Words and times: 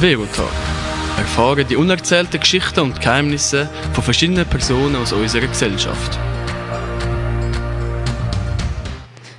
Verotag. 0.00 0.48
Erfahren 1.18 1.66
die 1.68 1.76
unerzählten 1.76 2.40
Geschichten 2.40 2.80
und 2.80 3.02
Geheimnisse 3.02 3.68
von 3.92 4.02
verschiedenen 4.02 4.46
Personen 4.46 4.96
aus 4.96 5.12
unserer 5.12 5.46
Gesellschaft. 5.46 6.18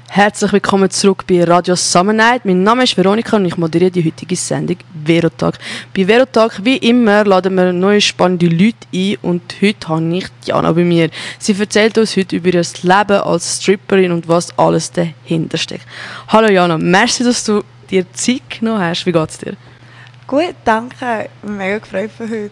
Herzlich 0.08 0.54
willkommen 0.54 0.92
zurück 0.92 1.26
bei 1.28 1.44
Radio 1.44 1.76
Summer 1.76 2.14
Night. 2.14 2.46
Mein 2.46 2.62
Name 2.62 2.84
ist 2.84 2.96
Veronika 2.96 3.38
und 3.38 3.46
ich 3.46 3.58
moderiere 3.58 3.90
die 3.90 4.06
heutige 4.06 4.36
Sendung 4.36 4.78
Verotag. 5.04 5.58
Bei 5.98 6.06
Verotag, 6.06 6.64
wie 6.64 6.78
immer, 6.78 7.26
laden 7.26 7.56
wir 7.56 7.74
neue 7.74 8.00
spannende 8.00 8.46
Leute 8.46 8.86
ein 8.94 9.18
und 9.24 9.56
heute 9.64 9.88
habe 9.88 10.16
ich 10.16 10.28
Jana 10.46 10.74
bei 10.74 10.84
mir. 10.84 11.10
Sie 11.40 11.60
erzählt 11.60 11.98
uns 11.98 12.16
heute 12.16 12.36
über 12.36 12.54
ihr 12.54 12.64
Leben 12.84 13.22
als 13.24 13.64
Stripperin 13.64 14.12
und 14.12 14.28
was 14.28 14.56
alles 14.60 14.92
dahinter 14.92 15.58
steckt. 15.58 15.88
Hallo 16.28 16.52
Jana, 16.52 16.78
merci, 16.78 17.24
dass 17.24 17.46
du 17.46 17.64
dir 17.90 18.06
Zeit 18.14 18.44
genommen 18.60 18.84
hast. 18.84 19.08
Wie 19.08 19.12
geht's 19.12 19.40
dir? 19.40 19.58
Gut, 20.32 20.56
danke. 20.64 21.28
Mega 21.44 21.80
gefreut 21.80 22.10
für 22.10 22.24
heute. 22.24 22.52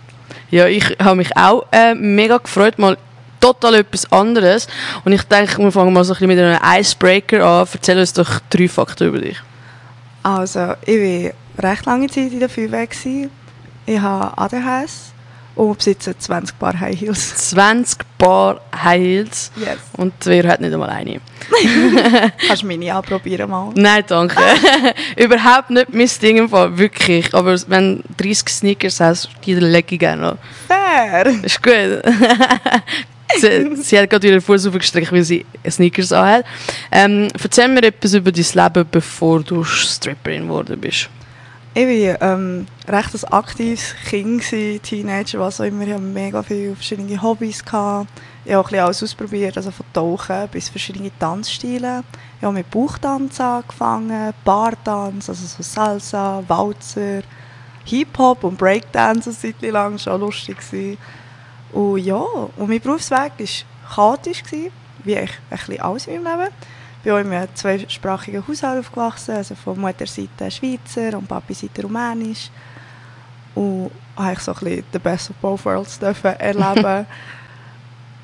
Ja, 0.51 0.67
ich 0.67 0.83
habe 1.01 1.15
mich 1.15 1.37
auch 1.37 1.65
äh, 1.71 1.95
mega 1.95 2.35
gefreut, 2.35 2.77
mal 2.77 2.97
total 3.39 3.75
etwas 3.75 4.11
anderes. 4.11 4.67
Und 5.05 5.13
ich 5.13 5.23
denke, 5.23 5.59
wir 5.59 5.71
fangen 5.71 5.93
mal 5.93 6.03
so 6.03 6.11
ein 6.11 6.27
bisschen 6.27 6.27
mit 6.27 6.39
einem 6.39 6.59
Icebreaker 6.61 7.41
an. 7.41 7.67
Erzähl 7.71 7.97
uns 7.97 8.11
doch 8.11 8.41
drei 8.49 8.67
Fakten 8.67 9.07
über 9.07 9.19
dich. 9.19 9.37
Also, 10.23 10.73
ich 10.85 11.31
war 11.57 11.71
recht 11.71 11.85
lange 11.85 12.07
Zeit 12.07 12.33
in 12.33 12.41
der 12.41 12.49
Feuerwehr. 12.49 12.89
Ich 13.85 13.99
habe 14.01 14.37
ADHS 14.37 15.13
und 15.55 15.77
besitze 15.77 16.17
20 16.17 16.57
Paar 16.57 16.79
High 16.79 16.99
Heels. 16.99 17.49
20 17.49 17.99
Paar 18.17 18.61
High 18.83 19.01
Heels? 19.01 19.51
Yes. 19.55 19.77
Und 19.97 20.13
wer 20.23 20.47
hat 20.47 20.61
nicht 20.61 20.73
einmal 20.73 20.89
eine? 20.89 21.19
Kannst 22.47 22.63
du 22.63 22.67
meine 22.67 22.93
anprobieren 22.93 23.49
mal? 23.49 23.71
Nein, 23.75 24.03
danke. 24.07 24.37
Überhaupt 25.15 25.69
nicht 25.69 25.93
mein 25.93 26.09
Ding 26.21 26.37
im 26.37 26.49
Fall, 26.49 26.77
wirklich. 26.77 27.33
Aber 27.33 27.55
wenn 27.67 28.03
30 28.17 28.49
Sneakers 28.49 28.99
hast, 28.99 29.29
die 29.45 29.55
lege 29.55 29.95
ich 29.95 29.99
gerne 29.99 30.21
noch. 30.21 30.37
Fair! 30.67 31.25
Ist 31.43 31.61
gut. 31.61 31.73
sie, 33.39 33.75
sie, 33.75 33.99
hat 33.99 34.09
gerade 34.09 34.27
ihren 34.27 34.41
Fuß 34.41 34.67
aufgestreckt, 34.67 35.11
weil 35.11 35.23
sie 35.23 35.45
Sneakers 35.69 36.11
anhat. 36.11 36.45
Ähm, 36.91 37.27
erzähl 37.41 37.67
mir 37.67 37.83
etwas 37.83 38.13
über 38.13 38.31
dein 38.31 38.45
Leben, 38.53 38.87
bevor 38.89 39.41
du 39.43 39.63
Stripperin 39.63 40.43
geworden 40.43 40.79
bist. 40.79 41.09
Ich 41.81 41.87
war 41.87 42.33
ähm, 42.33 42.65
recht 42.89 43.15
ein 43.15 43.31
aktives 43.31 43.95
Kind, 44.09 44.43
Teenager, 44.83 45.39
was 45.39 45.61
auch 45.61 45.63
immer. 45.63 45.87
Ich 45.87 45.93
hatte 45.93 46.01
mega 46.01 46.43
viele 46.43 46.75
verschiedene 46.75 47.21
Hobbys. 47.21 47.63
Gehabt. 47.63 48.09
Ich 48.43 48.51
habe 48.51 48.67
auch 48.67 48.71
ein 48.73 48.79
alles 48.79 49.01
ausprobiert, 49.01 49.55
also 49.55 49.71
von 49.71 49.85
Tauchen 49.93 50.49
bis 50.51 50.67
verschiedene 50.67 51.09
Tanzstile. 51.17 52.03
Ich 52.37 52.43
habe 52.43 52.53
mit 52.53 52.69
Bauchtanz 52.69 53.39
angefangen, 53.39 54.33
Bartanz, 54.43 55.29
also 55.29 55.45
so 55.45 55.63
Salsa, 55.63 56.43
Walzer, 56.49 57.21
Hip-Hop 57.85 58.43
und 58.43 58.57
Breakdance 58.57 59.29
eine 59.29 59.37
Zeit 59.37 59.71
lang, 59.71 59.97
schon 59.97 60.19
lustig 60.19 60.57
gewesen. 60.57 60.97
Und 61.71 61.99
ja, 61.99 62.17
und 62.17 62.67
mein 62.67 62.81
Berufsweg 62.81 63.31
war 63.37 63.95
chaotisch, 63.95 64.43
gewesen, 64.43 64.73
wie 65.05 65.13
ich 65.13 65.31
ein 65.49 65.57
bisschen 65.57 65.79
alles 65.79 66.07
in 66.07 66.23
meinem 66.23 66.41
Leben. 66.41 66.53
Ich 66.99 67.03
bin 67.03 67.13
auch 67.13 67.17
in 67.19 67.31
einem 67.31 67.55
zweisprachigen 67.55 68.45
Haushalt 68.45 68.79
aufgewachsen, 68.79 69.35
also 69.35 69.55
von 69.55 69.79
Mutterseite 69.79 70.51
Schweizer 70.51 71.17
und 71.17 71.27
Papi-Seite 71.27 71.83
Rumänisch. 71.83 72.49
Und 73.55 73.91
habe 74.17 74.39
so 74.39 74.51
ein 74.51 74.59
bisschen 74.59 74.83
the 74.91 74.99
best 74.99 75.29
of 75.29 75.35
both 75.37 75.65
worlds 75.65 75.97
erleben 75.99 77.05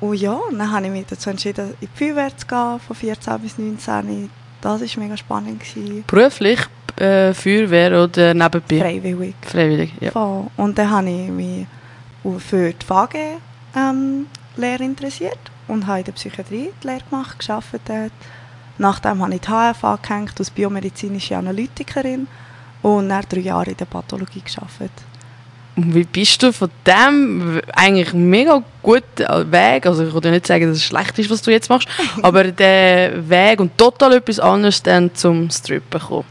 Und 0.00 0.14
ja, 0.16 0.38
dann 0.50 0.70
habe 0.70 0.86
ich 0.86 0.92
mich 0.92 1.06
dazu 1.06 1.30
entschieden, 1.30 1.74
in 1.80 1.88
die 1.88 2.04
Feuerwehr 2.04 2.36
zu 2.36 2.46
gehen, 2.46 2.80
von 2.86 2.96
14 2.96 3.38
bis 3.38 3.56
19. 3.56 4.30
Das 4.60 4.80
war 4.80 5.02
mega 5.02 5.16
spannend. 5.16 5.60
Gewesen. 5.60 6.04
Beruflich? 6.06 6.60
Äh, 6.96 7.32
Feuerwehr 7.32 8.04
oder 8.04 8.34
nebenbei? 8.34 8.78
Freiwillig. 8.78 9.34
Freiwillig, 9.40 9.92
ja. 10.00 10.10
Voll. 10.10 10.48
Und 10.56 10.76
dann 10.76 10.90
habe 10.90 11.08
ich 11.08 11.30
mich 11.30 11.66
für 12.38 12.72
die 12.72 12.84
VG-Lehre 12.84 13.36
ähm, 13.76 14.26
interessiert 14.80 15.38
und 15.68 15.86
habe 15.86 16.00
in 16.00 16.04
der 16.04 16.12
Psychiatrie 16.12 16.70
die 16.82 16.86
Lehre 16.86 17.00
gemacht, 17.08 17.38
gearbeitet 17.38 17.80
dort. 17.86 18.12
Nachdem 18.78 19.22
habe 19.22 19.34
ich 19.34 19.40
die 19.40 19.48
HF 19.48 19.84
angehängt 19.84 20.34
als 20.38 20.50
biomedizinische 20.50 21.36
Analytikerin 21.36 22.26
und 22.82 23.06
nach 23.06 23.24
drei 23.24 23.40
Jahre 23.40 23.70
in 23.70 23.76
der 23.76 23.86
Pathologie 23.86 24.42
gearbeitet. 24.42 24.92
Und 25.76 25.94
wie 25.94 26.04
bist 26.04 26.42
du 26.42 26.52
von 26.52 26.70
dem 26.86 27.60
eigentlich 27.74 28.14
mega 28.14 28.62
guten 28.82 29.52
Weg, 29.52 29.84
also 29.84 30.06
ich 30.06 30.12
würde 30.12 30.30
nicht 30.30 30.46
sagen, 30.46 30.68
dass 30.68 30.78
es 30.78 30.84
schlecht 30.84 31.18
ist, 31.18 31.28
was 31.28 31.42
du 31.42 31.50
jetzt 31.50 31.68
machst, 31.68 31.86
aber 32.22 32.44
der 32.44 33.28
Weg 33.28 33.60
und 33.60 33.76
total 33.76 34.14
etwas 34.14 34.40
anderes 34.40 34.82
dann 34.82 35.14
zum 35.14 35.50
Strippen 35.50 36.00
gekommen? 36.00 36.24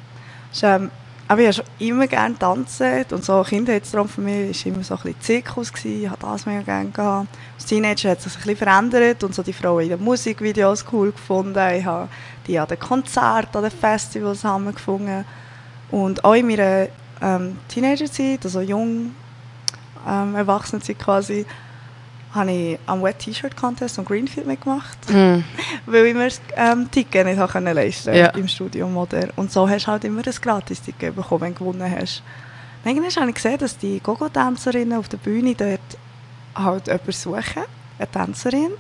Ähm, 0.64 0.90
aber 1.28 1.42
ich 1.42 1.48
habe 1.48 1.54
schon 1.54 1.88
immer 1.88 2.08
gerne 2.08 2.38
tanzen 2.38 3.06
und 3.12 3.24
so 3.24 3.44
Kindheitstraum 3.44 4.08
von 4.08 4.24
mir 4.24 4.48
war 4.48 4.66
immer 4.66 4.84
so 4.84 4.96
ein 4.96 5.02
bisschen 5.02 5.22
Zirkus. 5.22 5.74
Gewesen. 5.74 6.04
Ich 6.04 6.10
habe 6.10 6.20
das 6.22 6.46
mega 6.46 6.62
gerne 6.62 6.90
gehabt. 6.90 7.28
Als 7.66 7.70
Teenager 7.72 8.12
hat 8.12 8.22
sich 8.22 8.36
ein 8.36 8.42
bisschen 8.42 8.58
verändert 8.58 9.24
und 9.24 9.34
so 9.34 9.42
die 9.42 9.52
Frauen 9.52 9.82
in 9.82 9.90
den 9.90 10.04
Musikvideos 10.04 10.86
cool 10.92 11.12
gefunden. 11.12 11.58
Ich 11.76 11.84
habe 11.84 12.10
die 12.46 12.60
an 12.60 12.68
den 12.68 12.78
Konzerten, 12.78 13.58
an 13.58 13.64
den 13.64 13.72
Festivals 13.72 14.44
haben 14.44 14.72
gefunden. 14.72 15.26
Und 15.90 16.24
auch 16.24 16.36
in 16.36 16.46
meiner 16.46 16.90
ähm, 17.24 17.58
Teenagerzeit, 17.68 18.46
also 18.46 18.62
jung, 18.62 19.16
ähm, 20.08 20.36
Erwachsenenzeit 20.36 21.00
quasi, 21.00 21.44
habe 22.36 22.52
ich 22.52 22.80
am 22.86 23.02
Wet 23.02 23.18
T-Shirt 23.18 23.58
Contest 23.58 23.98
und 23.98 24.08
Greenfield 24.08 24.46
mitgemacht, 24.46 25.00
mm. 25.10 25.40
weil 25.88 26.06
ich 26.06 26.14
mir 26.14 26.26
das 26.26 26.42
ähm, 26.56 26.92
Ticket 26.92 27.26
nicht 27.26 27.40
leisten 27.40 28.14
ja. 28.14 28.28
im 28.28 28.48
Studium. 28.48 28.96
Oder? 28.96 29.30
Und 29.38 29.52
so 29.52 29.68
hast 29.68 29.88
du 29.88 29.92
halt 29.92 30.04
immer 30.04 30.22
ein 30.24 30.34
Gratis-Ticket 30.40 31.16
bekommen, 31.16 31.42
wenn 31.42 31.54
du 31.56 31.60
gewonnen 31.62 31.96
hast. 32.00 32.22
Dann 32.84 32.96
habe 32.96 33.08
ich 33.08 33.34
gesehen, 33.34 33.58
dass 33.58 33.76
die 33.76 34.00
Gogo-Tänzerinnen 34.02 35.00
auf 35.00 35.10
der 35.10 35.18
Bühne 35.18 35.56
dort 35.56 35.98
halt 36.56 36.88
jemanden 36.88 37.12
suchen, 37.12 37.64
eine 38.00 38.12
Tänzerin. 38.12 38.72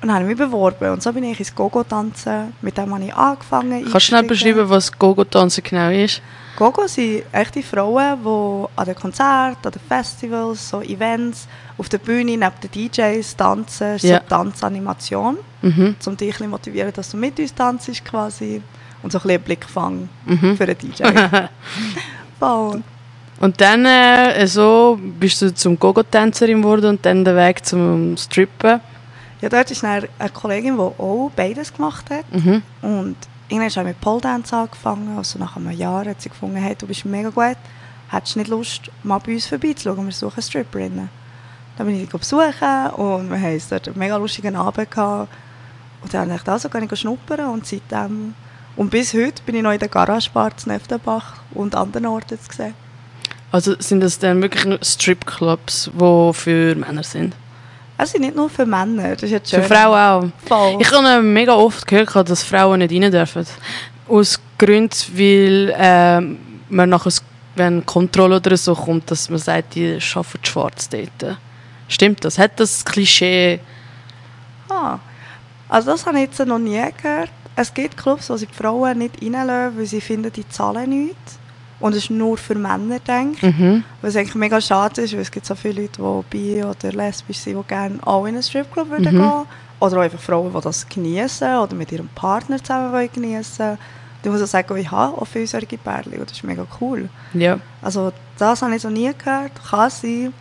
Und 0.00 0.12
habe 0.12 0.22
ich 0.22 0.28
mich 0.28 0.38
beworben 0.38 0.90
und 0.90 1.02
so 1.02 1.12
bin 1.12 1.24
ich 1.24 1.40
ins 1.40 1.52
Gogo-Tanzen. 1.52 2.52
Mit 2.62 2.78
dem 2.78 2.94
habe 2.94 3.04
ich 3.04 3.14
angefangen. 3.14 3.82
Kannst 3.82 3.94
du 3.94 4.00
schnell 4.00 4.22
beschreiben, 4.22 4.70
was 4.70 4.96
Gogo-Tanzen 4.96 5.64
genau 5.64 5.90
ist? 5.90 6.22
Gogo 6.58 6.86
sind 6.88 7.22
echte 7.32 7.62
Frauen, 7.62 8.18
die 8.22 8.80
an 8.80 8.84
den 8.84 8.94
Konzerten, 8.96 9.64
an 9.64 9.72
den 9.72 9.80
Festivals, 9.80 10.68
so 10.68 10.82
Events, 10.82 11.46
auf 11.76 11.88
der 11.88 11.98
Bühne 11.98 12.36
neben 12.36 12.52
den 12.62 12.90
DJs 12.90 13.36
tanzen. 13.36 13.98
So 13.98 14.18
Tanzanimation, 14.28 15.38
mhm. 15.62 15.96
um 16.04 16.16
dich 16.16 16.36
zu 16.36 16.48
motivieren, 16.48 16.92
dass 16.92 17.10
du 17.10 17.16
mit 17.16 17.38
uns 17.38 17.54
tanzt 17.54 18.04
quasi. 18.04 18.60
Und 19.02 19.12
so 19.12 19.18
ein 19.18 19.22
bisschen 19.22 19.42
Blickfang 19.42 20.08
mhm. 20.26 20.56
für 20.56 20.66
den 20.66 20.78
DJ. 20.78 21.04
Voll. 22.40 22.82
Und 23.40 23.60
dann 23.60 23.84
äh, 23.84 24.46
so 24.46 24.98
bist 25.00 25.40
du 25.42 25.54
zum 25.54 25.78
Gogo-Tänzerin 25.78 26.62
geworden 26.62 26.90
und 26.90 27.06
dann 27.06 27.24
der 27.24 27.36
Weg 27.36 27.64
zum 27.64 28.16
Strippen? 28.16 28.80
Ja, 29.40 29.48
dort 29.48 29.70
ist 29.70 29.84
eine 29.84 30.08
Kollegin, 30.34 30.74
die 30.74 30.80
auch 30.80 31.30
beides 31.36 31.72
gemacht 31.72 32.10
hat. 32.10 32.24
Mhm. 32.32 32.62
Und 32.82 33.16
irgendwann 33.48 33.70
habe 33.70 33.80
ich 33.80 33.94
mit 33.94 34.00
Pole 34.00 34.20
Dance 34.20 34.56
angefangen. 34.56 35.16
Also 35.16 35.38
nach 35.38 35.56
einem 35.56 35.70
Jahr 35.70 36.04
hat 36.06 36.20
sie 36.20 36.28
gefunden, 36.28 36.56
hey, 36.56 36.74
du 36.76 36.86
bist 36.86 37.04
mega 37.04 37.28
gut. 37.28 37.56
Hättest 38.10 38.34
du 38.34 38.38
nicht 38.40 38.48
Lust, 38.48 38.90
mal 39.04 39.18
bei 39.18 39.34
uns 39.34 39.46
vorbeizuschauen? 39.46 40.04
Wir 40.04 40.12
suchen 40.12 40.42
Stripperinnen. 40.42 41.08
Dann 41.76 41.86
bin 41.86 41.94
ich 41.94 42.10
sie 42.10 42.18
besuchen 42.18 42.90
und 42.96 43.30
wir 43.30 43.40
haben 43.40 43.62
dort 43.70 43.86
einen 43.86 43.98
mega 43.98 44.16
lustigen 44.16 44.56
Abend 44.56 44.90
gehabt. 44.90 45.28
Und 46.02 46.12
dann 46.12 46.28
habe 46.28 46.36
ich 46.36 46.42
da 46.42 46.58
so 46.58 46.68
nicht 46.68 46.98
schnuppern 46.98 47.50
und 47.50 47.66
seitdem 47.66 48.34
und 48.78 48.90
bis 48.90 49.12
heute 49.12 49.42
bin 49.42 49.56
ich 49.56 49.62
noch 49.62 49.72
in 49.72 49.80
der 49.80 49.88
Garagebar 49.88 50.56
zu 50.56 50.68
Neftenbach 50.68 51.38
und 51.52 51.74
anderen 51.74 52.06
Orten 52.06 52.38
zu 52.38 52.56
sehen. 52.56 52.74
Also 53.50 53.74
sind 53.78 54.00
das 54.00 54.18
dann 54.18 54.42
wirklich 54.42 54.78
Stripclubs, 54.82 55.90
die 55.94 56.32
für 56.34 56.74
Männer 56.74 57.02
sind? 57.02 57.34
Sind 58.04 58.20
nicht 58.20 58.36
nur 58.36 58.48
für 58.48 58.64
Männer, 58.64 59.14
das 59.14 59.24
ist 59.24 59.30
jetzt 59.30 59.50
Für 59.50 59.62
Frauen 59.62 59.98
auch. 59.98 60.46
Voll. 60.46 60.76
Ich 60.80 60.90
habe 60.92 61.20
mega 61.22 61.54
oft 61.54 61.86
gehört, 61.86 62.30
dass 62.30 62.42
Frauen 62.44 62.78
nicht 62.78 62.92
rein 62.92 63.10
dürfen. 63.10 63.44
Aus 64.06 64.38
Gründen, 64.56 64.96
weil 65.14 65.74
äh, 65.76 66.20
man 66.68 66.90
nachher, 66.90 67.12
wenn 67.56 67.84
Kontrolle 67.84 68.36
oder 68.36 68.56
so 68.56 68.74
kommt, 68.74 69.10
dass 69.10 69.28
man 69.30 69.38
sagt, 69.38 69.74
die 69.74 69.98
arbeiten 70.14 70.44
schwarz 70.44 70.88
dort. 70.88 71.36
Stimmt 71.88 72.24
das? 72.24 72.38
Hat 72.38 72.60
das 72.60 72.84
Klischee... 72.84 73.58
Ah, 74.68 74.98
also 75.68 75.90
das 75.90 76.06
habe 76.06 76.18
ich 76.18 76.24
jetzt 76.24 76.38
noch 76.46 76.58
nie 76.58 76.80
gehört. 77.02 77.30
Es 77.56 77.74
gibt 77.74 77.96
Clubs, 77.96 78.30
wo 78.30 78.36
sie 78.36 78.46
die 78.46 78.54
Frauen 78.54 78.98
nicht 78.98 79.20
reinlassen, 79.20 79.78
weil 79.78 79.86
sie 79.86 80.00
finden, 80.00 80.32
die 80.32 80.48
zahlen 80.48 80.90
nichts. 80.90 81.37
Und 81.80 81.92
es 81.92 82.04
ist 82.04 82.10
nur 82.10 82.36
für 82.36 82.54
Männer 82.54 82.98
denkt. 82.98 83.42
Mhm. 83.42 83.84
Was 84.02 84.16
eigentlich 84.16 84.34
mega 84.34 84.60
schade 84.60 85.02
ist, 85.02 85.12
weil 85.12 85.20
es 85.20 85.30
gibt 85.30 85.46
so 85.46 85.54
viele 85.54 85.82
Leute, 85.82 86.02
die 86.02 86.36
bi- 86.36 86.64
oder 86.64 86.92
lesbisch 86.92 87.38
sind, 87.38 87.56
die 87.56 87.68
gerne 87.68 87.98
auch 88.04 88.24
in 88.24 88.34
einen 88.34 88.42
Stripclub 88.42 88.90
würden 88.90 89.14
mhm. 89.14 89.20
gehen 89.20 89.42
Oder 89.80 89.96
auch 89.98 90.02
einfach 90.02 90.18
Frauen, 90.18 90.52
die 90.52 90.60
das 90.60 90.88
genießen 90.88 91.58
oder 91.58 91.74
mit 91.76 91.92
ihrem 91.92 92.08
Partner 92.08 92.58
zusammen 92.58 93.08
genießen 93.12 93.78
Ich 94.24 94.30
muss 94.30 94.42
auch 94.42 94.46
sagen, 94.46 94.76
ich 94.76 94.90
habe 94.90 95.20
auch 95.20 95.26
viele 95.26 95.46
solche 95.46 95.78
Pärchen 95.78 96.14
und 96.14 96.28
das 96.28 96.36
ist 96.36 96.44
mega 96.44 96.66
cool. 96.80 97.08
Ja. 97.32 97.60
Also 97.80 98.12
das 98.38 98.62
habe 98.62 98.74
ich 98.74 98.82
so 98.82 98.90
nie 98.90 99.12
gehört, 99.16 99.52
kann 99.70 99.90
sein. 99.90 100.32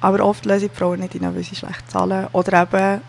Aber 0.00 0.24
oft 0.24 0.44
lösen 0.44 0.68
die 0.72 0.76
Frauen 0.76 1.00
nicht 1.00 1.14
rein, 1.14 1.34
weil 1.34 1.44
sie 1.44 1.54
schlecht 1.54 1.90
zahlen. 1.90 2.26
Oder 2.32 2.62
eben 2.62 3.00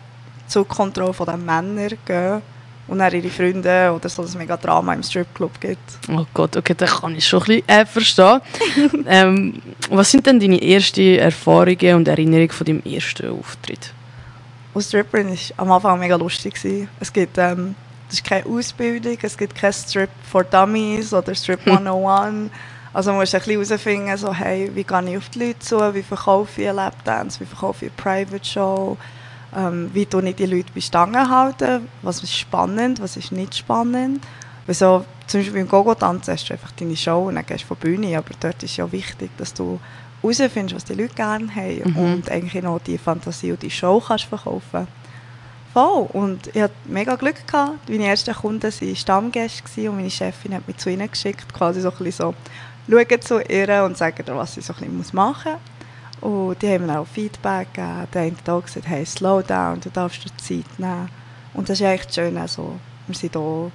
zur 0.48 0.68
Kontrolle 0.68 1.14
der 1.26 1.38
Männer 1.38 1.90
gehen, 2.06 2.42
und 2.88 3.00
dann 3.00 3.14
ihre 3.14 3.30
Freunde 3.30 3.92
oder 3.94 4.10
so 4.10 4.24
ein 4.24 4.38
mega 4.38 4.58
Drama 4.58 4.94
im 4.94 5.04
Stripclub 5.04 5.60
gibt. 5.60 6.00
Oh 6.10 6.26
Gott, 6.34 6.56
okay, 6.56 6.74
das 6.76 7.02
kann 7.02 7.16
ich 7.16 7.28
schon 7.28 7.42
ein 7.42 7.46
bisschen 7.46 7.70
äh, 7.70 7.86
verstehen. 7.86 8.42
ähm, 9.08 9.62
was 9.90 10.12
sind 10.12 10.26
denn 10.26 10.40
deine 10.40 10.62
ersten 10.62 11.18
Erfahrungen 11.18 11.96
und 11.96 12.08
Erinnerungen 12.08 12.50
von 12.50 12.66
deinem 12.66 12.84
ersten 12.84 13.30
Auftritt? 13.32 13.94
Als 14.74 14.88
Stripperin 14.88 15.30
war 15.30 15.38
am 15.58 15.72
Anfang 15.72 16.00
mega 16.00 16.16
lustig. 16.16 16.56
Es 17.00 17.12
gibt, 17.12 17.38
ähm, 17.38 17.76
das 18.08 18.20
ist 18.20 18.24
keine 18.24 18.46
Ausbildung, 18.46 19.18
es 19.22 19.38
gibt 19.38 19.56
kein 19.56 19.74
Strip 19.74 20.10
for 20.30 20.44
Dummies 20.44 21.14
oder 21.14 21.34
Strip 21.36 21.60
101. 21.66 22.52
Also 22.94 23.12
man 23.12 23.20
muss 23.20 23.36
ein 23.36 23.42
bisschen 23.42 23.64
herausfinden, 23.64 24.18
so, 24.18 24.34
hey, 24.34 24.72
wie 24.74 24.84
gehe 24.84 25.10
ich 25.10 25.18
auf 25.18 25.30
die 25.30 25.40
Leute 25.40 25.60
zu, 25.60 25.94
wie 25.94 26.02
verkaufe 26.02 26.62
ich 26.62 26.68
eine 26.68 26.78
Lapdance, 26.78 27.40
wie 27.40 27.46
verkaufe 27.46 27.86
ich 27.86 27.92
eine 27.92 28.26
Private 28.26 28.46
Show, 28.46 28.98
ähm, 29.56 29.90
wie 29.94 30.06
tue 30.06 30.28
ich 30.30 30.36
die 30.36 30.46
Leute 30.46 30.72
bei 30.74 30.82
Stangen 30.82 31.30
halten, 31.30 31.88
was 32.02 32.24
ist 32.24 32.34
spannend, 32.36 33.02
was 33.02 33.18
ist 33.18 33.32
nicht 33.32 33.56
spannend. 33.56 34.24
Weil 34.66 34.76
so, 34.76 35.06
zum 35.28 35.40
Beispiel 35.40 35.60
beim 35.62 35.70
Gogo-Tanzen 35.70 36.34
hast 36.34 36.50
du 36.50 36.54
einfach 36.54 36.72
deine 36.72 36.96
Show 36.96 37.28
und 37.28 37.36
dann 37.36 37.46
gehst 37.46 37.64
du 37.64 37.68
von 37.68 37.78
der 37.82 37.88
Bühne, 37.88 38.18
aber 38.18 38.32
dort 38.40 38.62
ist 38.64 38.78
ja 38.78 38.92
wichtig, 38.92 39.30
dass 39.38 39.54
du 39.54 39.80
herausfindest, 40.22 40.76
was 40.76 40.86
die 40.86 40.94
Leute 40.94 41.16
gerne 41.16 41.54
haben 41.54 41.92
Mhm. 41.94 41.98
und 41.98 42.32
eigentlich 42.32 42.64
noch 42.64 42.80
die 42.80 42.98
Fantasie 42.98 43.52
und 43.52 43.62
die 43.62 43.72
Show 43.72 44.02
kannst 44.06 44.26
verkaufen. 44.26 44.88
Voll. 45.74 46.08
Und 46.14 46.48
ich 46.56 46.62
hatte 46.62 46.74
mega 46.86 47.16
Glück 47.16 47.46
gehabt. 47.46 47.88
Meine 47.90 48.08
ersten 48.08 48.34
Kunden 48.34 48.64
waren 48.64 48.96
Stammgäste 48.96 49.90
und 49.90 49.98
meine 49.98 50.10
Chefin 50.10 50.56
hat 50.56 50.68
mich 50.68 50.78
zu 50.78 50.90
ihnen 50.90 51.10
geschickt, 51.10 51.54
quasi 51.54 51.82
so 51.82 51.92
ein 51.92 51.98
bisschen 51.98 52.34
so, 52.88 52.94
schauen 52.96 53.22
zu 53.22 53.40
ihr 53.42 53.84
und 53.84 53.98
sagen 53.98 54.24
was 54.28 54.56
sie 54.56 54.62
so 54.62 54.74
ein 54.74 54.98
bisschen 54.98 55.16
machen 55.16 55.52
muss. 55.54 55.62
Und 56.22 56.62
die 56.62 56.68
haben 56.68 56.86
mir 56.86 57.00
auch 57.00 57.08
Feedback 57.08 57.74
gegeben. 57.74 58.08
Der 58.14 58.22
eine 58.22 58.36
hat 58.48 58.66
gesagt, 58.66 58.88
hey, 58.88 59.06
slow 59.06 59.42
down, 59.42 59.80
du 59.80 59.90
darfst 59.90 60.26
dir 60.26 60.36
Zeit 60.38 60.80
nehmen. 60.80 61.10
Und 61.54 61.70
das 61.70 61.80
ist 61.80 61.86
eigentlich 61.86 62.14
schön, 62.14 62.38
also, 62.38 62.80
wir 63.08 63.16
sind 63.16 63.34
hier, 63.34 63.72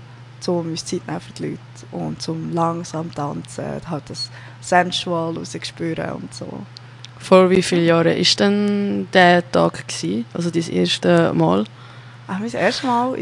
um 0.47 0.67
uns 0.67 0.85
Zeit 0.85 1.07
nehmen 1.07 1.21
für 1.21 1.33
die 1.33 1.43
Leute 1.43 1.59
und 1.93 2.21
zum 2.21 2.53
langsam 2.53 3.15
tanzen, 3.15 3.65
halt 3.89 4.05
das 4.09 4.31
Sensual 4.61 5.37
rausspüren 5.37 6.13
und 6.13 6.35
so. 6.35 6.49
Vor 7.19 7.49
wie 7.51 7.63
vielen 7.63 7.85
Jahren 7.85 8.17
war 8.17 8.37
denn 8.39 9.09
der 9.13 9.49
Tag? 9.53 9.87
Gewesen? 9.87 10.25
Also 10.35 10.51
dein 10.51 10.69
erste 10.69 11.33
Mal? 11.33 11.65
Ach, 12.27 12.39
mein 12.41 12.53
erstes 12.53 12.83
Mal 12.83 13.13
war 13.13 13.19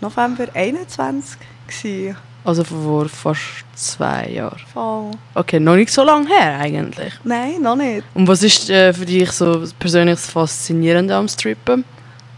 November 0.00 0.48
21. 0.54 1.38
Gewesen. 1.66 2.16
Also 2.44 2.64
vor 2.64 3.08
fast 3.08 3.64
zwei 3.74 4.28
Jahren. 4.28 4.60
Voll. 4.72 5.10
Okay, 5.34 5.60
noch 5.60 5.76
nicht 5.76 5.92
so 5.92 6.02
lange 6.02 6.28
her 6.28 6.58
eigentlich. 6.58 7.12
Nein, 7.24 7.60
noch 7.60 7.76
nicht. 7.76 8.04
Und 8.14 8.26
was 8.28 8.42
ist 8.42 8.70
äh, 8.70 8.92
für 8.92 9.04
dich 9.04 9.30
so 9.32 9.64
persönlich 9.78 10.16
das 10.16 10.30
Faszinierende 10.30 11.14
am 11.14 11.28
Strippen? 11.28 11.84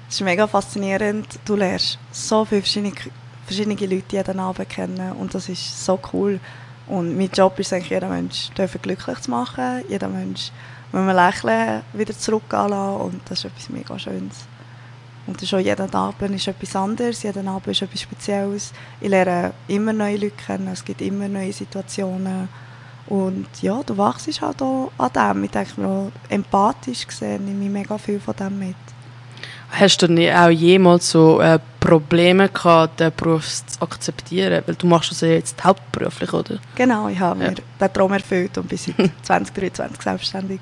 Es 0.09 0.17
ist 0.17 0.23
mega 0.23 0.47
faszinierend. 0.47 1.27
Du 1.45 1.57
lernst 1.57 1.99
so 2.11 2.45
viele 2.45 2.63
verschiedene, 2.63 2.93
verschiedene 3.47 3.75
Leute 3.75 4.17
jeden 4.17 4.41
Abend 4.41 4.69
kennen 4.69 5.13
und 5.13 5.33
das 5.35 5.49
ist 5.49 5.85
so 5.85 5.99
cool. 6.13 6.41
Und 6.89 7.17
mein 7.17 7.31
Job 7.33 7.59
ist 7.59 7.73
eigentlich, 7.73 7.91
jeden 7.91 8.11
Mensch 8.11 8.51
dürfen 8.51 8.83
glücklich 8.83 9.21
zu 9.21 9.31
machen, 9.31 9.83
jeder 9.89 10.09
Mensch 10.09 10.51
mit 10.93 11.01
einem 11.01 11.17
Lächeln 11.17 11.83
wieder 11.93 12.13
zurückgehen 12.13 12.69
lassen 12.69 13.01
und 13.01 13.21
das 13.29 13.39
ist 13.39 13.45
etwas 13.47 13.69
mega 13.71 13.99
Schönes. 13.99 14.47
Und 15.27 15.37
das 15.37 15.45
ist 15.45 15.55
auch 15.55 15.59
jeden 15.59 15.95
Abend 15.95 16.35
ist 16.35 16.49
etwas 16.49 16.75
anderes, 16.75 17.23
jeden 17.23 17.47
Abend 17.47 17.69
ist 17.69 17.83
etwas 17.83 18.01
Spezielles. 18.01 18.73
Ich 19.01 19.09
lerne 19.09 19.53
immer 19.69 19.93
neue 19.93 20.17
Leute 20.17 20.33
kennen, 20.47 20.69
es 20.69 20.85
gibt 20.85 21.01
immer 21.01 21.29
neue 21.29 21.53
Situationen. 21.53 22.49
Und 23.07 23.47
ja, 23.61 23.81
du 23.85 23.97
wachst 23.99 24.29
halt 24.41 24.63
auch 24.63 24.91
an 24.99 25.11
dem. 25.37 25.45
Ich 25.45 25.51
denke 25.51 25.81
mir 25.81 25.87
auch, 25.89 26.13
empathisch 26.29 27.07
gesehen 27.07 27.45
nehme 27.45 27.65
ich 27.65 27.71
mega 27.71 27.99
viel 27.99 28.19
von 28.21 28.35
dem 28.37 28.59
mit. 28.59 28.77
Hast 29.71 30.03
du 30.03 30.09
nicht 30.09 30.33
auch 30.35 30.51
jemals 30.51 31.11
so 31.11 31.41
äh, 31.41 31.59
Probleme 31.81 32.49
gehabt, 32.49 33.01
den 33.01 33.11
Beruf 33.17 33.45
zu 33.67 33.81
akzeptieren? 33.81 34.63
Weil 34.67 34.75
du 34.75 34.87
machst 34.87 35.11
das 35.13 35.23
ja 35.23 35.29
jetzt 35.29 35.63
hauptberuflich, 35.65 36.33
oder? 36.33 36.59
Genau, 36.75 37.09
ich 37.09 37.19
habe 37.19 37.43
Ja. 37.43 37.51
mir 37.51 37.57
den 37.81 37.93
Traum 37.93 38.13
erfüllt 38.13 38.57
und 38.59 38.69
bin 38.69 38.79
seit 38.79 38.97
2023 39.23 40.03
selbstständig. 40.03 40.61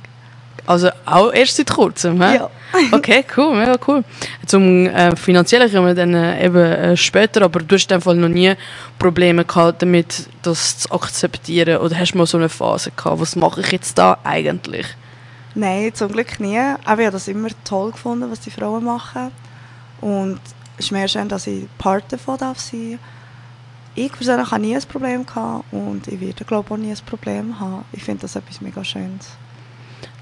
Also 0.66 0.90
auch 1.06 1.32
erst 1.32 1.56
seit 1.56 1.70
kurzem, 1.70 2.22
hä? 2.22 2.36
Ja. 2.36 2.50
Okay, 2.92 3.24
cool, 3.36 3.56
mega 3.56 3.76
cool. 3.88 4.04
Zum 4.46 4.86
äh, 4.86 5.16
Finanziellen 5.16 5.72
kommen 5.72 5.88
wir 5.88 5.94
dann 5.94 6.14
äh, 6.14 6.44
eben 6.44 6.56
äh, 6.56 6.96
später, 6.96 7.42
aber 7.42 7.58
du 7.60 7.74
hast 7.74 7.90
in 7.90 7.96
dem 7.96 8.00
Fall 8.00 8.14
noch 8.14 8.28
nie 8.28 8.54
Probleme 8.96 9.44
gehabt 9.44 9.82
damit, 9.82 10.28
das 10.42 10.78
zu 10.78 10.92
akzeptieren 10.92 11.78
oder 11.78 11.98
hast 11.98 12.12
du 12.12 12.18
mal 12.18 12.26
so 12.26 12.38
eine 12.38 12.48
Phase 12.48 12.92
gehabt, 12.92 13.20
was 13.20 13.34
mache 13.34 13.60
ich 13.62 13.72
jetzt 13.72 13.98
da 13.98 14.18
eigentlich? 14.22 14.86
Nein, 15.54 15.92
zum 15.94 16.12
Glück 16.12 16.38
nie. 16.38 16.58
Aber 16.58 17.00
ich 17.00 17.06
habe 17.06 17.12
das 17.12 17.28
immer 17.28 17.48
toll 17.64 17.90
gefunden, 17.92 18.30
was 18.30 18.40
die 18.40 18.50
Frauen 18.50 18.84
machen. 18.84 19.32
Und 20.00 20.40
es 20.78 20.86
ist 20.86 20.92
mehr 20.92 21.08
schön, 21.08 21.28
dass 21.28 21.46
ich 21.46 21.66
Part 21.76 22.04
davon 22.12 22.38
darf 22.38 22.58
sein 22.58 22.98
Ich 23.94 24.12
persönlich 24.12 24.50
habe 24.50 24.62
nie 24.62 24.76
ein 24.76 24.82
Problem 24.82 25.26
gehabt 25.26 25.64
und 25.72 26.06
ich 26.06 26.20
werde, 26.20 26.44
glaube 26.44 26.66
ich, 26.66 26.72
auch 26.72 26.76
nie 26.78 26.90
ein 26.90 27.06
Problem 27.06 27.58
haben. 27.58 27.84
Ich 27.92 28.04
finde 28.04 28.22
das 28.22 28.36
etwas 28.36 28.60
mega 28.60 28.84
Schönes. 28.84 29.30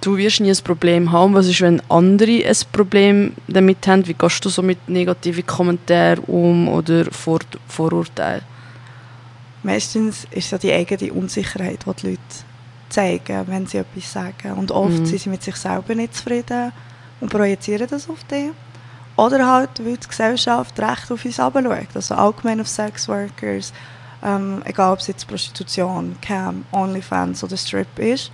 Du 0.01 0.17
wirst 0.17 0.41
nie 0.41 0.51
ein 0.51 0.57
Problem 0.65 1.11
haben. 1.13 1.35
Was 1.35 1.47
ist, 1.49 1.61
wenn 1.61 1.83
andere 1.89 2.45
ein 2.47 2.57
Problem 2.73 3.35
damit 3.49 3.87
haben? 3.87 4.07
Wie 4.07 4.15
gehst 4.15 4.45
du 4.45 4.49
so 4.49 4.63
mit 4.63 4.89
negativen 4.89 5.45
Kommentaren 5.47 6.21
um 6.25 6.69
oder 6.69 7.05
Vor 7.11 7.41
Vorurteilen? 7.67 8.43
Meistens 9.63 10.25
ist 10.31 10.45
es 10.47 10.51
ja 10.53 10.59
die 10.59 10.73
eigene 10.73 11.13
Unsicherheit, 11.13 11.81
die 11.85 11.95
die 12.01 12.07
Leute 12.11 12.21
zeigen, 12.89 13.43
wenn 13.47 13.67
sie 13.67 13.79
etwas 13.79 14.13
sagen. 14.13 14.53
Und 14.53 14.71
oft 14.71 15.01
Mhm. 15.01 15.07
sind 15.07 15.21
sie 15.21 15.29
mit 15.31 15.43
sich 15.43 15.57
selber 15.57 15.95
nicht 15.95 16.15
zufrieden 16.15 16.73
und 17.21 17.31
projizieren 17.31 17.89
das 17.91 18.09
auf 18.09 18.23
dich. 18.25 18.51
Oder 19.17 19.47
halt, 19.47 19.71
weil 19.85 19.97
die 19.97 20.07
Gesellschaft 20.09 20.79
recht 20.79 21.11
auf 21.11 21.25
uns 21.25 21.39
herabschaut. 21.39 21.89
Also 21.95 22.15
allgemein 22.15 22.61
auf 22.61 22.69
Sexworkers, 22.69 23.73
ähm, 24.25 24.63
egal 24.65 24.93
ob 24.93 25.01
es 25.01 25.09
jetzt 25.09 25.27
Prostitution, 25.27 26.17
Cam, 26.23 26.65
Onlyfans 26.71 27.43
oder 27.43 27.57
Strip 27.57 27.99
ist. 27.99 28.31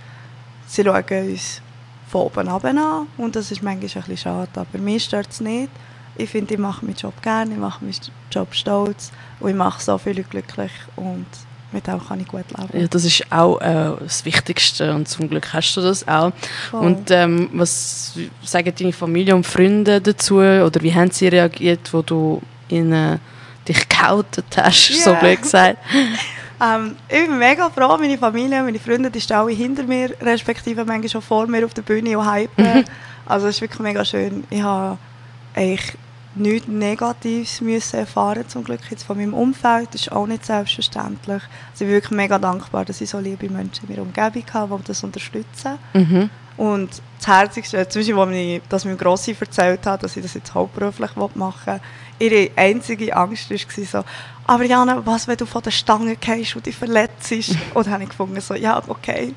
Sie 0.67 0.83
schauen 0.83 1.03
uns 1.29 1.61
von 2.07 2.21
oben 2.21 2.47
ab 2.47 2.63
an 2.65 3.07
und 3.17 3.35
das 3.35 3.51
ist 3.51 3.61
manchmal 3.63 3.73
ein 3.75 3.79
bisschen 3.79 4.17
schade. 4.17 4.49
Aber 4.55 4.77
mir 4.79 4.99
stört 4.99 5.27
es 5.31 5.41
nicht. 5.41 5.69
Ich 6.17 6.29
finde, 6.29 6.53
ich 6.53 6.59
mache 6.59 6.85
meinen 6.85 6.95
Job 6.95 7.21
gerne, 7.21 7.51
ich 7.53 7.57
mache 7.59 7.83
meinen 7.83 7.95
Job 8.31 8.53
stolz 8.53 9.11
und 9.39 9.49
ich 9.49 9.55
mache 9.55 9.81
so 9.83 9.97
viele 9.97 10.23
glücklich 10.23 10.71
und 10.95 11.25
mit 11.73 11.85
dem 11.87 11.99
kann 12.07 12.21
ich 12.21 12.27
gut 12.27 12.45
leben. 12.57 12.79
Ja, 12.81 12.87
das 12.87 13.03
ist 13.03 13.29
auch 13.31 13.59
äh, 13.59 13.91
das 13.99 14.23
Wichtigste 14.23 14.93
und 14.93 15.09
zum 15.09 15.29
Glück 15.29 15.51
hast 15.51 15.75
du 15.75 15.81
das 15.81 16.07
auch. 16.07 16.31
Voll. 16.71 16.85
Und 16.85 17.11
ähm, 17.11 17.49
was 17.53 18.13
sagen 18.43 18.71
deine 18.79 18.93
Familie 18.93 19.35
und 19.35 19.45
Freunde 19.45 19.99
dazu 19.99 20.35
oder 20.37 20.81
wie 20.81 20.93
haben 20.93 21.11
sie 21.11 21.27
reagiert, 21.27 21.91
wo 21.93 22.01
du 22.01 22.41
ihnen 22.69 23.19
dich 23.67 23.89
geoutet 23.89 24.45
hast, 24.55 25.03
so 25.03 25.11
Ja. 25.11 25.19
blöd 25.19 25.41
gesagt? 25.41 25.77
Ähm, 26.65 26.95
ich 27.07 27.27
bin 27.27 27.37
mega 27.37 27.69
froh, 27.69 27.97
meine 27.97 28.17
Familie, 28.17 28.63
meine 28.63 28.79
Freunde, 28.79 29.11
die 29.11 29.21
stehen 29.21 29.37
alle 29.37 29.51
hinter 29.51 29.83
mir, 29.83 30.15
respektive 30.21 30.85
manchmal 30.85 31.09
schon 31.09 31.21
vor 31.21 31.47
mir 31.47 31.65
auf 31.65 31.73
der 31.73 31.81
Bühne 31.81 32.17
und 32.17 32.31
hypen. 32.31 32.85
also 33.25 33.47
es 33.47 33.55
ist 33.55 33.61
wirklich 33.61 33.81
mega 33.81 34.05
schön. 34.05 34.43
Ich 34.49 34.61
habe 34.61 34.97
eigentlich 35.53 35.97
nichts 36.35 36.67
Negatives 36.67 37.61
müssen 37.61 37.99
erfahren 37.99 38.47
zum 38.47 38.63
Glück 38.63 38.81
jetzt 38.89 39.03
von 39.03 39.17
meinem 39.17 39.33
Umfeld. 39.33 39.89
Das 39.93 40.01
ist 40.01 40.11
auch 40.11 40.27
nicht 40.27 40.45
selbstverständlich. 40.45 41.41
Also 41.71 41.73
ich 41.73 41.79
bin 41.79 41.89
wirklich 41.89 42.11
mega 42.11 42.37
dankbar, 42.37 42.85
dass 42.85 43.01
ich 43.01 43.09
so 43.09 43.19
liebe 43.19 43.49
Menschen 43.49 43.87
in 43.87 43.95
meiner 43.95 44.01
Umgebung 44.01 44.43
habe, 44.53 44.77
die 44.77 44.83
das 44.83 45.03
unterstützen. 45.03 45.77
Mhm. 45.93 46.29
Und 46.57 47.01
das 47.17 47.27
Herzigste, 47.27 47.87
zum 47.87 48.01
Beispiel, 48.01 48.17
als 48.17 48.29
mir, 48.29 48.61
dass 48.69 48.85
mir 48.85 48.95
Grossi 48.95 49.35
erzählt 49.37 49.85
hat, 49.85 50.03
dass 50.03 50.15
ich 50.15 50.23
das 50.23 50.35
jetzt 50.35 50.53
hauptberuflich 50.53 51.15
machen 51.15 51.35
will, 51.65 51.79
ihre 52.19 52.51
einzige 52.55 53.15
Angst 53.15 53.49
war 53.49 53.85
so, 53.85 54.03
aber 54.47 54.63
Jana, 54.63 55.01
was, 55.05 55.27
wenn 55.27 55.37
du 55.37 55.45
von 55.45 55.61
der 55.63 55.71
Stange 55.71 56.15
gehst 56.15 56.55
und 56.55 56.65
dich 56.65 56.75
verletzt? 56.75 57.31
und 57.73 57.85
dann 57.85 57.93
habe 57.93 58.03
ich 58.03 58.09
gefunden, 58.09 58.39
so, 58.41 58.53
ja, 58.53 58.81
okay, 58.87 59.33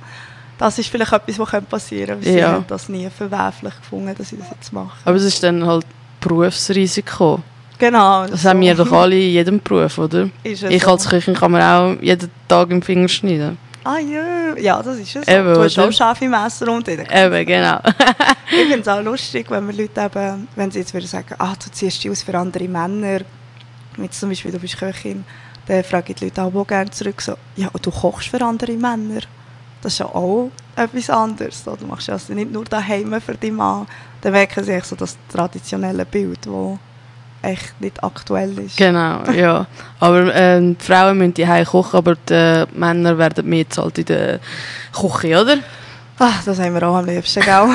das 0.58 0.78
ist 0.78 0.90
vielleicht 0.90 1.12
etwas, 1.12 1.38
was 1.38 1.64
passieren 1.64 2.20
könnte. 2.20 2.38
Ja. 2.38 2.52
haben 2.52 2.64
das 2.66 2.88
nie 2.88 3.08
verwerflich 3.08 3.74
gefunden, 3.76 4.14
dass 4.16 4.32
ich 4.32 4.38
das 4.38 4.50
jetzt 4.50 4.72
mache. 4.72 4.98
Aber 5.04 5.16
es 5.16 5.24
ist 5.24 5.42
dann 5.42 5.64
halt 5.64 5.86
Berufsrisiko. 6.20 7.40
genau. 7.78 8.26
Das 8.26 8.44
haben 8.44 8.60
wir 8.60 8.74
doch 8.74 8.90
alle 8.92 9.14
in 9.20 9.30
jedem 9.30 9.60
Beruf, 9.60 9.98
oder? 9.98 10.28
Ich 10.42 10.60
so. 10.60 10.66
als 10.66 11.08
Köchin 11.08 11.34
kann 11.34 11.52
mir 11.52 11.64
auch 11.64 11.96
jeden 12.02 12.30
Tag 12.48 12.70
im 12.70 12.82
Finger 12.82 13.08
schneiden. 13.08 13.56
Ah 13.84 13.98
ja, 13.98 14.56
ja, 14.56 14.82
das 14.82 14.98
ist 14.98 15.16
es 15.16 15.26
so. 15.26 15.32
Eben, 15.32 15.54
du 15.54 15.62
hast 15.62 15.78
auch 15.78 15.92
scharfe 15.92 16.28
Messer 16.28 16.70
und 16.72 16.88
Eben, 16.88 17.46
genau. 17.46 17.80
Ich 18.50 18.66
finde 18.66 18.80
es 18.80 18.88
auch 18.88 19.02
lustig, 19.02 19.50
wenn 19.50 19.66
wir 19.66 19.74
Leute 19.74 20.00
eben, 20.00 20.48
wenn 20.56 20.70
sie 20.70 20.80
jetzt 20.80 20.94
wieder 20.94 21.06
sagen, 21.06 21.34
ah, 21.38 21.54
du 21.62 21.70
ziehst 21.70 22.02
dich 22.02 22.10
aus 22.10 22.22
für 22.22 22.36
andere 22.36 22.66
Männer, 22.66 23.20
jetzt 23.98 24.20
zum 24.20 24.30
Beispiel, 24.30 24.50
du 24.50 24.58
bist 24.58 24.78
Köchin, 24.78 25.24
dann 25.66 25.84
frage 25.84 26.12
ich 26.12 26.16
die 26.16 26.24
Leute 26.24 26.42
auch 26.42 26.66
gerne 26.66 26.90
zurück, 26.90 27.20
so, 27.20 27.34
ja, 27.56 27.68
du 27.80 27.90
kochst 27.90 28.28
für 28.28 28.40
andere 28.40 28.72
Männer. 28.72 29.20
Das 29.82 29.92
ist 29.92 29.98
ja 30.00 30.06
auch 30.06 30.50
etwas 30.74 31.10
anderes. 31.10 31.62
So. 31.62 31.76
Du 31.76 31.86
machst 31.86 32.08
ja 32.08 32.14
also 32.14 32.32
nicht 32.32 32.50
nur 32.50 32.64
daheim 32.64 33.20
für 33.20 33.34
deinen 33.34 33.56
Mann. 33.56 33.86
Dann 34.20 34.32
merken 34.32 34.64
sie 34.64 34.80
so 34.80 34.96
das 34.96 35.16
traditionelle 35.28 36.04
Bild, 36.04 36.46
das 36.46 36.78
echt 37.42 37.80
nicht 37.80 38.02
aktuell 38.02 38.58
ist. 38.58 38.76
Genau, 38.76 39.22
ja. 39.32 39.66
Aber 40.00 40.34
äh, 40.34 40.60
die 40.60 40.76
Frauen 40.78 41.18
müssen 41.18 41.34
die 41.34 41.46
kochen, 41.64 41.96
aber 41.96 42.16
die 42.28 42.64
Männer 42.74 43.16
werden 43.18 43.48
mehr 43.48 43.64
gezahlt 43.64 43.98
in 43.98 44.04
der 44.06 44.40
Küche, 44.92 45.40
oder? 45.40 45.58
Ah, 46.18 46.32
das 46.44 46.58
haben 46.58 46.74
wir 46.74 46.82
auch 46.82 46.96
am 46.96 47.06
liebsten, 47.06 47.42
gell? 47.42 47.68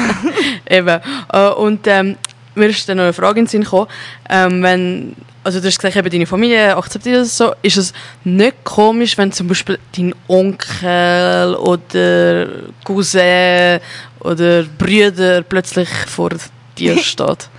Eben. 0.69 0.99
Äh, 1.31 1.49
und 1.49 1.87
ähm, 1.87 2.17
mir 2.55 2.67
ist 2.67 2.87
dann 2.87 2.97
noch 2.97 3.03
eine 3.03 3.13
Frage 3.13 3.39
in 3.39 3.45
den 3.45 3.49
Sinn 3.49 3.63
gekommen. 3.63 3.87
Ähm, 4.29 4.61
wenn 4.61 5.15
also 5.43 5.59
du 5.59 5.67
hast 5.67 5.77
gesagt, 5.77 5.97
eben 5.97 6.09
deine 6.09 6.25
Familie 6.25 6.75
akzeptiert 6.75 7.17
das 7.17 7.37
so. 7.37 7.53
Ist 7.61 7.77
es 7.77 7.93
nicht 8.23 8.63
komisch, 8.63 9.17
wenn 9.17 9.31
zum 9.31 9.47
Beispiel 9.47 9.77
dein 9.95 10.15
Onkel 10.27 11.55
oder 11.55 12.47
Cousin 12.83 13.79
oder 14.21 14.63
Brüder 14.63 15.41
plötzlich 15.41 15.89
vor 15.89 16.29
dir 16.77 16.97
steht? 17.03 17.49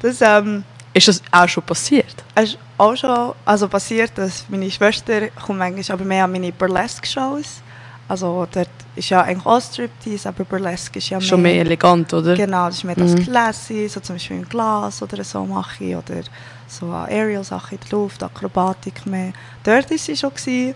Das 0.00 0.20
ähm, 0.22 0.64
ist 0.94 1.08
das 1.08 1.22
auch 1.30 1.48
schon 1.48 1.62
passiert? 1.64 2.24
ist 2.40 2.56
auch 2.78 2.96
schon 2.96 3.32
also 3.44 3.68
passiert, 3.68 4.12
dass 4.16 4.44
meine 4.48 4.70
Schwester 4.70 5.28
kommt 5.44 5.58
manchmal 5.58 5.94
aber 5.96 6.04
mehr 6.04 6.24
an 6.24 6.32
meine 6.32 6.52
Burlesque-Shows. 6.52 7.62
Also 8.06 8.46
dort 8.52 8.68
ist 8.96 9.08
ja 9.10 9.22
eigentlich 9.22 9.46
auch 9.46 9.60
Striptease, 9.60 10.28
aber 10.28 10.44
Burlesque 10.44 10.98
ist 10.98 11.08
ja 11.08 11.20
Schon 11.20 11.42
mehr 11.42 11.60
elegant, 11.60 12.12
oder? 12.12 12.34
Genau, 12.36 12.66
das 12.66 12.76
ist 12.76 12.84
mehr 12.84 12.94
das 12.94 13.12
Mhm. 13.12 13.24
Classy, 13.24 13.88
so 13.88 14.00
zum 14.00 14.16
Beispiel 14.16 14.36
im 14.38 14.48
Glas 14.48 15.02
oder 15.02 15.24
so 15.24 15.44
mache 15.44 15.84
ich, 15.84 15.96
oder 15.96 16.22
so 16.68 16.86
Aerial-Sachen 16.90 17.78
in 17.78 17.88
der 17.90 17.98
Luft, 17.98 18.22
Akrobatik 18.22 19.06
mehr. 19.06 19.32
Dort 19.62 19.90
war 19.90 19.98
sie 19.98 20.16
schon. 20.16 20.30
Gewesen. 20.30 20.74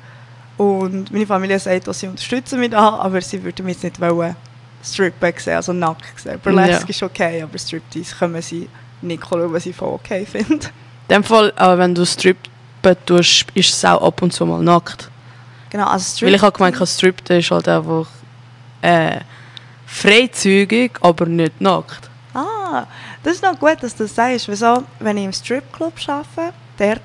Und 0.56 1.12
meine 1.12 1.26
Familie 1.26 1.58
sagt, 1.58 1.87
dass 1.87 2.00
sie 2.00 2.08
unterstützen 2.08 2.58
mich 2.58 2.70
da, 2.70 2.88
aber 2.96 3.20
sie 3.20 3.42
würden 3.44 3.64
mich 3.64 3.76
jetzt 3.82 3.84
nicht 3.84 4.00
wollen 4.00 4.34
strippen 4.82 5.32
sehen, 5.37 5.56
also 5.56 5.72
nackt 5.72 6.18
sehen. 6.18 6.40
Burlesque 6.42 6.82
Ja. 6.84 6.88
ist 6.88 7.02
okay, 7.02 7.42
aber 7.42 7.58
Striptease 7.58 8.14
können 8.16 8.40
sie 8.42 8.68
nicht 9.02 9.23
schauen, 9.28 9.52
was 9.52 9.67
ich 9.67 9.75
voll 9.76 9.90
okay 9.95 10.25
finde. 10.26 10.67
In 11.09 11.14
dem 11.14 11.25
Fall, 11.25 11.52
aber 11.57 11.78
wenn 11.78 11.95
du 11.95 12.05
strippen 12.05 12.50
tust, 13.07 13.47
ist 13.55 13.73
es 13.75 13.85
auch 13.85 14.02
ab 14.02 14.23
und 14.23 14.33
zu 14.33 14.45
mal 14.47 14.62
nackt. 14.62 15.11
Genau, 15.71 15.87
also 15.87 16.25
Weil 16.26 16.35
ich 16.35 16.43
habe 16.43 16.52
gemeint, 16.57 16.88
Strippen 16.88 17.38
ist 17.38 17.50
halt 17.50 17.69
einfach 17.69 18.07
äh, 18.83 19.21
freizügig, 19.87 20.93
aber 21.00 21.26
nicht 21.26 21.61
nackt. 21.61 22.09
Ah, 22.35 22.87
das 23.23 23.35
ist 23.35 23.43
noch 23.43 23.59
gut, 23.59 23.76
dass 23.83 23.95
du 23.97 24.05
das 24.05 24.14
sagst. 24.14 24.49
Wieso, 24.49 24.85
wenn 25.00 25.17
ich 25.17 25.25
im 25.25 25.33
Stripclub 25.33 25.95
arbeite, 26.07 26.52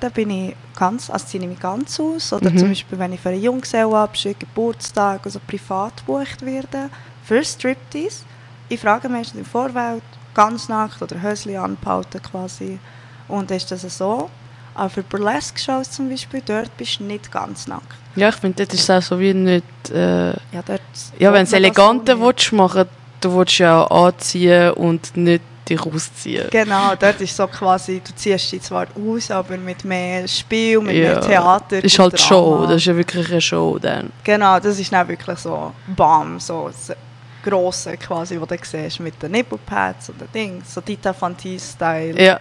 dort 0.00 0.14
bin 0.14 0.30
ich 0.30 0.56
ganz, 0.76 1.10
also 1.10 1.26
ziehe 1.26 1.42
ich 1.42 1.48
mich 1.48 1.58
ganz 1.60 1.98
aus. 1.98 2.32
Oder 2.32 2.50
Mhm. 2.50 2.58
zum 2.58 2.68
Beispiel, 2.68 2.98
wenn 2.98 3.12
ich 3.12 3.20
für 3.20 3.30
einen 3.30 3.42
Junggesellenabschied, 3.42 4.38
Geburtstag, 4.40 5.20
also 5.24 5.40
privat 5.46 5.96
gebucht 5.98 6.44
werde, 6.44 6.90
für 7.24 7.42
Striptease. 7.44 8.24
Ich 8.68 8.80
frage 8.80 9.08
meistens 9.08 9.40
im 9.40 9.44
Vorfeld, 9.46 10.02
ganz 10.34 10.68
nackt 10.68 11.00
oder 11.00 11.20
Höschen 11.20 11.56
anbehalten 11.56 12.20
quasi. 12.22 12.78
Und 13.28 13.50
ist 13.50 13.70
das 13.70 13.82
so? 13.96 14.30
Aber 14.74 14.90
für 14.90 15.02
Burlesque-Shows 15.02 15.92
zum 15.92 16.08
Beispiel, 16.10 16.42
dort 16.44 16.76
bist 16.76 16.98
du 16.98 17.04
nicht 17.04 17.30
ganz 17.30 17.66
nackt. 17.66 17.94
Ja, 18.16 18.28
ich 18.28 18.34
finde, 18.36 18.66
das 18.66 18.74
ist 18.74 18.90
auch 18.90 19.02
so 19.02 19.18
wie 19.18 19.32
nicht... 19.32 19.64
Äh, 19.90 20.30
Ja, 20.30 20.62
dort 20.66 20.80
ja, 21.18 21.32
wenn 21.32 21.44
du 21.44 21.48
es 21.48 21.52
eleganter 21.52 22.20
willst 22.20 22.52
machen 22.52 22.86
du 23.20 23.34
willst 23.34 23.58
ja 23.58 23.82
auch 23.82 24.08
anziehen 24.08 24.72
und 24.72 25.16
nicht 25.16 25.42
dich 25.68 25.80
ausziehen. 25.80 26.48
Genau, 26.50 26.94
dort 26.98 27.20
ist 27.20 27.34
so 27.34 27.46
quasi, 27.46 28.02
du 28.04 28.14
ziehst 28.14 28.52
dich 28.52 28.62
zwar 28.62 28.86
aus, 28.96 29.30
aber 29.30 29.56
mit 29.56 29.84
mehr 29.84 30.28
Spiel, 30.28 30.80
mit 30.80 30.94
Ja, 30.96 31.12
mehr 31.12 31.20
Theater. 31.20 31.76
Das 31.80 31.84
ist 31.84 31.98
halt 31.98 32.20
Show, 32.20 32.56
Drama. 32.56 32.66
das 32.66 32.76
ist 32.76 32.84
ja 32.86 32.96
wirklich 32.96 33.30
eine 33.30 33.40
Show 33.40 33.78
dann. 33.78 34.12
Genau, 34.22 34.60
das 34.60 34.78
ist 34.78 34.92
dann 34.92 35.08
wirklich 35.08 35.38
so 35.38 35.72
BAM, 35.96 36.38
so 36.38 36.70
das 37.44 37.52
Grosse 37.52 37.96
quasi, 37.96 38.40
was 38.40 38.48
du 38.48 38.56
siehst, 38.62 39.00
mit 39.00 39.22
den 39.22 39.32
Nipplepads 39.32 40.10
und 40.10 40.20
den 40.20 40.28
Dings, 40.32 40.74
so 40.74 40.80
Dita 40.80 41.12
Fantis-Style. 41.12 42.20
Ja, 42.22 42.40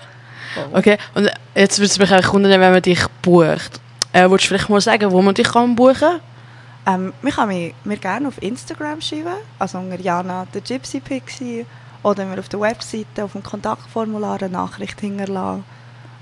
So. 0.55 0.77
okay. 0.77 0.97
Und 1.15 1.29
jetzt 1.55 1.79
würde 1.79 1.87
es 1.87 1.99
mich 1.99 2.13
auch 2.13 2.33
wundern, 2.33 2.59
wenn 2.59 2.71
man 2.71 2.81
dich 2.81 3.05
bucht. 3.21 3.79
Äh, 4.11 4.29
willst 4.29 4.45
du 4.45 4.49
vielleicht 4.49 4.69
mal 4.69 4.81
sagen, 4.81 5.11
wo 5.11 5.21
man 5.21 5.33
dich 5.33 5.47
kann 5.51 5.75
buchen 5.75 6.19
Ähm, 6.85 7.13
man 7.21 7.31
kann 7.31 7.47
mich, 7.47 7.73
mir 7.83 7.97
gerne 7.97 8.27
auf 8.27 8.41
Instagram 8.41 9.01
schreiben, 9.01 9.35
also 9.57 9.77
unter 9.79 9.99
Jana 9.99 10.45
der 10.53 10.61
Gypsy 10.61 10.99
Pixie, 10.99 11.65
oder 12.03 12.25
mir 12.25 12.39
auf 12.39 12.49
der 12.49 12.59
Webseite, 12.59 13.23
auf 13.23 13.31
dem 13.31 13.41
Kontaktformular 13.41 14.41
eine 14.41 14.51
Nachricht 14.51 14.99
hinterlassen. 14.99 15.63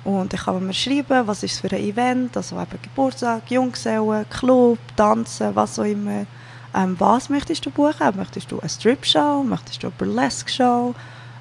Und 0.03 0.33
ich 0.33 0.43
kann 0.43 0.65
mir 0.65 0.73
schreiben, 0.73 1.27
was 1.27 1.43
ist 1.43 1.59
für 1.59 1.71
ein 1.71 1.81
Event, 1.81 2.37
also 2.37 2.55
eben 2.55 2.81
Geburtstag, 2.81 3.49
Junggesellen, 3.49 4.25
Club, 4.29 4.79
Tanzen, 4.95 5.55
was 5.55 5.77
auch 5.79 5.83
immer. 5.83 6.25
Ähm, 6.75 6.95
was 6.99 7.29
möchtest 7.29 7.65
du 7.65 7.69
buchen? 7.69 8.15
Möchtest 8.15 8.51
du 8.51 8.59
eine 8.59 8.69
Strip-Show, 8.69 9.43
möchtest 9.43 9.83
du 9.83 9.87
eine 9.87 9.95
Burlesque-Show, 9.97 10.95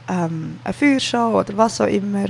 ähm, 0.09 0.59
eine 0.65 0.75
Feuershow 0.75 1.39
oder 1.39 1.57
was 1.57 1.81
auch 1.81 1.87
immer. 1.87 2.27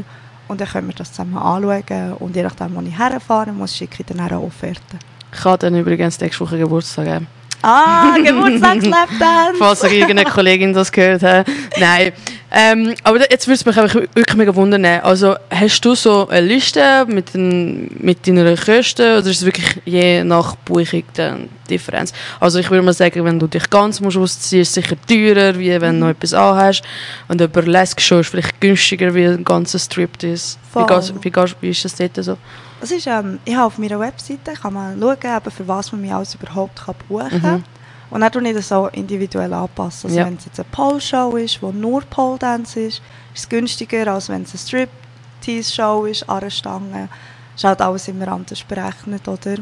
Und 0.48 0.60
dann 0.60 0.68
können 0.68 0.88
wir 0.88 0.94
das 0.94 1.12
zusammen 1.12 1.38
anschauen 1.38 2.14
und 2.18 2.34
je 2.34 2.42
nachdem, 2.42 2.74
wo 2.74 2.80
ich 2.80 2.98
herfahren 2.98 3.56
muss, 3.56 3.76
schicke 3.76 3.98
ich 4.00 4.06
dann 4.06 4.20
auch 4.20 4.30
eine 4.30 4.40
Offerte. 4.40 4.98
Ich 5.32 5.44
habe 5.44 5.58
dann 5.58 5.76
übrigens 5.76 6.20
nächste 6.20 6.44
Woche 6.44 6.58
Geburtstag. 6.58 7.06
Äh. 7.06 7.20
Ah, 7.62 8.16
Geburtstagslapdance! 8.16 9.54
Falls 9.58 9.84
irgendeine 9.84 10.24
Kollegin 10.24 10.72
das 10.72 10.90
gehört 10.90 11.22
hat. 11.22 11.46
Nein. 11.78 12.12
Ähm, 12.52 12.94
aber 13.04 13.20
jetzt 13.30 13.46
würde 13.46 13.54
es 13.54 13.64
mich 13.64 13.78
einfach 13.78 13.94
wirklich 13.94 14.36
mega 14.36 14.54
wundern. 14.54 14.84
Also, 14.84 15.36
hast 15.50 15.80
du 15.84 15.94
so 15.94 16.28
eine 16.28 16.46
Liste 16.46 17.06
mit, 17.06 17.32
den, 17.34 17.88
mit 18.00 18.26
deinen 18.26 18.56
Kosten 18.56 19.02
oder 19.02 19.18
ist 19.30 19.38
es 19.40 19.44
wirklich 19.44 19.80
je 19.84 20.24
nach 20.24 20.56
Buchung 20.56 21.04
dann 21.14 21.48
Differenz? 21.68 22.12
Also, 22.40 22.58
ich 22.58 22.68
würde 22.70 22.82
mal 22.82 22.92
sagen, 22.92 23.24
wenn 23.24 23.38
du 23.38 23.46
dich 23.46 23.70
ganz 23.70 24.00
musst 24.00 24.16
ausziehen, 24.16 24.62
ist 24.62 24.68
es 24.68 24.74
sicher 24.74 24.96
teurer, 25.08 25.58
wie 25.58 25.80
wenn 25.80 26.00
du 26.00 26.06
noch 26.06 26.08
etwas 26.10 26.34
anhast. 26.34 26.82
Und 27.28 27.40
eine 27.40 27.48
Burlesque-Show 27.48 28.18
ist 28.18 28.30
vielleicht 28.30 28.60
günstiger 28.60 29.14
wie 29.14 29.26
ein 29.26 29.44
ganzer 29.44 29.78
Striptease. 29.78 30.56
Wie, 30.56 30.72
Voll. 30.72 30.86
gehst- 30.86 31.14
wie, 31.22 31.30
gehst- 31.30 31.56
wie 31.60 31.70
ist 31.70 31.84
das 31.84 31.94
dort 31.94 32.16
so? 32.24 32.36
Das 32.80 32.90
ist, 32.90 33.06
ähm, 33.06 33.38
ich 33.44 33.54
habe 33.54 33.66
auf 33.66 33.78
meiner 33.78 34.00
Webseite 34.00 34.54
kann 34.60 34.72
man 34.72 34.98
schauen, 34.98 35.16
eben, 35.36 35.50
für 35.50 35.68
was 35.68 35.92
man 35.92 36.00
mich 36.00 36.12
alles 36.12 36.34
überhaupt 36.34 36.84
kann 36.84 36.94
buchen 37.08 37.28
kann. 37.42 37.52
Mhm. 37.58 37.64
Und 38.10 38.22
dann 38.22 38.32
tue 38.32 38.46
ich 38.48 38.54
das 38.56 38.68
so 38.68 38.88
individuell 38.88 39.52
anpassen. 39.52 40.08
Also 40.10 40.18
Ja. 40.18 40.26
wenn 40.26 40.34
es 40.36 40.44
jetzt 40.46 40.58
eine 40.58 40.68
Pole-Show 40.72 41.36
ist, 41.36 41.62
wo 41.62 41.70
nur 41.70 42.02
Pole-Dance 42.02 42.80
ist, 42.80 42.96
ist 43.34 43.42
es 43.44 43.48
günstiger, 43.48 44.12
als 44.12 44.28
wenn 44.28 44.42
es 44.42 44.50
eine 44.50 44.58
Strip-Tease-Show 44.58 46.06
ist, 46.06 46.28
an 46.28 46.38
einer 46.40 46.50
Stange. 46.50 47.08
Ist 47.54 47.64
halt 47.64 47.80
alles 47.80 48.08
immer 48.08 48.28
anders 48.28 48.62
berechnet, 48.62 49.26
oder? 49.28 49.56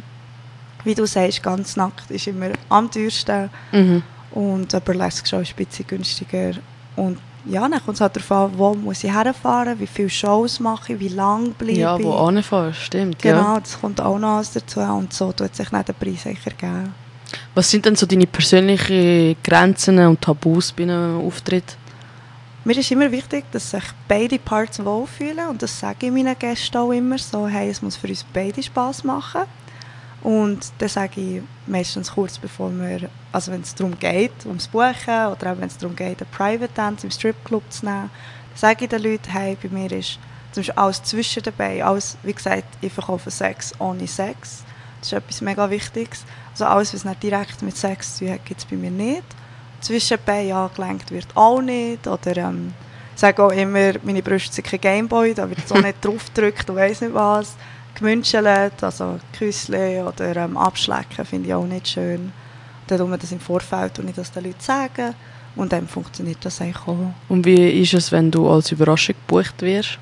Wie 0.84 0.94
du 0.94 1.06
sagst, 1.06 1.42
ganz 1.42 1.76
nackt 1.76 2.10
ist 2.10 2.26
immer 2.26 2.50
am 2.68 2.90
teuersten. 2.90 3.50
Mhm. 3.72 4.02
Und 4.30 4.72
eine 4.74 4.80
Burlesque-Show 4.80 5.40
ist 5.40 5.50
ein 5.50 5.56
bisschen 5.66 5.86
günstiger. 5.86 6.52
Und 6.96 7.18
ja, 7.44 7.68
dann 7.68 7.82
kommt 7.84 7.96
es 7.96 8.00
halt 8.00 8.16
darauf 8.16 8.30
an, 8.52 8.58
wo 8.58 8.74
muss 8.74 9.04
ich 9.04 9.12
herfahren, 9.12 9.78
wie 9.78 9.86
viele 9.86 10.10
Shows 10.10 10.60
mache 10.60 10.94
ich, 10.94 11.00
wie 11.00 11.08
lange 11.08 11.50
bleibe 11.50 11.72
Ja, 11.78 11.96
ich. 11.96 12.04
wo 12.04 12.12
anfährst, 12.14 12.80
stimmt. 12.80 13.18
Genau, 13.20 13.54
Ja. 13.54 13.60
das 13.60 13.80
kommt 13.80 14.00
auch 14.00 14.18
noch 14.18 14.36
alles 14.36 14.52
dazu. 14.52 14.80
Und 14.80 15.12
so 15.12 15.32
tut 15.32 15.54
sich 15.54 15.68
dann 15.68 15.84
der 15.84 15.92
Preis 15.92 16.22
sicher 16.22 16.50
geben. 16.50 16.94
Was 17.54 17.70
sind 17.70 17.84
denn 17.84 17.96
so 17.96 18.06
deine 18.06 18.26
persönlichen 18.26 19.36
Grenzen 19.42 19.98
und 19.98 20.20
Tabus 20.20 20.72
bei 20.72 20.84
einem 20.84 21.20
Auftritt? 21.20 21.76
Mir 22.64 22.76
ist 22.76 22.90
immer 22.90 23.10
wichtig, 23.10 23.44
dass 23.52 23.70
sich 23.70 23.84
beide 24.06 24.38
Parts 24.38 24.84
wohlfühlen 24.84 25.48
und 25.48 25.62
das 25.62 25.78
sage 25.78 26.06
ich 26.06 26.12
meinen 26.12 26.38
Gästen 26.38 26.76
auch 26.76 26.92
immer 26.92 27.18
so, 27.18 27.46
hey, 27.46 27.70
es 27.70 27.80
muss 27.82 27.96
für 27.96 28.08
uns 28.08 28.24
beide 28.32 28.62
Spaß 28.62 29.04
machen. 29.04 29.42
Und 30.22 30.72
dann 30.78 30.88
sage 30.88 31.20
ich 31.20 31.42
meistens 31.66 32.12
kurz 32.12 32.38
bevor 32.38 32.70
wir, 32.72 33.08
also 33.32 33.52
wenn 33.52 33.60
es 33.60 33.74
darum 33.74 33.98
geht, 33.98 34.44
ums 34.46 34.66
Buchen 34.66 35.26
oder 35.32 35.52
auch 35.52 35.58
wenn 35.58 35.68
es 35.68 35.78
darum 35.78 35.94
geht, 35.94 36.20
einen 36.20 36.30
Private 36.30 36.72
Dance 36.74 37.06
im 37.06 37.10
Stripclub 37.10 37.62
zu 37.70 37.86
nehmen, 37.86 38.10
sage 38.54 38.84
ich 38.84 38.90
den 38.90 39.02
Leuten, 39.02 39.30
hey, 39.30 39.56
bei 39.62 39.68
mir 39.68 39.90
ist 39.92 40.18
zum 40.52 40.62
Beispiel 40.62 40.74
alles 40.74 41.02
zwischen 41.04 41.42
dabei, 41.42 41.84
alles, 41.84 42.16
wie 42.22 42.32
gesagt, 42.32 42.66
ich 42.80 42.92
verkaufe 42.92 43.30
Sex 43.30 43.72
ohne 43.78 44.06
Sex. 44.06 44.64
Das 45.00 45.08
ist 45.08 45.12
etwas 45.12 45.40
mega 45.40 45.70
Wichtiges. 45.70 46.24
Also 46.60 46.72
alles, 46.72 46.92
was 46.92 47.04
nicht 47.04 47.22
direkt 47.22 47.62
mit 47.62 47.76
Sex 47.76 48.16
zu 48.16 48.24
tun 48.24 48.34
hat, 48.34 48.44
gibt 48.44 48.58
es 48.58 48.66
bei 48.66 48.74
mir 48.74 48.90
nicht. 48.90 49.22
Zwischenbein 49.80 50.50
angelenkt 50.50 51.12
wird 51.12 51.28
auch 51.36 51.60
nicht. 51.60 52.04
Oder 52.08 52.36
ähm, 52.36 52.74
ich 53.14 53.20
sage 53.20 53.44
auch 53.44 53.52
immer, 53.52 53.92
meine 54.02 54.22
Brüste 54.24 54.52
sind 54.52 54.66
kein 54.66 54.80
Gameboy, 54.80 55.34
da 55.34 55.48
wird 55.48 55.68
so 55.68 55.76
nicht 55.76 55.96
drauf 56.04 56.24
gedrückt 56.34 56.68
und 56.68 56.74
weiss 56.74 57.00
nicht 57.00 57.14
was. 57.14 57.54
Gemünschelt, 57.94 58.82
also 58.82 59.20
Küssle 59.38 60.04
oder 60.04 60.34
ähm, 60.34 60.56
Abschlecken 60.56 61.24
finde 61.24 61.48
ich 61.48 61.54
auch 61.54 61.64
nicht 61.64 61.86
schön. 61.86 62.32
Dann 62.88 62.98
tun 62.98 63.10
wir 63.10 63.18
das 63.18 63.30
im 63.30 63.38
Vorfeld 63.38 63.96
und 64.00 64.06
nicht 64.06 64.18
das 64.18 64.32
den 64.32 64.42
Leuten 64.42 64.60
sagen. 64.60 65.14
Und 65.54 65.72
dann 65.72 65.86
funktioniert 65.86 66.38
das 66.44 66.60
eigentlich 66.60 66.88
auch. 66.88 67.14
Und 67.28 67.46
wie 67.46 67.82
ist 67.82 67.94
es, 67.94 68.10
wenn 68.10 68.32
du 68.32 68.50
als 68.50 68.72
Überraschung 68.72 69.14
gebucht 69.14 69.62
wirst? 69.62 70.00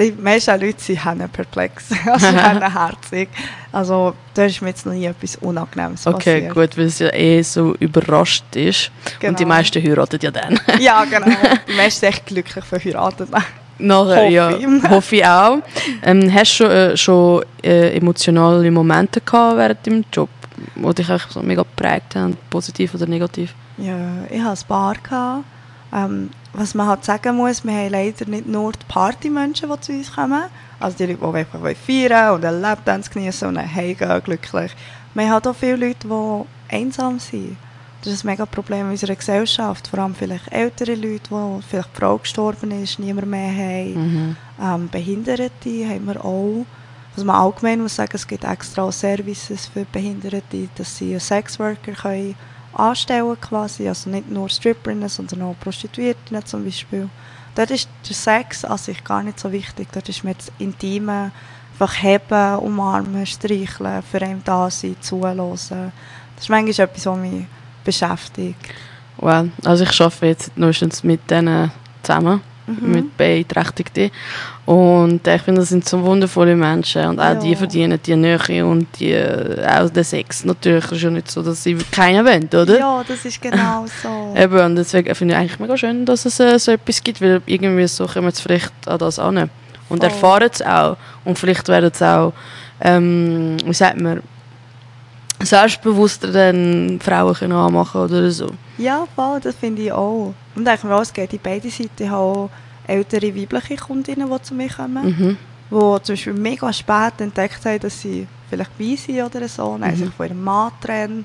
Die 0.00 0.12
meisten 0.12 0.58
Leute 0.60 0.80
sind 0.80 1.32
perplex, 1.32 1.90
also 2.06 2.26
herzig. 2.32 3.28
Also 3.70 4.14
da 4.34 4.44
ist 4.44 4.62
mir 4.62 4.68
jetzt 4.68 4.86
noch 4.86 4.92
nie 4.94 5.04
etwas 5.04 5.36
Unangenehmes 5.36 6.06
Okay, 6.06 6.48
passiert. 6.48 6.54
gut, 6.54 6.78
weil 6.78 6.86
es 6.86 6.98
ja 7.00 7.12
eh 7.12 7.42
so 7.42 7.74
überrascht 7.78 8.44
ist. 8.56 8.90
Und 9.22 9.38
die 9.38 9.44
Genau. 9.44 9.48
meisten 9.54 9.82
heiraten 9.82 10.18
ja 10.22 10.30
dann. 10.30 10.58
Ja, 10.80 11.04
genau. 11.04 11.26
Die 11.68 11.74
meisten 11.76 12.00
sind 12.00 12.08
echt 12.08 12.26
glücklich 12.26 12.64
verheiratet. 12.64 13.28
Nachher, 13.78 14.16
Hoffe 14.16 14.32
ja, 14.32 14.50
ich. 14.56 14.88
hoffe 14.90 15.16
ich 15.16 15.24
auch. 15.26 15.58
Ähm, 16.02 16.32
hast 16.34 16.50
du 16.60 16.64
schon, 16.64 16.70
äh, 16.70 16.96
schon 16.96 17.44
äh, 17.62 17.96
emotionale 17.96 18.70
Momente 18.70 19.20
gehabt 19.20 19.56
während 19.56 19.86
deinem 19.86 20.04
Job, 20.12 20.28
die 20.76 20.94
dich 20.94 21.08
eigentlich 21.10 21.30
so 21.32 21.42
mega 21.42 21.62
geprägt 21.62 22.14
haben, 22.16 22.36
positiv 22.50 22.94
oder 22.94 23.06
negativ? 23.06 23.54
Ja, 23.78 23.94
ich 24.30 24.40
hatte 24.42 24.60
ein 24.62 24.68
paar. 24.68 24.94
Gehabt. 25.02 25.44
Ähm, 25.94 26.30
was 26.52 26.74
man 26.74 26.88
halt 26.88 27.04
sagen 27.04 27.36
muss, 27.36 27.64
wir 27.64 27.72
haben 27.72 27.90
leider 27.90 28.26
nicht 28.26 28.46
nur 28.46 28.72
die 28.72 28.78
Partymenschen, 28.88 29.70
die 29.70 29.80
zu 29.80 29.92
uns 29.92 30.12
kommen. 30.12 30.44
Also 30.78 30.96
die 30.96 31.06
Leute, 31.06 31.20
die 31.20 31.38
einfach 31.38 31.76
feiern 31.76 32.34
und 32.34 32.44
einen 32.44 32.60
Lapdance 32.60 33.10
genießen 33.10 33.48
und 33.48 33.58
heimgehen, 33.58 34.22
glücklich. 34.24 34.72
Wir 35.14 35.24
haben 35.24 35.32
halt 35.32 35.46
auch 35.46 35.54
viele 35.54 35.88
Leute, 35.88 36.08
die 36.08 36.74
einsam 36.74 37.18
sind. 37.18 37.56
Das 38.02 38.14
ist 38.14 38.24
ein 38.24 38.28
mega 38.28 38.46
Problem 38.46 38.86
in 38.86 38.92
unserer 38.92 39.14
Gesellschaft. 39.14 39.88
Vor 39.88 39.98
allem 39.98 40.14
vielleicht 40.14 40.50
ältere 40.50 40.94
Leute, 40.94 41.30
wo 41.30 41.60
vielleicht 41.68 41.90
die 41.94 42.00
Frau 42.00 42.16
gestorben 42.16 42.70
ist, 42.82 42.98
niemand 42.98 43.28
mehr 43.28 43.50
haben. 43.50 43.94
Mhm. 43.94 44.36
Ähm, 44.60 44.88
Behinderte 44.88 45.86
haben 45.86 46.06
wir 46.06 46.24
auch. 46.24 46.64
Was 47.14 47.24
man 47.24 47.36
allgemein 47.36 47.82
muss 47.82 47.96
sagen, 47.96 48.12
es 48.14 48.26
gibt 48.26 48.44
extra 48.44 48.90
Services 48.90 49.66
für 49.66 49.84
Behinderte, 49.84 50.68
dass 50.76 50.96
sie 50.96 51.18
Sexworker 51.18 51.92
können 51.92 52.36
anstellen 52.72 53.40
quasi. 53.40 53.88
Also 53.88 54.10
nicht 54.10 54.30
nur 54.30 54.48
Stripperinnen, 54.48 55.08
sondern 55.08 55.42
auch 55.42 55.56
Prostituierte 55.60 56.44
zum 56.44 56.64
Beispiel. 56.64 57.08
Dort 57.54 57.70
ist 57.70 57.88
der 58.08 58.14
Sex 58.14 58.64
an 58.64 58.78
sich 58.78 59.02
gar 59.02 59.22
nicht 59.22 59.40
so 59.40 59.50
wichtig. 59.50 59.88
Dort 59.92 60.08
ist 60.08 60.24
mir 60.24 60.34
das 60.34 60.52
Intime, 60.58 61.32
einfach 61.72 62.02
heben, 62.02 62.58
umarmen, 62.58 63.26
streicheln, 63.26 64.02
für 64.02 64.22
einen 64.22 64.42
da 64.44 64.70
sein, 64.70 64.96
zuhören. 65.00 65.38
Das 65.38 65.70
ist 66.40 66.48
manchmal 66.48 66.86
etwas, 66.86 67.06
was 67.06 67.18
mich 67.18 67.46
beschäftigt. 67.84 68.56
Well, 69.18 69.50
also 69.64 69.84
ich 69.84 70.00
arbeite 70.00 70.26
jetzt 70.26 70.56
meistens 70.56 71.02
mit 71.04 71.30
denen 71.30 71.70
zusammen, 72.02 72.40
Mhm. 72.80 72.90
mit 72.92 73.16
Beeinträchtigten. 73.16 74.10
Und 74.66 75.26
äh, 75.26 75.36
ich 75.36 75.42
finde, 75.42 75.60
das 75.62 75.70
sind 75.70 75.88
so 75.88 76.00
wundervolle 76.02 76.54
Menschen. 76.54 77.04
Und 77.06 77.18
auch 77.18 77.24
Ja. 77.24 77.34
die 77.34 77.56
verdienen 77.56 77.98
die 78.04 78.14
Nähe 78.16 78.64
und 78.64 78.86
die, 78.98 79.12
äh, 79.12 79.66
auch 79.66 79.90
den 79.90 80.04
Sex. 80.04 80.44
Natürlich 80.44 80.90
ist 80.92 81.02
ja 81.02 81.10
nicht 81.10 81.30
so, 81.30 81.42
dass 81.42 81.62
sie 81.62 81.74
keinen 81.90 82.24
wollen, 82.24 82.44
oder? 82.48 82.78
Ja, 82.78 83.04
das 83.06 83.24
ist 83.24 83.40
genau 83.42 83.84
so. 84.02 84.34
Eben, 84.36 84.58
und 84.60 84.76
deswegen 84.76 85.14
finde 85.14 85.34
ich 85.34 85.40
eigentlich 85.40 85.58
mega 85.58 85.76
schön, 85.76 86.04
dass 86.04 86.24
es 86.24 86.38
äh, 86.40 86.58
so 86.58 86.72
etwas 86.72 87.02
gibt, 87.02 87.20
weil 87.20 87.42
irgendwie 87.46 87.86
so 87.88 88.06
kommen 88.06 88.30
sie 88.30 88.42
vielleicht 88.42 88.72
an 88.86 88.98
das 88.98 89.18
an. 89.18 89.50
Und 89.88 90.02
erfahren 90.04 90.48
es 90.52 90.62
auch. 90.62 90.96
Und 91.24 91.36
vielleicht 91.38 91.66
werden 91.68 91.90
es 91.92 92.00
auch, 92.00 92.32
ähm, 92.80 93.56
wie 93.64 93.74
sagt 93.74 94.00
man, 94.00 94.22
selbstbewusster 95.42 96.28
dann 96.28 97.00
Frauen 97.02 97.34
können 97.34 97.52
anmachen 97.52 98.02
oder 98.02 98.30
so. 98.30 98.50
Ja, 98.80 99.06
voll, 99.14 99.40
das 99.40 99.54
finde 99.56 99.82
ich 99.82 99.92
auch. 99.92 100.32
Und 100.54 100.66
ich 100.68 100.84
mir 100.84 100.94
auch, 100.96 101.02
es 101.02 101.12
geht 101.12 101.32
in 101.32 101.40
beide 101.42 101.70
Seiten. 101.70 101.90
Ich 102.02 102.08
habe 102.08 102.16
auch 102.22 102.50
ältere 102.86 103.34
weibliche 103.36 103.76
Kundinnen, 103.76 104.30
die 104.30 104.42
zu 104.42 104.54
mir 104.54 104.68
kommen, 104.70 105.04
Mhm. 105.06 105.36
die 105.70 106.02
zum 106.02 106.12
Beispiel 106.14 106.32
mega 106.32 106.72
spät 106.72 107.20
entdeckt 107.20 107.64
haben, 107.64 107.78
dass 107.80 108.00
sie 108.00 108.26
vielleicht 108.48 108.76
bi 108.78 108.96
sind 108.96 109.22
oder 109.22 109.46
so, 109.48 109.74
haben 109.74 109.80
Mhm. 109.82 109.96
sich 109.96 110.10
von 110.10 110.26
ihrem 110.26 110.42
Mann 110.42 110.72
trennen. 110.80 111.24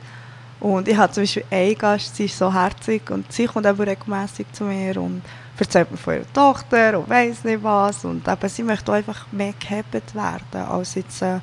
Und 0.59 0.87
ich 0.87 0.97
habe 0.97 1.11
zum 1.13 1.23
Beispiel 1.23 1.45
einen 1.51 1.77
Gast, 1.77 2.15
sie 2.15 2.25
ist 2.25 2.37
so 2.37 2.51
herzig 2.53 3.09
und 3.09 3.31
sie 3.31 3.45
kommt 3.45 3.65
eben 3.65 3.81
regelmäßig 3.81 4.47
zu 4.51 4.63
mir 4.65 4.97
und 5.01 5.21
erzählt 5.57 5.91
mir 5.91 5.97
von 5.97 6.13
ihrer 6.15 6.33
Tochter 6.33 6.99
und 6.99 7.09
weiss 7.09 7.43
nicht 7.43 7.63
was. 7.63 8.03
Und 8.05 8.27
eben, 8.27 8.49
sie 8.49 8.63
möchte 8.63 8.91
einfach 8.91 9.25
mehr 9.31 9.53
gehabt 9.59 10.13
werden, 10.15 10.61
als 10.69 10.95
jetzt 10.95 11.21
äh, 11.21 11.39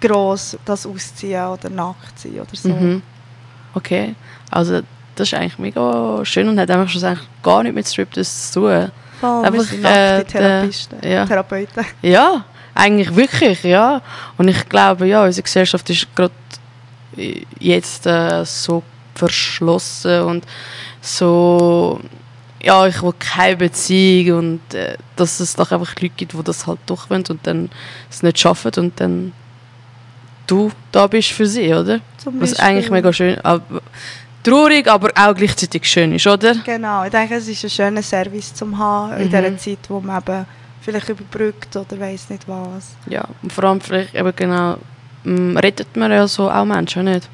gross 0.00 0.56
das 0.64 0.86
ausziehen 0.86 1.46
oder 1.46 1.70
nackt 1.70 2.18
sein 2.18 2.40
oder 2.40 2.54
so. 2.54 2.68
Mhm. 2.70 3.02
Okay, 3.74 4.14
also 4.50 4.82
das 5.14 5.28
ist 5.28 5.34
eigentlich 5.34 5.58
mega 5.58 6.24
schön 6.24 6.48
und 6.48 6.58
hat 6.58 6.70
einfach 6.70 6.88
schlussendlich 6.88 7.26
gar 7.42 7.62
nicht 7.62 7.74
mit 7.74 7.86
Striptease 7.86 8.52
zu 8.52 8.60
tun. 8.60 8.90
Voll, 9.20 9.42
wir 9.42 9.46
Einfach, 9.46 9.64
sind 9.64 9.84
äh, 9.84 10.24
Therapisten, 10.24 10.98
ja. 11.08 11.26
Therapeuten. 11.26 11.84
Ja, 12.02 12.44
eigentlich 12.74 13.14
wirklich, 13.14 13.62
ja. 13.62 14.02
Und 14.36 14.48
ich 14.48 14.68
glaube, 14.68 15.06
ja, 15.06 15.24
unsere 15.24 15.44
Gesellschaft 15.44 15.88
ist 15.90 16.14
gerade 16.14 16.34
jetzt 17.58 18.06
äh, 18.06 18.44
so 18.44 18.82
verschlossen 19.14 20.22
und 20.22 20.44
so, 21.00 22.00
ja, 22.62 22.86
ich 22.86 23.02
will 23.02 23.14
keine 23.18 23.56
Beziehung 23.56 24.38
und 24.38 24.74
äh, 24.74 24.96
dass 25.16 25.38
es 25.40 25.54
doch 25.54 25.70
einfach 25.70 25.94
Leute 26.00 26.14
gibt, 26.16 26.32
die 26.32 26.42
das 26.42 26.66
halt 26.66 26.80
doch 26.86 27.10
wollen 27.10 27.24
und 27.28 27.46
dann 27.46 27.70
es 28.10 28.22
nicht 28.22 28.38
schaffen 28.38 28.72
und 28.76 29.00
dann 29.00 29.32
du 30.46 30.70
da 30.92 31.06
bist 31.06 31.30
für 31.30 31.46
sie, 31.46 31.72
oder? 31.72 32.00
Was 32.24 32.58
eigentlich 32.58 32.90
mega 32.90 33.12
schön, 33.12 33.38
aber, 33.42 33.82
traurig, 34.44 34.86
aber 34.88 35.10
auch 35.16 35.34
gleichzeitig 35.34 35.84
schön 35.84 36.12
ist, 36.14 36.26
oder? 36.26 36.54
Genau, 36.64 37.04
ich 37.04 37.10
denke, 37.10 37.34
es 37.34 37.48
ist 37.48 37.64
ein 37.64 37.70
schöner 37.70 38.02
Service 38.02 38.54
zum 38.54 38.78
haben 38.78 39.12
in 39.16 39.26
Mhm. 39.26 39.30
dieser 39.30 39.56
Zeit, 39.58 39.78
wo 39.88 40.00
man 40.00 40.18
eben 40.22 40.46
vielleicht 40.80 41.08
überbrückt 41.08 41.74
oder 41.76 41.98
weiß 41.98 42.30
nicht 42.30 42.46
was. 42.46 42.90
Ja, 43.06 43.24
und 43.42 43.52
vor 43.52 43.64
allem 43.64 43.80
vielleicht 43.80 44.14
eben 44.14 44.32
genau, 44.36 44.76
mm, 45.24 45.56
rettet 45.56 45.96
man 45.96 46.10
ja 46.12 46.26
so 46.28 46.50
auch 46.50 46.64
Menschen, 46.64 47.04
nicht? 47.06 47.28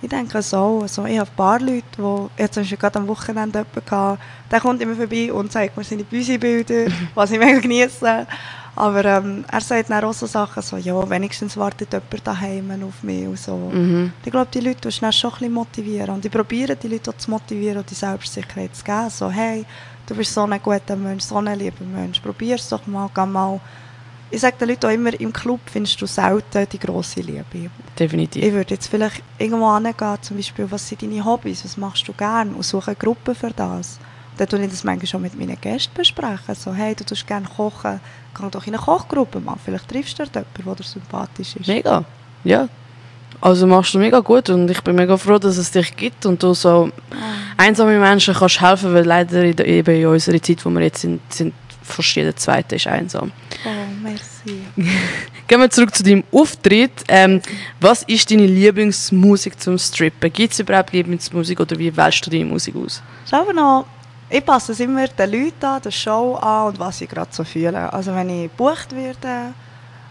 Ich 0.00 0.08
denke 0.08 0.40
so. 0.42 0.80
Also 0.82 1.04
ich 1.06 1.18
habe 1.18 1.28
ein 1.28 1.36
paar 1.36 1.58
Leute, 1.60 1.82
die, 1.96 2.42
hatte 2.42 2.52
zum 2.52 2.62
Beispiel 2.62 2.78
gerade 2.78 2.98
am 3.00 3.08
Wochenende 3.08 3.58
jemanden, 3.58 3.84
gehabt, 3.84 4.22
der 4.50 4.60
kommt 4.60 4.80
immer 4.80 4.94
vorbei 4.94 5.32
und 5.32 5.50
zeigt 5.50 5.76
mir 5.76 5.82
seine 5.82 6.04
Büsi-Bilder, 6.04 6.86
was 7.14 7.32
ich 7.32 7.38
mega 7.38 7.58
genieße. 7.58 8.26
Aber 8.78 9.04
ähm, 9.04 9.44
er 9.50 9.60
sagt 9.60 9.90
dann 9.90 10.04
auch 10.04 10.12
so 10.12 10.26
Sachen 10.26 10.62
so, 10.62 10.76
ja, 10.76 11.10
wenigstens 11.10 11.56
wartet 11.56 11.92
jemand 11.92 12.24
daheim 12.24 12.84
auf 12.84 13.02
mich 13.02 13.26
und 13.26 13.36
so. 13.36 13.56
Mhm. 13.56 14.12
Ich 14.24 14.30
glaube, 14.30 14.46
die 14.54 14.60
Leute 14.60 14.86
musst 14.86 15.02
du 15.02 15.12
schon 15.12 15.32
ein 15.32 15.38
bisschen 15.38 15.52
motivieren. 15.52 16.10
Und 16.10 16.24
ich 16.24 16.30
probiere, 16.30 16.76
die 16.76 16.86
Leute 16.86 17.10
auch 17.10 17.16
zu 17.16 17.28
motivieren 17.28 17.78
und 17.78 17.90
die 17.90 17.96
Selbstsicherheit 17.96 18.76
zu 18.76 18.84
geben. 18.84 19.10
So, 19.10 19.28
hey, 19.30 19.64
du 20.06 20.14
bist 20.14 20.32
so 20.32 20.44
ein 20.44 20.62
guter 20.62 20.94
Mensch, 20.94 21.24
so 21.24 21.38
ein 21.38 21.58
lieber 21.58 21.84
Mensch. 21.84 22.20
Probier 22.20 22.54
es 22.54 22.68
doch 22.68 22.86
mal, 22.86 23.10
geh 23.12 23.26
mal. 23.26 23.60
Ich 24.30 24.42
sage 24.42 24.58
den 24.60 24.68
Leuten 24.68 24.86
auch 24.86 24.90
immer, 24.90 25.20
im 25.20 25.32
Club 25.32 25.60
findest 25.66 26.00
du 26.00 26.06
selten 26.06 26.68
die 26.70 26.78
grosse 26.78 27.20
Liebe. 27.20 27.70
Definitiv. 27.98 28.44
Ich 28.44 28.52
würde 28.52 28.74
jetzt 28.74 28.86
vielleicht 28.86 29.24
irgendwo 29.38 29.74
hingehen, 29.74 30.18
zum 30.20 30.36
Beispiel, 30.36 30.70
was 30.70 30.86
sind 30.86 31.02
deine 31.02 31.24
Hobbys, 31.24 31.64
was 31.64 31.76
machst 31.76 32.06
du 32.06 32.12
gerne 32.12 32.54
und 32.54 32.62
suche 32.62 32.92
eine 32.92 32.96
Gruppe 32.96 33.34
für 33.34 33.50
das. 33.50 33.98
Dann 34.38 34.48
tue 34.48 34.64
ich 34.64 34.70
das 34.70 34.84
manchmal 34.84 35.06
schon 35.06 35.22
mit 35.22 35.38
meinen 35.38 35.60
Gästen 35.60 35.92
besprechen. 35.94 36.54
So, 36.54 36.72
hey, 36.72 36.94
du 36.94 37.04
tust 37.04 37.26
gerne 37.26 37.46
kochen, 37.46 38.00
geh 38.38 38.48
doch 38.50 38.66
in 38.66 38.74
eine 38.74 38.82
Kochgruppe 38.82 39.40
mal. 39.40 39.56
Vielleicht 39.62 39.88
triffst 39.88 40.18
du 40.18 40.24
dort 40.24 40.46
jemanden, 40.56 40.76
der 40.76 40.86
sympathisch 40.86 41.56
ist. 41.56 41.66
Mega, 41.66 42.04
ja. 42.44 42.68
Also 43.40 43.66
machst 43.66 43.94
du 43.94 43.98
mega 43.98 44.20
gut 44.20 44.48
und 44.50 44.70
ich 44.70 44.80
bin 44.82 44.96
mega 44.96 45.16
froh, 45.16 45.38
dass 45.38 45.58
es 45.58 45.70
dich 45.70 45.94
gibt 45.96 46.24
und 46.26 46.42
du 46.42 46.54
so 46.54 46.90
einsame 47.56 47.98
Menschen 47.98 48.34
kannst 48.34 48.60
helfen, 48.60 48.94
weil 48.94 49.04
leider 49.04 49.44
in, 49.44 49.58
eben 49.58 49.96
in 49.96 50.06
unserer 50.06 50.40
Zeit, 50.40 50.64
wo 50.64 50.70
wir 50.70 50.82
jetzt 50.82 51.02
sind, 51.02 51.20
sind 51.32 51.54
fast 51.82 52.14
jeder 52.14 52.36
Zweite 52.36 52.76
ist 52.76 52.86
einsam. 52.86 53.32
Oh, 53.64 54.02
merci. 54.02 54.62
Gehen 55.48 55.60
wir 55.60 55.70
zurück 55.70 55.94
zu 55.94 56.02
deinem 56.02 56.24
Auftritt. 56.30 56.92
Ähm, 57.08 57.40
was 57.80 58.02
ist 58.04 58.30
deine 58.30 58.46
Lieblingsmusik 58.46 59.60
zum 59.60 59.78
Strippen? 59.78 60.32
Gibt 60.32 60.52
es 60.52 60.60
überhaupt 60.60 60.92
Lieblingsmusik 60.92 61.58
oder 61.58 61.78
wie 61.78 61.96
wählst 61.96 62.24
du 62.26 62.30
deine 62.30 62.44
Musik 62.44 62.76
aus? 62.76 63.02
Schau 63.28 63.50
noch, 63.52 63.86
ich 64.30 64.44
passe 64.44 64.72
es 64.72 64.80
immer 64.80 65.08
den 65.08 65.30
Leuten 65.30 65.64
an, 65.64 65.82
der 65.82 65.90
Show 65.90 66.34
an 66.34 66.68
und 66.68 66.78
was 66.78 67.00
ich 67.00 67.08
gerade 67.08 67.30
so 67.32 67.44
fühle. 67.44 67.92
Also 67.92 68.14
wenn 68.14 68.28
ich 68.28 68.50
gebucht 68.50 68.94
werde, 68.94 69.54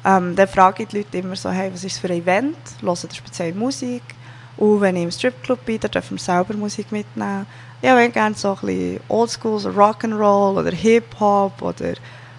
ähm, 0.04 0.36
dann 0.36 0.48
frage 0.48 0.84
ich 0.84 0.90
die 0.90 0.98
Leute 0.98 1.18
immer 1.18 1.36
so, 1.36 1.50
hey, 1.50 1.72
was 1.72 1.84
ist 1.84 1.94
es 1.94 2.00
für 2.00 2.08
ein 2.08 2.22
Event? 2.22 2.58
Hören 2.82 2.98
ihr 3.04 3.16
speziell 3.16 3.54
Musik? 3.54 4.04
Und 4.58 4.82
wenn 4.82 4.96
ich 4.96 5.04
im 5.04 5.12
Stripclub 5.12 5.64
bin, 5.66 5.80
dann 5.80 5.92
dürfen 5.92 6.18
wir 6.18 6.24
selber 6.24 6.56
Musik 6.56 6.92
mitnehmen. 6.92 7.46
Ich 7.80 7.90
habe 7.90 8.10
gerne 8.10 8.36
so 8.36 8.54
ein 8.54 8.60
bisschen 8.62 9.00
Oldschool, 9.08 9.60
so 9.60 9.70
Rock'n'Roll 9.70 10.58
oder 10.58 10.72
Hip-Hop 10.72 11.62
oder 11.62 11.94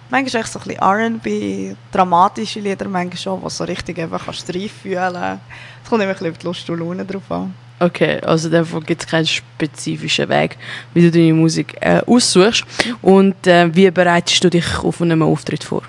manchmal 0.09 0.45
so 0.45 0.59
ein 0.59 0.65
bisschen 0.65 0.81
R&B, 0.81 1.75
dramatische 1.93 2.59
Lieder 2.59 2.89
manchmal 2.89 3.17
schon, 3.17 3.41
was 3.41 3.55
so 3.55 3.63
richtig 3.63 3.99
einfach 3.99 4.25
kannst 4.25 4.53
reinfühlen 4.53 5.13
kannst. 5.13 5.41
Es 5.83 5.89
kommt 5.89 6.03
immer 6.03 6.11
ein 6.11 6.17
bisschen 6.17 6.31
auf 6.31 6.37
die 6.39 6.45
Lust 6.45 6.69
und 6.69 6.79
Laune 6.79 7.05
drauf 7.05 7.31
an. 7.31 7.53
Okay, 7.79 8.19
also 8.21 8.49
davon 8.49 8.83
gibt 8.83 9.03
es 9.03 9.07
keinen 9.07 9.25
spezifischen 9.25 10.27
Weg, 10.27 10.57
wie 10.93 11.01
du 11.01 11.11
deine 11.11 11.33
Musik 11.33 11.77
äh, 11.79 12.01
aussuchst. 12.05 12.65
Und 13.01 13.47
äh, 13.47 13.73
wie 13.73 13.89
bereitest 13.89 14.43
du 14.43 14.49
dich 14.49 14.79
auf 14.79 15.01
einen 15.01 15.21
Auftritt 15.21 15.63
vor? 15.63 15.83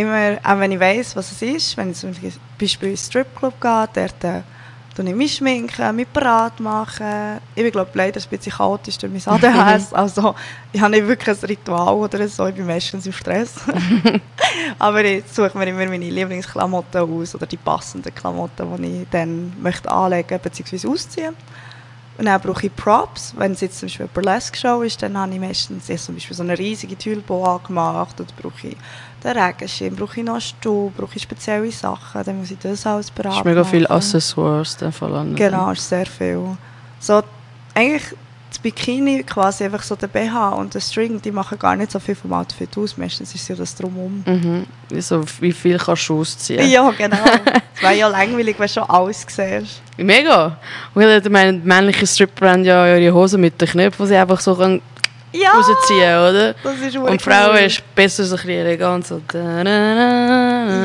immer, 0.00 0.38
auch 0.42 0.58
wenn 0.58 0.72
ich 0.72 0.80
weiss, 0.80 1.14
was 1.14 1.32
es 1.32 1.42
ist, 1.42 1.76
wenn 1.76 1.90
ich 1.90 1.98
zum 1.98 2.12
Beispiel 2.58 2.88
in 2.88 2.94
den 2.94 2.96
Stripclub 2.96 3.60
gehe, 3.60 3.88
dort 3.94 4.24
äh, 4.24 4.42
tue 5.00 5.10
ich 5.10 5.16
mich 5.16 5.34
schminken, 5.34 5.96
mich 5.96 6.12
parat 6.12 6.60
machen. 6.60 7.40
Ich 7.54 7.62
bin, 7.62 7.72
glaube 7.72 7.90
leider 7.94 8.20
ein 8.20 8.28
bisschen 8.28 8.52
chaotisch 8.52 8.98
durch 8.98 9.12
mein 9.12 9.34
ADHS, 9.34 9.92
also 9.94 10.34
ich 10.72 10.80
habe 10.80 10.92
nicht 10.92 11.06
wirklich 11.06 11.42
ein 11.42 11.48
Ritual 11.48 11.94
oder 11.94 12.28
so, 12.28 12.46
ich 12.46 12.54
bin 12.54 12.66
meistens 12.66 13.06
im 13.06 13.12
Stress. 13.12 13.54
Aber 14.78 15.04
ich 15.04 15.24
suche 15.32 15.56
mir 15.56 15.68
immer 15.68 15.86
meine 15.86 16.10
Lieblingsklamotten 16.10 17.00
aus 17.00 17.34
oder 17.34 17.46
die 17.46 17.56
passenden 17.56 18.14
Klamotten, 18.14 18.82
die 18.82 19.02
ich 19.02 19.08
dann 19.10 19.52
möchte 19.60 19.90
anlegen 19.90 20.38
bzw. 20.38 20.88
ausziehen 20.88 21.34
und 22.20 22.26
dann 22.26 22.38
brauche 22.38 22.66
ich 22.66 22.76
Props. 22.76 23.32
Wenn 23.34 23.52
es 23.52 23.62
jetzt 23.62 23.78
zum 23.78 23.86
Beispiel 23.86 24.04
eine 24.04 24.12
Burlesque-Show 24.12 24.82
ist, 24.82 25.02
dann 25.02 25.16
habe 25.16 25.32
ich 25.32 25.40
meistens 25.40 25.88
jetzt 25.88 26.04
zum 26.04 26.14
Beispiel 26.14 26.36
so 26.36 26.42
eine 26.42 26.58
riesige 26.58 26.94
Tülbo 26.94 27.42
angemacht. 27.46 28.20
Oder 28.20 28.28
brauche 28.38 28.68
ich 28.68 28.76
den 29.24 29.38
Regenschirm, 29.38 29.96
brauche 29.96 30.20
ich 30.20 30.26
noch 30.26 30.34
einen 30.34 30.42
Stuhl, 30.42 30.92
brauche 30.94 31.16
ich 31.16 31.22
spezielle 31.22 31.72
Sachen. 31.72 32.22
Dann 32.22 32.38
muss 32.38 32.50
ich 32.50 32.58
das 32.58 32.84
alles 32.84 33.10
beraten. 33.10 33.38
ist 33.38 33.44
mega 33.46 33.64
viel 33.64 33.86
Accessoires 33.86 34.76
an. 35.00 35.34
Genau, 35.34 35.70
ist 35.70 35.88
sehr 35.88 36.04
viel. 36.04 36.58
So, 36.98 37.22
eigentlich 37.72 38.14
das 38.50 38.58
Bikini 38.58 39.22
quasi 39.22 39.62
einfach 39.64 39.82
so 39.84 39.94
der 39.94 40.08
BH 40.08 40.50
und 40.50 40.74
der 40.74 40.80
String, 40.80 41.22
die 41.22 41.30
machen 41.30 41.56
gar 41.56 41.76
nicht 41.76 41.92
so 41.92 42.00
viel 42.00 42.16
vom 42.16 42.32
Outfit 42.32 42.76
aus. 42.76 42.96
Meistens 42.96 43.32
ist 43.32 43.42
es 43.42 43.48
ja 43.48 43.54
das 43.54 43.76
drumherum. 43.76 44.24
Mhm. 44.26 44.66
So, 45.00 45.24
wie 45.40 45.52
viel 45.52 45.78
kannst 45.78 46.08
du 46.08 46.20
ausziehen? 46.20 46.68
Ja, 46.68 46.90
genau. 46.98 47.16
Es 47.76 47.80
wäre 47.82 47.94
ja 47.96 48.08
langweilig, 48.08 48.56
wenn 48.58 48.66
du 48.66 48.72
schon 48.72 48.82
alles 48.90 49.24
siehst. 49.28 49.80
Mega. 49.96 50.58
Ich 50.96 51.28
meine, 51.30 51.52
männliche 51.52 52.06
Stripper 52.06 52.50
haben 52.50 52.64
ja 52.64 52.96
ihre 52.96 53.14
Hosen 53.14 53.40
mit 53.40 53.60
den 53.60 53.68
Knöpfen, 53.68 54.04
die 54.04 54.08
sie 54.08 54.16
einfach 54.16 54.40
so 54.40 54.56
können 54.56 54.82
Ja, 55.32 55.52
rausziehen 55.52 56.18
oder? 56.18 56.54
das 56.54 56.78
ist 56.80 56.96
Und 56.96 57.22
Frauen 57.22 57.56
ist 57.58 57.82
besser 57.94 58.24
so 58.24 58.34
ein 58.34 58.38
bisschen 58.42 58.66
elegant. 58.66 59.06
So. 59.06 59.20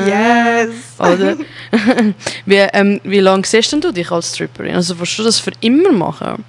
Yes! 0.06 0.70
Oder? 1.00 1.36
wie, 2.46 2.54
ähm, 2.54 3.00
wie 3.02 3.20
lange 3.20 3.44
siehst 3.44 3.72
denn 3.72 3.80
du 3.80 3.92
dich 3.92 4.08
als 4.12 4.32
Stripperin? 4.34 4.76
Also 4.76 4.96
willst 4.98 5.18
du 5.18 5.24
das 5.24 5.40
für 5.40 5.50
immer 5.60 5.90
machen? 5.90 6.44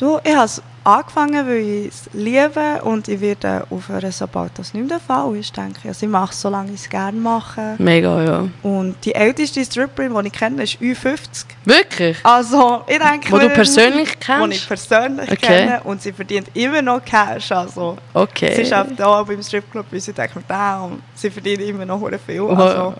Du, 0.00 0.18
ich 0.24 0.34
habe 0.34 0.46
es 0.46 0.62
angefangen, 0.82 1.46
weil 1.46 1.58
ich 1.58 1.88
es 1.88 2.08
liebe 2.14 2.80
und 2.84 3.06
ich 3.06 3.20
werde 3.20 3.66
aufhören, 3.68 4.10
sobald 4.10 4.58
das 4.58 4.72
nicht 4.72 4.88
mehr 4.88 4.98
der 4.98 5.00
Fall 5.00 5.36
ist, 5.36 5.54
denke 5.54 5.78
ich. 5.82 5.88
Also 5.88 6.06
ich 6.06 6.10
mache 6.10 6.32
es, 6.32 6.40
solange 6.40 6.72
ich 6.72 6.80
es 6.80 6.88
gerne 6.88 7.20
mache. 7.20 7.74
Mega, 7.76 8.24
ja. 8.24 8.48
Und 8.62 8.96
die 9.04 9.14
älteste 9.14 9.62
Stripperin, 9.62 10.14
die 10.22 10.28
ich 10.28 10.32
kenne, 10.32 10.62
ist 10.62 10.80
Ü50. 10.80 11.44
Wirklich? 11.66 12.16
Also, 12.22 12.80
ich 12.86 12.98
denke... 12.98 13.30
Wo 13.30 13.36
du 13.36 13.50
persönlich 13.50 14.12
Die 14.12 14.18
kennst? 14.24 14.56
ich 14.56 14.66
persönlich 14.66 15.30
Okay. 15.30 15.36
kenne 15.46 15.80
und 15.84 16.00
sie 16.00 16.14
verdient 16.14 16.48
immer 16.54 16.80
noch 16.80 17.04
Cash. 17.04 17.52
Also, 17.52 17.98
Okay. 18.14 18.64
sie 18.64 18.72
arbeitet 18.72 19.02
auch 19.02 19.26
beim 19.26 19.42
Stripclub 19.42 19.84
ich 19.92 20.06
denke 20.06 20.38
mir, 20.38 20.44
damn, 20.48 21.02
sie 21.14 21.28
verdient 21.28 21.60
immer 21.60 21.84
noch 21.84 22.00
viel. 22.26 22.40
Also, 22.40 22.94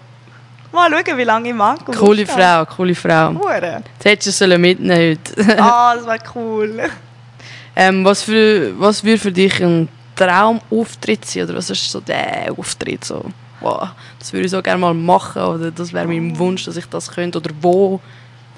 mal 0.72 0.90
schauen, 0.90 1.18
wie 1.18 1.24
lange 1.24 1.48
ich 1.48 1.54
mag. 1.54 1.84
Coole. 1.84 2.26
Frau, 2.26 2.64
coole 2.66 2.94
Frau. 2.94 3.32
Hure. 3.34 3.82
Das 3.98 4.04
hättest 4.12 4.40
du 4.40 4.58
mitnehmen 4.58 4.96
heute. 5.36 5.56
Ah, 5.62 5.94
das 5.96 6.06
wäre 6.06 6.18
cool. 6.34 6.80
ähm, 7.76 8.04
was, 8.04 8.22
für, 8.22 8.72
was 8.78 9.02
würde 9.04 9.18
für 9.18 9.32
dich 9.32 9.62
ein 9.62 9.88
Traumauftritt 10.16 11.24
sein? 11.24 11.44
Oder 11.44 11.56
was 11.56 11.70
ist 11.70 11.90
so 11.90 12.00
der 12.00 12.52
Auftritt? 12.56 13.04
So, 13.04 13.24
wow, 13.60 13.88
das 14.18 14.32
würde 14.32 14.46
ich 14.46 14.50
so 14.50 14.62
gerne 14.62 14.80
mal 14.80 14.94
machen. 14.94 15.42
Oder 15.42 15.70
das 15.70 15.92
wäre 15.92 16.06
mein 16.06 16.38
Wunsch, 16.38 16.64
dass 16.64 16.76
ich 16.76 16.86
das 16.86 17.10
könnte. 17.10 17.38
Oder 17.38 17.50
wo? 17.60 18.00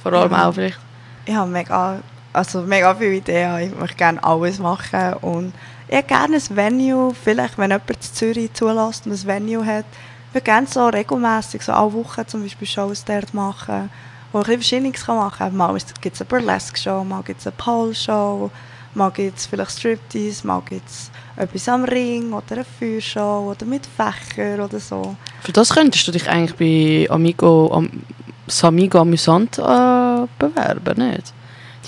Vor 0.02 0.12
allem 0.12 0.32
Ja. 0.32 0.48
auch 0.48 0.52
vielleicht. 0.54 0.78
Ich 1.24 1.34
habe 1.34 1.50
mega, 1.50 1.98
also 2.32 2.62
mega 2.62 2.94
viele 2.94 3.14
Ideen. 3.14 3.58
Ich 3.72 3.78
möchte 3.78 3.96
gerne 3.96 4.22
alles 4.24 4.58
machen. 4.58 5.14
Und 5.20 5.52
ich 5.88 5.96
hätte 5.96 6.08
gerne 6.08 6.36
ein 6.36 6.56
Venue, 6.56 7.14
vielleicht 7.14 7.56
wenn 7.58 7.70
jemand 7.70 7.90
in 7.90 8.00
Zürich 8.00 8.52
zulässt 8.54 9.06
und 9.06 9.12
ein 9.12 9.26
Venue 9.26 9.64
hat. 9.64 9.84
Würde 10.32 10.44
gerne 10.44 10.66
so 10.66 10.88
regelmässig, 10.88 11.62
so 11.62 11.72
alle 11.72 11.92
Wochen 11.92 12.26
zum 12.26 12.42
Beispiel 12.42 12.66
Shows 12.66 13.04
dort 13.04 13.34
machen, 13.34 13.90
wo 14.32 14.40
ich 14.40 14.46
Verschiedenes 14.46 15.06
machen 15.06 15.38
kann. 15.38 15.56
Mal 15.56 15.76
gibt 16.00 16.14
es 16.14 16.20
eine 16.22 16.28
Burlesque-Show, 16.28 17.04
mal 17.04 17.22
gibt 17.22 17.40
es 17.40 17.46
eine 17.46 17.56
Pole-Show, 17.56 18.50
mal 18.94 19.10
gibt 19.10 19.38
es 19.38 19.46
vielleicht 19.46 19.72
Striptease, 19.72 20.46
mal 20.46 20.62
gibt 20.68 20.88
es 20.88 21.10
etwas 21.36 21.68
am 21.68 21.84
Ring 21.84 22.32
oder 22.32 22.52
eine 22.52 22.64
Feuershow 22.64 23.50
oder 23.50 23.66
mit 23.66 23.86
Fächern 23.86 24.60
oder 24.60 24.80
so. 24.80 25.16
Für 25.42 25.52
das 25.52 25.70
könntest 25.70 26.06
du 26.08 26.12
dich 26.12 26.28
eigentlich 26.28 26.56
bei 26.56 27.12
Amigo, 27.12 27.70
am, 27.72 27.90
Samigo 28.46 29.00
Amüsant 29.00 29.58
äh, 29.58 30.26
bewerben, 30.38 31.10
nicht? 31.10 31.32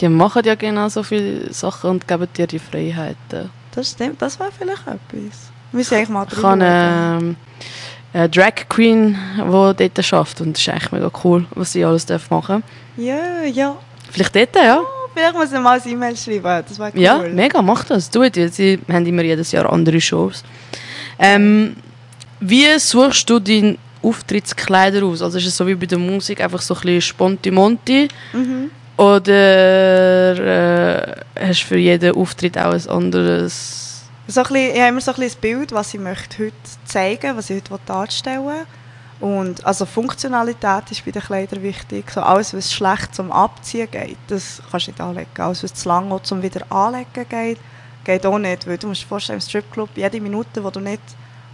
Die 0.01 0.09
machen 0.09 0.43
ja 0.45 0.55
genau 0.55 0.89
so 0.89 1.03
viele 1.03 1.53
Sachen 1.53 1.91
und 1.91 2.09
geben 2.09 2.29
dir 2.37 2.47
die 2.47 2.59
Freiheiten. 2.59 3.51
Das 3.75 3.91
stimmt, 3.91 4.21
das 4.21 4.39
wäre 4.39 4.51
vielleicht 4.53 4.87
etwas. 4.87 5.51
Wir 5.71 5.79
müssen 5.79 5.95
eigentlich 5.95 6.09
mal 6.09 6.27
Ich 6.31 6.39
ähm, 6.43 7.37
eine 8.15 8.29
Drag 8.29 8.69
Queen, 8.69 9.19
die 9.37 9.41
dort 9.41 10.13
arbeitet 10.13 10.41
und 10.41 10.57
das 10.57 10.63
ist 10.63 10.69
eigentlich 10.69 10.93
mega 10.93 11.11
cool, 11.25 11.45
was 11.55 11.73
sie 11.73 11.85
alles 11.85 12.07
darf 12.07 12.31
machen 12.31 12.63
Ja, 12.97 13.43
ja. 13.43 13.77
Vielleicht 14.11 14.37
dort, 14.37 14.55
ja? 14.55 14.81
Vielleicht 15.13 15.35
muss 15.35 15.53
ich 15.53 15.61
mal 15.61 15.81
ein 15.81 15.89
E-Mail 15.89 16.17
schreiben, 16.17 16.65
das 16.69 16.79
wäre 16.79 16.93
cool. 16.95 17.01
Ja, 17.01 17.19
mega, 17.19 17.61
mach 17.61 17.85
das. 17.85 18.11
Es. 18.15 18.57
Sie 18.57 18.79
haben 18.89 19.07
immer 19.07 19.23
jedes 19.23 19.53
Jahr 19.53 19.73
andere 19.73 20.01
Shows. 20.01 20.45
Ähm, 21.19 21.77
wie 22.41 22.79
suchst 22.79 23.29
du 23.31 23.39
deine 23.39 23.79
Auftrittskleider 24.03 25.05
aus? 25.05 25.23
Also 25.23 25.39
ist 25.39 25.47
es 25.47 25.57
so 25.57 25.67
wie 25.67 25.75
bei 25.75 25.87
der 25.87 25.99
Musik, 25.99 26.41
einfach 26.41 26.61
so 26.61 26.75
ein 26.75 26.81
bisschen 26.81 27.01
Sponti-Monti? 27.01 28.09
Mhm. 28.33 28.71
Oder 28.97 30.37
äh, 30.39 31.49
hast 31.49 31.63
du 31.63 31.67
für 31.67 31.79
jeden 31.79 32.15
Auftritt 32.15 32.57
auch 32.59 32.73
ein 32.73 32.89
anderes... 32.89 33.84
So 34.27 34.41
ein 34.41 34.47
bisschen, 34.47 34.75
ich 34.75 34.81
habe 34.81 34.89
immer 34.89 35.01
so 35.01 35.11
ein 35.11 35.15
bisschen 35.17 35.31
das 35.31 35.37
Bild, 35.37 35.73
was 35.73 35.95
ich 35.95 36.01
möchte 36.01 36.45
heute 36.45 36.55
zeigen 36.85 37.37
was 37.37 37.51
ich 37.51 37.63
heute 37.71 37.79
darstellen 37.87 38.47
will. 38.47 38.67
Und 39.21 39.65
also 39.65 39.87
Funktionalität 39.87 40.91
ist 40.91 41.05
bei 41.05 41.11
den 41.11 41.23
Kleidern 41.23 41.63
wichtig. 41.63 42.11
So 42.11 42.21
alles, 42.21 42.55
was 42.55 42.73
schlecht 42.73 43.15
zum 43.15 43.31
Abziehen 43.31 43.91
geht, 43.91 44.19
das 44.29 44.61
kannst 44.71 44.87
du 44.87 44.91
nicht 44.91 45.01
anlegen. 45.01 45.29
Alles, 45.39 45.63
was 45.63 45.75
zu 45.75 45.89
lang 45.89 46.19
zum 46.25 46.43
wieder 46.43 46.71
anlegen 46.71 47.27
geht, 47.29 47.59
geht 48.03 48.27
auch 48.27 48.39
nicht. 48.39 48.67
Weil 48.67 48.79
du 48.79 48.89
musst 48.89 49.03
dir 49.03 49.07
vorstellen, 49.07 49.39
im 49.39 49.47
Stripclub, 49.47 49.91
jede 49.95 50.21
Minute, 50.21 50.63
wo 50.65 50.71
du 50.71 50.81
nicht 50.81 51.03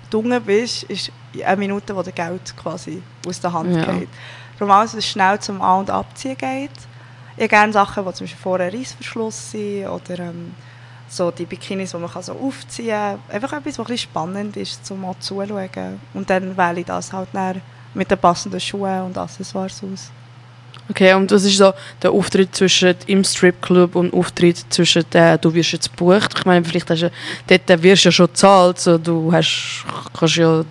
dunkel 0.09 0.41
bist, 0.41 0.85
ist 0.85 1.13
eine 1.45 1.57
Minute, 1.57 1.95
wo 1.95 2.03
dir 2.03 2.13
Geld 2.13 2.57
quasi 2.57 3.03
aus 3.27 3.41
der 3.41 3.53
Hand 3.53 3.77
Ja. 3.77 3.93
geht. 3.93 4.09
Darum 4.59 4.73
alles, 4.73 4.97
was 4.97 5.07
schnell 5.07 5.39
zum 5.39 5.61
An- 5.63 5.81
und 5.81 5.91
Abziehen 5.91 6.37
geht. 6.37 6.71
Ich 7.37 7.49
gerne 7.49 7.73
Sachen, 7.73 8.05
die 8.05 8.13
zum 8.15 8.25
Beispiel 8.27 8.43
vorher 8.43 8.73
Reissverschluss 8.73 9.51
sind 9.53 9.87
oder 9.87 10.19
ähm, 10.19 10.55
so 11.11 11.31
die 11.31 11.45
Bikinis, 11.45 11.91
die 11.91 11.97
man 11.99 12.11
kann 12.11 12.23
so 12.23 12.33
aufziehen 12.33 12.89
kann. 12.89 13.19
Einfach 13.29 13.53
etwas, 13.53 13.79
was 13.79 13.91
ein 13.91 13.99
spannend 13.99 14.57
ist, 14.57 14.87
zum 14.87 15.01
mal 15.01 15.15
zuzuschauen. 15.19 16.01
Und 16.15 16.31
dann 16.31 16.57
wähle 16.57 16.81
ich 16.81 16.87
das 16.87 17.13
halt 17.13 17.29
dann 17.33 17.61
mit 17.93 18.11
den 18.11 18.19
passenden 18.19 18.61
Schuhen 18.61 19.03
und 19.03 19.19
Accessoires 19.19 19.83
aus. 19.83 20.11
Okay, 20.89 21.15
und 21.15 21.31
was 21.31 21.45
ist 21.45 21.57
so 21.57 21.73
der 22.03 22.11
Auftritt 22.11 22.55
zwischen 22.55 22.95
im 23.07 23.23
Stripclub 23.23 23.95
und 23.95 24.13
Auftritt 24.13 24.65
zwischen 24.71 25.05
der, 25.13 25.39
du 25.39 25.53
wirst 25.53 25.73
jetzt 25.73 25.91
gebucht? 25.91 26.33
Ich 26.37 26.45
meine, 26.45 26.65
vielleicht 26.65 26.91
hast 26.91 27.03
du, 27.03 27.11
dort 27.47 27.83
wirst 27.83 28.05
du 28.05 28.09
ja 28.09 28.13
schon 28.13 28.27
gezahlt, 28.27 28.81
so, 28.81 28.99
du 28.99 29.33
hast, 29.33 29.85
kannst 30.19 30.37
ja 30.37 30.65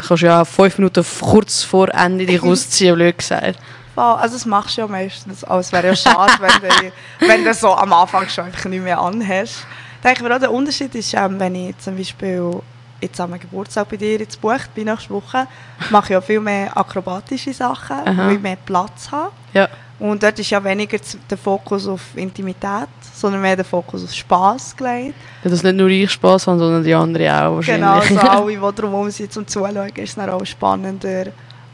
kannst 0.00 0.22
ja 0.22 0.44
fünf 0.44 0.78
Minuten 0.78 1.04
kurz 1.20 1.62
vor 1.62 1.88
Ende 1.94 2.26
dich 2.26 2.42
ausziehen, 2.42 2.94
blöd 2.94 3.18
gesagt. 3.18 3.58
Also 3.96 4.34
das 4.34 4.46
machst 4.46 4.76
du 4.76 4.82
ja 4.82 4.86
meistens. 4.86 5.44
Aber 5.44 5.60
es 5.60 5.72
wäre 5.72 5.88
ja 5.88 5.96
schade, 5.96 6.32
wenn, 6.40 6.50
du, 6.60 6.92
wenn 7.26 7.44
du 7.44 7.54
so 7.54 7.72
am 7.74 7.92
Anfang 7.92 8.28
schon 8.28 8.46
einfach 8.46 8.68
nicht 8.68 8.82
mehr 8.82 8.98
anhast. 9.00 9.66
Denke 10.02 10.22
mir 10.22 10.34
auch, 10.34 10.40
der 10.40 10.52
Unterschied 10.52 10.94
ist, 10.94 11.12
ähm, 11.14 11.38
wenn 11.38 11.54
ich 11.54 11.78
zum 11.78 11.96
Beispiel 11.96 12.60
jetzt 13.00 13.20
am 13.20 13.38
Geburtstag 13.38 13.88
bei 13.88 13.96
dir 13.96 14.18
jetzt 14.18 14.40
bucht 14.40 14.74
bin 14.74 14.84
nächste 14.86 15.10
Woche, 15.10 15.46
mache 15.90 16.04
ich 16.06 16.10
ja 16.10 16.20
viel 16.20 16.40
mehr 16.40 16.76
akrobatische 16.76 17.52
Sachen, 17.52 17.96
Aha. 17.96 18.16
weil 18.16 18.32
ich 18.36 18.40
mehr 18.40 18.56
Platz 18.56 19.10
habe. 19.10 19.32
Ja. 19.52 19.68
Und 19.98 20.22
dort 20.22 20.38
ist 20.38 20.48
ja 20.48 20.62
weniger 20.64 20.98
der 21.28 21.36
Fokus 21.36 21.86
auf 21.86 22.00
Intimität, 22.16 22.88
sondern 23.12 23.42
mehr 23.42 23.56
der 23.56 23.66
Fokus 23.66 24.04
auf 24.04 24.14
Spass 24.14 24.74
gelegt. 24.74 25.14
Ja, 25.44 25.50
dass 25.50 25.62
nicht 25.62 25.76
nur 25.76 25.88
ich 25.88 26.10
Spaß 26.10 26.46
habe, 26.46 26.58
sondern 26.58 26.82
die 26.82 26.94
anderen 26.94 27.28
auch 27.28 27.60
Genau, 27.60 27.96
wahrscheinlich. 27.96 28.22
also 28.22 28.30
alle, 28.30 28.52
die 28.52 28.80
drumherum 28.80 29.10
sind 29.10 29.30
zum 29.30 29.46
Zuschauen, 29.46 29.76
ist 29.76 30.08
es 30.08 30.14
dann 30.14 30.30
auch 30.30 30.44
spannender. 30.46 31.26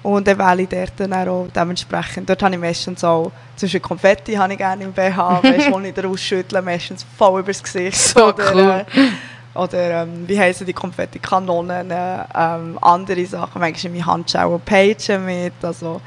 Und 0.07 0.25
dann 0.29 0.38
wähle 0.38 0.62
ich 0.62 0.69
dort 0.69 0.92
dann 0.99 1.29
auch 1.29 1.49
dementsprechend. 1.53 2.31
Dort 2.31 2.40
habe 2.40 2.55
ich 2.55 2.61
meistens 2.61 3.03
auch, 3.03 3.33
zwischen 3.57 3.83
Konfetti 3.83 4.35
habe 4.35 4.53
ich 4.53 4.59
gerne 4.59 4.85
im 4.85 4.92
BH, 4.92 5.42
weißt, 5.42 5.73
wo 5.73 5.81
ich 5.81 5.95
den 5.95 6.07
ausschüttle, 6.07 6.62
meistens 6.62 7.05
voll 7.19 7.40
übers 7.40 7.61
Gesicht. 7.61 7.99
So 7.99 8.33
cool. 8.53 8.87
Äh, 8.95 9.59
oder 9.59 10.03
ähm, 10.03 10.23
wie 10.29 10.38
heißen 10.38 10.64
die 10.64 10.73
Konfettikanonen, 10.73 11.90
äh, 11.90 12.19
ähm, 12.37 12.79
andere 12.81 13.27
Sachen, 13.27 13.61
manchmal 13.61 13.97
in 13.97 14.07
Handschellen 14.07 14.53
und 14.53 14.64
Pagen 14.64 15.25
mit, 15.25 15.55
also 15.62 16.01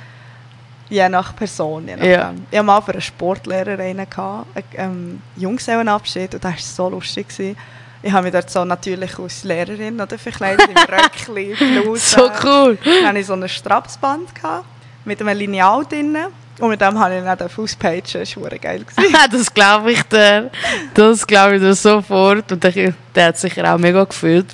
je 0.87 1.09
nach 1.09 1.35
Person. 1.35 1.85
Je 1.85 1.97
nachdem. 1.97 2.11
Ja. 2.11 2.33
Ich 2.51 2.57
hatte 2.57 2.65
mal 2.65 2.79
für 2.79 2.93
einen 2.93 3.01
Sportlehrer 3.01 3.79
einen, 3.79 4.09
gehabt, 4.09 4.47
einen 4.55 4.75
ähm, 4.77 5.21
Junggesellenabschied 5.35 6.35
und 6.35 6.43
das 6.45 6.53
war 6.53 6.57
so 6.57 6.89
lustig. 6.89 7.27
Gewesen. 7.27 7.57
Ich 8.01 8.11
habe 8.11 8.23
mich 8.23 8.31
dort 8.31 8.49
so 8.49 8.63
natürlich 8.63 9.19
als 9.19 9.43
Lehrerin 9.43 9.99
oder 9.99 10.17
verkleidet, 10.17 10.69
im 10.69 10.77
Röckchen, 10.77 11.83
Bluse. 11.83 12.15
so 12.15 12.29
cool. 12.43 12.77
Dann 12.83 13.07
hatte 13.07 13.19
ich 13.19 13.25
so 13.25 13.33
ein 13.33 13.47
Strapsband 13.47 14.33
gehabt, 14.33 14.65
mit 15.05 15.19
einem 15.21 15.37
Lineal 15.37 15.83
drinnen. 15.85 16.27
Und 16.59 16.69
mit 16.69 16.81
dem 16.81 16.99
habe 16.99 17.15
ich 17.17 17.23
dann 17.23 17.49
auspagen. 17.57 18.01
Das 18.11 18.35
war 18.35 18.49
geil. 18.49 18.83
gewesen. 18.83 19.15
das 19.31 19.53
glaube 19.53 19.93
ich 19.93 20.03
dir. 20.03 20.51
Das 20.93 21.25
glaube 21.25 21.55
ich 21.55 21.61
dir 21.61 21.73
sofort. 21.73 22.51
Und 22.51 22.61
der, 22.63 22.93
der 23.15 23.25
hat 23.27 23.37
sich 23.37 23.63
auch 23.63 23.77
mega 23.77 24.03
gefühlt. 24.03 24.47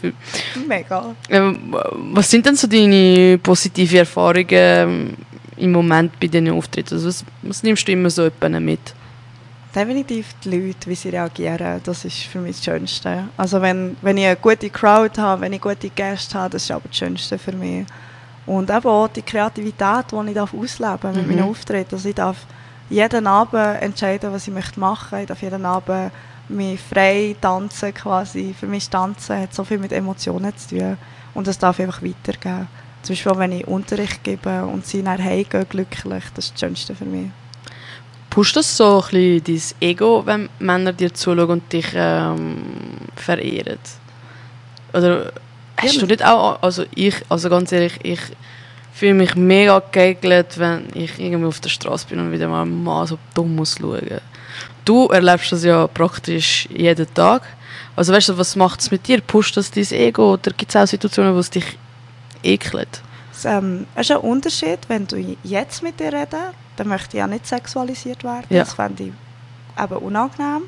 Mega. 0.68 1.16
Ähm, 1.30 1.76
was 2.14 2.30
sind 2.30 2.46
denn 2.46 2.56
so 2.56 2.68
deine 2.68 3.40
positiven 3.40 3.98
Erfahrungen 3.98 4.48
ähm, 4.52 5.14
im 5.58 5.72
Moment 5.72 6.20
bei 6.20 6.28
diesen 6.28 6.52
Auftritten? 6.52 6.94
Also 6.94 7.08
was, 7.08 7.26
was 7.42 7.64
nimmst 7.64 7.88
du 7.88 7.92
immer 7.92 8.12
so 8.12 8.24
jemanden 8.26 8.64
mit? 8.66 8.94
Definitiv 9.76 10.34
die 10.44 10.50
Leute, 10.58 10.90
wie 10.90 10.96
sie 10.96 11.10
reagieren, 11.10 11.82
das 11.84 12.06
ist 12.06 12.20
für 12.24 12.40
mich 12.40 12.56
das 12.56 12.64
Schönste. 12.66 13.26
Also 13.36 13.62
wenn, 13.62 13.98
wenn 14.02 14.18
ich 14.18 14.26
eine 14.26 14.38
gute 14.38 14.70
Crowd 14.70 15.20
habe, 15.20 15.42
wenn 15.42 15.52
ich 15.52 15.60
gute 15.60 15.90
Gäste 15.90 16.40
habe, 16.40 16.52
das 16.52 16.64
ist 16.64 16.72
aber 16.72 16.88
das 16.88 16.96
Schönste 16.96 17.38
für 17.38 17.52
mich. 17.52 17.86
Und 18.46 18.70
eben 18.70 18.86
auch 18.88 19.10
die 19.10 19.22
Kreativität, 19.22 20.06
die 20.14 20.30
ich 20.30 20.34
darf 20.34 20.54
ausleben 20.54 21.00
darf 21.02 21.16
mit 21.16 21.28
Mhm. 21.28 21.36
meinen 21.36 21.50
Auftritten. 21.50 21.96
Also 21.96 22.08
ich 22.08 22.16
darf 22.16 22.38
jeden 22.90 23.28
Abend 23.28 23.82
entscheiden, 23.82 24.32
was 24.32 24.48
ich 24.48 24.54
möchte 24.54 24.80
machen. 24.80 25.20
Ich 25.20 25.28
darf 25.28 25.42
jeden 25.42 25.66
Abend 25.66 26.12
mich 26.48 26.80
frei 26.80 27.36
tanzen 27.42 27.94
quasi. 27.94 28.56
Für 28.58 28.68
mich 28.68 28.88
Tanzen 28.90 29.42
hat 29.42 29.54
so 29.54 29.66
viel 29.66 29.80
mit 29.80 29.92
Emotionen 29.92 30.56
zu 30.56 30.78
tun. 30.78 30.98
Und 31.34 31.48
das 31.48 31.58
darf 31.58 31.80
ich 31.80 31.86
einfach 31.86 32.02
weitergeben. 32.02 32.68
Zum 33.02 33.14
Beispiel 33.14 33.38
wenn 33.38 33.52
ich 33.52 33.68
Unterricht 33.68 34.24
gebe 34.24 34.66
und 34.66 34.86
sie 34.86 35.02
nach 35.02 35.20
Hause 35.20 35.44
gehen 35.46 35.66
glücklich, 35.68 36.24
das 36.34 36.46
ist 36.46 36.54
das 36.54 36.60
Schönste 36.62 36.96
für 36.96 37.06
mich. 37.06 37.30
Pusht 38.36 38.58
das 38.58 38.76
so 38.76 39.02
ein 39.02 39.42
bisschen 39.42 39.44
dein 39.80 39.90
Ego, 39.90 40.24
wenn 40.26 40.50
Männer 40.60 40.92
dir 40.92 41.14
zuschauen 41.14 41.52
und 41.52 41.72
dich 41.72 41.86
ähm, 41.96 42.66
verehren? 43.16 43.80
Oder 44.92 45.32
hast 45.78 46.02
du 46.02 46.06
nicht 46.06 46.22
auch, 46.22 46.62
also 46.62 46.84
ich, 46.94 47.16
also 47.30 47.50
ganz 47.50 47.72
ehrlich, 47.72 47.98
ich 48.04 48.20
fühle 48.94 49.14
mich 49.14 49.38
mega 49.38 49.82
geegelt, 49.90 50.60
wenn 50.60 50.84
ich 50.96 51.18
irgendwie 51.18 51.46
auf 51.46 51.62
der 51.62 51.70
Straße 51.70 52.08
bin 52.08 52.20
und 52.20 52.34
wieder 52.34 52.50
mal 52.50 52.64
einen 52.64 52.84
Mann 52.84 53.08
so 53.08 53.18
dumm 53.34 53.56
muss 53.56 53.78
schauen. 53.80 54.20
Du 54.84 55.08
erlebst 55.08 55.54
das 55.54 55.64
ja 55.64 55.88
praktisch 55.88 56.68
jeden 56.76 57.08
Tag. 57.14 57.44
Also 57.96 58.12
weißt 58.12 58.28
du, 58.28 58.38
was 58.38 58.58
macht 58.58 58.82
es 58.82 58.92
mit 58.92 59.08
dir? 59.08 59.22
Pusht 59.22 59.56
das 59.56 59.72
dein 59.72 59.90
Ego 59.92 60.34
oder 60.34 60.52
gibt 60.52 60.72
es 60.72 60.76
auch 60.76 60.86
Situationen, 60.86 61.34
wo 61.34 61.40
es 61.40 61.52
dich 61.52 61.78
ekelt? 62.44 63.02
Es 63.32 63.46
ähm, 63.46 63.88
es 63.96 64.10
ist 64.10 64.12
ein 64.12 64.18
Unterschied, 64.18 64.80
wenn 64.90 65.08
du 65.08 65.38
jetzt 65.42 65.82
mit 65.82 66.02
dir 66.02 66.12
redest, 66.12 66.65
dann 66.76 66.88
möchte 66.88 67.18
ich 67.18 67.20
ja 67.20 67.28
nicht 67.28 67.48
sexualisiert 67.48 68.24
werden. 68.24 68.46
Ja. 68.50 68.64
Das 68.64 68.74
fände 68.74 69.04
ich 69.04 69.14
eben 69.82 69.98
unangenehm. 69.98 70.64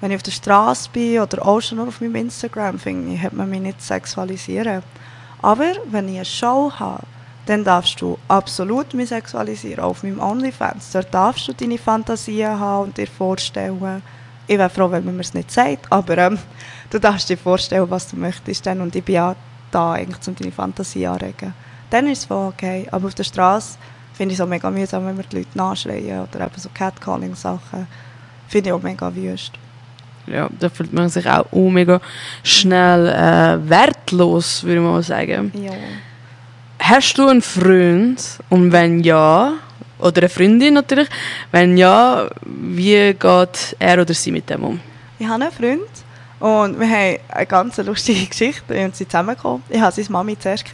Wenn 0.00 0.10
ich 0.10 0.16
auf 0.16 0.22
der 0.22 0.30
Straße 0.30 0.88
bin 0.92 1.20
oder 1.20 1.46
auch 1.46 1.60
schon 1.60 1.78
nur 1.78 1.88
auf 1.88 2.00
meinem 2.00 2.14
Instagram, 2.14 2.78
finde 2.78 3.14
ich, 3.14 3.22
hat 3.22 3.34
man 3.34 3.50
mich 3.50 3.60
nicht 3.60 3.82
sexualisieren. 3.82 4.82
Aber 5.42 5.72
wenn 5.90 6.08
ich 6.08 6.16
eine 6.16 6.24
Show 6.24 6.72
habe, 6.78 7.04
dann 7.46 7.64
darfst 7.64 8.00
du 8.00 8.18
absolut 8.28 8.94
mich 8.94 9.08
sexualisieren, 9.08 9.80
auch 9.80 9.90
auf 9.90 10.02
meinem 10.02 10.20
OnlyFans. 10.20 10.92
Dort 10.92 11.12
darfst 11.12 11.48
du 11.48 11.52
deine 11.52 11.78
Fantasien 11.78 12.58
haben 12.58 12.84
und 12.84 12.96
dir 12.96 13.06
vorstellen. 13.06 14.02
Ich 14.46 14.58
wäre 14.58 14.70
froh, 14.70 14.90
wenn 14.90 15.04
man 15.04 15.16
mir 15.16 15.22
es 15.22 15.34
nicht 15.34 15.50
sagt, 15.50 15.90
aber 15.90 16.18
ähm, 16.18 16.38
du 16.90 16.98
darfst 16.98 17.28
dir 17.28 17.38
vorstellen, 17.38 17.90
was 17.90 18.08
du 18.08 18.16
möchtest. 18.16 18.66
Dann. 18.66 18.80
Und 18.80 18.94
ich 18.94 19.04
bin 19.04 19.16
ja 19.16 19.34
da, 19.70 19.92
eigentlich, 19.92 20.26
um 20.26 20.34
deine 20.34 20.52
Fantasie 20.52 21.06
anregen. 21.06 21.54
Dann 21.90 22.06
ist 22.06 22.18
es 22.20 22.24
voll 22.26 22.48
okay. 22.48 22.86
Aber 22.90 23.06
auf 23.08 23.14
der 23.14 23.24
Straße 23.24 23.78
finde 24.20 24.34
ich 24.34 24.38
es 24.38 24.44
auch 24.44 24.48
mega 24.48 24.70
mühsam, 24.70 25.06
wenn 25.06 25.16
wir 25.16 25.24
die 25.24 25.38
Leute 25.38 25.56
nachschreien 25.56 26.20
oder 26.20 26.44
eben 26.44 26.52
so 26.54 26.68
Catcalling-Sachen. 26.74 27.86
Finde 28.48 28.68
ich 28.68 28.72
auch 28.74 28.82
mega 28.82 29.16
wüst. 29.16 29.52
Ja, 30.26 30.50
da 30.58 30.68
fühlt 30.68 30.92
man 30.92 31.08
sich 31.08 31.26
auch 31.26 31.46
oh, 31.52 31.70
mega 31.70 32.02
schnell 32.42 33.08
äh, 33.08 33.66
wertlos, 33.66 34.62
würde 34.62 34.76
ich 34.76 34.86
mal 34.86 35.02
sagen. 35.02 35.50
Ja. 35.54 35.72
Hast 36.80 37.16
du 37.16 37.28
einen 37.28 37.40
Freund? 37.40 38.22
Und 38.50 38.72
wenn 38.72 39.02
ja, 39.02 39.54
oder 39.98 40.18
eine 40.20 40.28
Freundin 40.28 40.74
natürlich, 40.74 41.08
wenn 41.50 41.78
ja, 41.78 42.28
wie 42.44 43.14
geht 43.14 43.76
er 43.78 44.02
oder 44.02 44.12
sie 44.12 44.32
mit 44.32 44.50
dem 44.50 44.64
um? 44.64 44.80
Ich 45.18 45.26
habe 45.26 45.42
einen 45.42 45.50
Freund 45.50 45.90
und 46.40 46.78
wir 46.78 46.90
haben 46.90 47.16
eine 47.30 47.46
ganz 47.46 47.78
lustige 47.78 48.26
Geschichte. 48.28 48.74
Wir 48.74 48.90
sind 48.92 49.10
zusammengekommen. 49.10 49.62
Ich 49.70 49.80
habe 49.80 49.92
seine 49.94 50.10
Mami 50.10 50.38
zuerst 50.38 50.66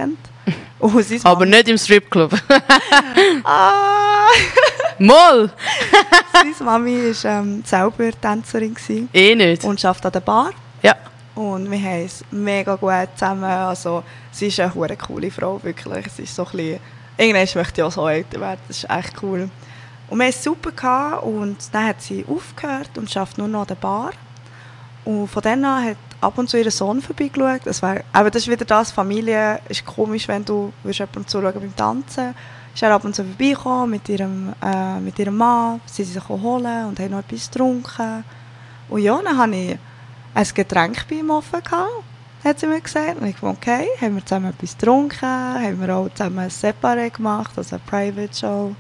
kennt. 0.47 0.57
Und 0.79 1.03
seine 1.05 1.25
Aber 1.25 1.47
nicht 1.47 1.69
im 1.69 1.79
Stripclub. 1.79 2.33
Ah! 3.45 4.27
Moll! 4.99 5.51
seine 6.33 6.55
Mami 6.65 7.15
war 7.23 7.31
ähm, 7.31 7.63
selber 7.65 8.11
Tänzerin 8.21 8.75
gewesen 8.75 9.09
Eh 9.13 9.35
nicht. 9.35 9.65
und 9.65 9.85
arbeitet 9.85 10.07
an 10.07 10.13
der 10.13 10.21
Bar. 10.21 10.51
Ja. 10.83 10.95
Und 11.35 11.71
wir 11.71 11.79
haben 11.79 12.05
es 12.05 12.25
mega 12.31 12.77
gut 12.77 13.09
zusammen. 13.15 13.45
Also, 13.45 14.03
sie 14.33 14.47
ist 14.47 14.59
eine 14.61 14.75
hure 14.75 14.97
coole 14.97 15.31
Frau, 15.31 15.63
wirklich. 15.63 16.07
Sie 16.17 16.23
ist 16.23 16.35
so 16.35 16.45
ein 16.47 16.51
bisschen... 16.53 16.81
Irgendwann 17.19 17.63
möchte 17.63 17.81
ich 17.81 17.83
auch 17.83 17.93
so 17.93 18.09
älter 18.09 18.41
werden. 18.41 18.61
Das 18.69 18.79
ist 18.79 18.91
echt 18.91 19.23
cool. 19.23 19.49
Und 20.09 20.19
wir 20.19 20.27
hatten 20.27 20.37
es 20.37 20.45
super 20.45 20.71
gehabt, 20.71 21.25
und 21.25 21.57
dann 21.73 21.87
hat 21.87 22.03
sie 22.03 22.25
aufgehört 22.29 22.91
und 22.97 23.15
arbeitet 23.17 23.39
nur 23.39 23.49
noch 23.49 23.63
an 23.63 23.67
der 23.67 23.75
Bar. 23.75 24.13
Und 25.07 25.29
von 25.29 25.41
dann 25.41 25.65
an 25.65 25.85
hat 25.85 25.97
ab 26.21 26.37
und 26.37 26.51
zu 26.51 26.59
ihr 26.59 26.71
Sohn 26.71 27.01
vorbeigeschaut. 27.01 27.61
Das, 27.65 27.81
wär, 27.81 28.03
aber 28.13 28.29
das 28.29 28.43
ist 28.43 28.51
wieder 28.51 28.65
das, 28.65 28.91
Familie 28.91 29.61
ist 29.69 29.87
komisch, 29.87 30.27
wenn 30.27 30.45
du 30.45 30.73
jemandem 30.85 31.27
zuschauen 31.27 31.55
beim 31.55 31.77
Tanzen. 31.77 32.35
Ist 32.75 32.83
er 32.83 32.93
ab 32.93 33.05
und 33.05 33.15
zu 33.15 33.23
vorbeigekommen 33.25 33.91
mit 33.91 34.09
ihrem, 34.09 34.53
äh, 34.61 34.99
mit 34.99 35.17
ihrem 35.19 35.37
Mann. 35.37 35.81
Sie 35.87 36.03
sind 36.03 36.15
sich 36.15 36.29
holen 36.29 36.87
und 36.87 36.99
haben 36.99 37.11
noch 37.13 37.21
etwas 37.21 37.49
getrunken. 37.49 38.25
Und 38.89 39.01
ja, 39.01 39.17
dann 39.23 39.39
habe 39.39 39.57
ich 39.57 39.79
ein 40.35 40.47
Getränk 40.55 41.07
bei 41.09 41.17
ihm 41.17 41.31
offen 41.31 41.63
gehabt, 41.63 41.91
hat 42.45 42.59
sie 42.59 42.67
mir 42.67 42.81
gesagt. 42.81 43.21
Und 43.21 43.29
ich 43.29 43.37
dachte, 43.37 43.47
okay, 43.47 43.87
haben 44.01 44.17
wir 44.17 44.27
zusammen 44.27 44.51
etwas 44.51 44.77
getrunken, 44.77 45.21
haben 45.23 45.81
wir 45.81 45.97
auch 45.97 46.09
zusammen 46.15 46.41
ein 46.41 46.51
Separé 46.51 47.11
gemacht, 47.11 47.53
also 47.57 47.77
eine 47.77 47.85
Private 47.87 48.37
Show. 48.37 48.75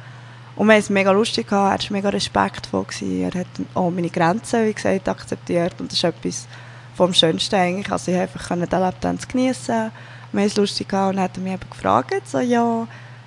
Und 0.56 0.66
wir 0.66 0.72
haben 0.72 0.80
es 0.80 0.90
mega 0.90 1.12
lustig 1.12 1.46
er 1.52 1.56
war 1.56 1.78
mega 1.90 2.08
respektvoll. 2.08 2.86
Er 3.02 3.40
hat 3.40 3.46
auch 3.74 3.90
meine 3.90 4.08
Grenzen, 4.08 4.66
wie 4.66 4.72
gesagt, 4.72 5.08
akzeptiert. 5.08 5.74
Und 5.78 5.92
das 5.92 5.98
ist 5.98 6.04
etwas 6.04 6.48
vom 6.96 7.12
Schönsten 7.12 7.54
eigentlich. 7.54 7.92
Also 7.92 8.10
ich 8.10 8.16
konnte 8.16 8.22
einfach 8.22 8.68
den 8.68 8.80
Lapdance 8.80 9.26
geniessen. 9.26 9.92
Wir 10.32 10.44
es 10.44 10.56
lustig 10.56 10.88
gehabt 10.88 11.10
und 11.10 11.16
dann 11.16 11.24
hat 11.24 11.36
er 11.36 11.42
mich 11.42 11.52
eben 11.52 11.70
gefragt, 11.70 12.28
so, 12.28 12.40
ja, 12.40 12.86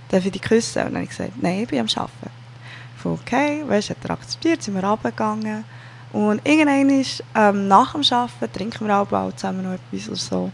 darf 0.09 0.25
ich 0.25 0.31
dich 0.31 0.41
küssen? 0.41 0.79
Und 0.79 0.85
dann 0.87 0.95
habe 0.95 1.03
ich 1.03 1.09
gesagt, 1.09 1.31
nein, 1.41 1.61
ich 1.61 1.67
bin 1.67 1.79
am 1.79 1.87
Arbeiten. 1.95 2.31
Ich 2.97 3.03
dachte, 3.03 3.19
okay, 3.21 3.63
weißt, 3.65 3.91
hat 3.91 3.97
er 4.03 4.11
akzeptiert, 4.11 4.61
sind 4.61 4.75
wir 4.75 4.83
runtergegangen. 4.83 5.63
Und 6.11 6.41
irgendwann 6.43 7.05
ähm, 7.35 7.67
nach 7.67 7.93
dem 7.93 8.01
Arbeiten 8.11 8.53
trinken 8.53 8.87
wir 8.87 8.97
auch 8.97 9.07
bald 9.07 9.39
zusammen 9.39 9.63
noch 9.63 9.73
etwas 9.73 10.07
oder 10.07 10.17
so. 10.17 10.51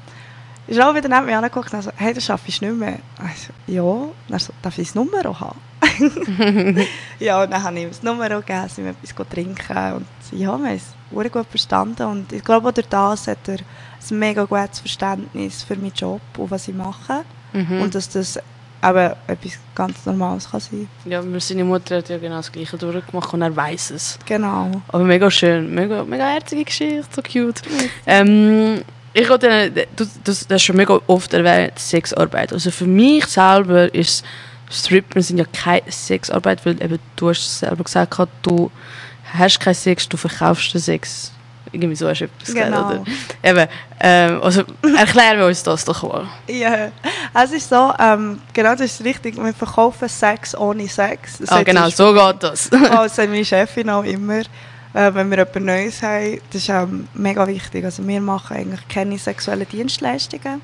Ist 0.67 0.77
er 0.77 0.89
auch 0.89 0.95
wieder 0.95 1.07
neben 1.07 1.25
mir 1.25 1.37
angeguckt 1.37 1.73
und 1.73 1.83
so, 1.83 1.91
hey, 1.95 2.13
das 2.13 2.25
schaffe 2.25 2.49
ich 2.49 2.61
nicht 2.61 2.75
mehr. 2.75 2.99
Ich 3.33 3.43
so, 3.43 3.53
ja, 3.67 3.81
und 3.81 4.13
er 4.29 4.39
so, 4.39 4.51
darf 4.61 4.77
ich 4.77 4.87
das 4.87 4.95
Nummer 4.95 5.25
auch 5.25 5.39
haben? 5.39 5.59
ja, 7.19 7.43
und 7.43 7.51
dann 7.51 7.63
habe 7.63 7.75
ich 7.77 7.83
ihm 7.83 7.89
das 7.89 8.03
Nummer 8.03 8.29
gegeben, 8.29 8.67
sind 8.69 8.85
wir 8.85 8.91
etwas 8.91 9.27
trinken 9.29 9.93
und 9.93 10.05
ja, 10.31 10.39
wir 10.39 10.51
haben 10.51 10.65
es 10.65 10.93
sehr 11.13 11.29
gut 11.29 11.47
verstanden 11.47 12.03
und 12.03 12.31
ich 12.33 12.43
glaube 12.43 12.67
auch 12.67 12.73
durch 12.73 12.87
das 12.87 13.27
hat 13.27 13.47
er 13.47 13.57
ein 13.57 14.19
mega 14.19 14.43
gutes 14.45 14.79
Verständnis 14.79 15.63
für 15.63 15.75
meinen 15.75 15.93
Job 15.95 16.21
und 16.37 16.51
was 16.51 16.67
ich 16.67 16.75
mache 16.75 17.23
Mhm. 17.53 17.81
und 17.83 17.95
dass 17.95 18.09
das 18.09 18.37
eben 18.83 19.13
etwas 19.27 19.59
ganz 19.73 20.05
Normales 20.05 20.49
kann 20.49 20.59
sein. 20.59 20.89
Ja, 21.05 21.19
aber 21.19 21.39
seine 21.39 21.63
Mutter 21.63 21.97
hat 21.97 22.09
ja 22.09 22.17
genau 22.17 22.37
das 22.37 22.51
Gleiche 22.51 22.77
durchgemacht 22.77 23.33
und 23.33 23.41
er 23.41 23.55
weiß 23.55 23.91
es. 23.91 24.19
Genau. 24.25 24.71
Aber 24.89 25.03
mega 25.03 25.31
schön, 25.31 25.73
mega, 25.73 26.03
mega 26.03 26.25
herzige 26.27 26.65
Geschichte, 26.65 27.05
so 27.15 27.21
cute. 27.21 27.61
Ähm, 28.05 28.81
ich 29.13 29.27
du, 29.27 29.37
du, 29.95 30.05
du 30.25 30.53
hast 30.53 30.63
schon 30.63 30.75
mega 30.75 30.99
oft 31.07 31.33
erwähnt, 31.33 31.79
Sexarbeit. 31.79 32.51
Also 32.51 32.69
für 32.69 32.85
mich 32.85 33.25
selber 33.25 33.93
ist 33.93 34.25
Strippen 34.71 35.21
sind 35.21 35.37
ja 35.37 35.45
keine 35.45 35.89
Sexarbeit, 35.91 36.65
weil 36.65 36.81
eben, 36.81 36.99
du 37.15 37.29
hast 37.29 37.59
selber 37.59 37.83
gesagt, 37.83 38.11
gehabt, 38.11 38.31
du 38.41 38.71
hast 39.33 39.59
keinen 39.59 39.75
Sex, 39.75 40.07
du 40.09 40.17
verkaufst 40.17 40.73
den 40.73 40.81
Sex. 40.81 41.31
Irgendwie 41.71 41.95
so 41.95 42.07
hast 42.07 42.19
du 42.21 42.25
etwas 42.25 42.47
gesagt, 42.47 42.65
Genau. 42.67 42.87
oder? 42.87 43.03
Eben, 43.43 43.67
ähm, 43.99 44.41
also 44.41 44.63
erklären 44.97 45.39
wir 45.39 45.47
uns 45.47 45.61
das 45.63 45.83
doch 45.83 46.03
mal. 46.03 46.27
Ja, 46.47 46.89
es 47.33 47.51
ist 47.51 47.69
so, 47.69 47.91
ähm, 47.99 48.39
genau 48.53 48.71
das 48.71 48.81
ist 48.81 49.03
richtig, 49.03 49.35
wir 49.35 49.53
verkaufen 49.53 50.07
Sex 50.07 50.55
ohne 50.55 50.87
Sex. 50.87 51.39
Das 51.39 51.49
Ah, 51.49 51.63
genau, 51.63 51.89
so 51.89 52.13
geht 52.13 52.43
das. 52.43 52.69
Oh, 52.71 52.77
das 53.03 53.15
sagt 53.15 53.29
meine 53.29 53.43
Chefin 53.43 53.89
auch 53.89 54.03
immer, 54.03 54.39
äh, 54.93 55.13
wenn 55.13 55.29
wir 55.29 55.39
etwas 55.39 55.61
Neues 55.63 56.01
haben. 56.01 56.39
Das 56.51 56.61
ist 56.61 56.69
ähm, 56.69 57.07
mega 57.13 57.45
wichtig. 57.47 57.83
Also 57.83 58.07
wir 58.07 58.21
machen 58.21 58.55
eigentlich 58.55 58.87
keine 58.87 59.17
sexuellen 59.17 59.67
Dienstleistungen. 59.67 60.61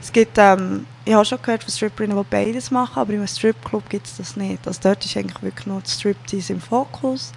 Es 0.00 0.12
gibt, 0.12 0.36
ähm, 0.38 0.86
ich 1.04 1.14
habe 1.14 1.24
schon 1.24 1.42
gehört 1.42 1.64
von 1.64 1.72
Stripperinnen, 1.72 2.16
die 2.16 2.24
beides 2.28 2.70
machen, 2.70 3.00
aber 3.00 3.12
einem 3.12 3.26
Stripclub 3.26 3.88
gibt 3.88 4.06
es 4.06 4.16
das 4.16 4.36
nicht. 4.36 4.66
Also 4.66 4.80
dort 4.82 5.04
ist 5.04 5.16
eigentlich 5.16 5.42
wirklich 5.42 5.66
nur 5.66 5.80
das 5.80 5.94
Striptease 5.94 6.52
im 6.52 6.60
Fokus. 6.60 7.32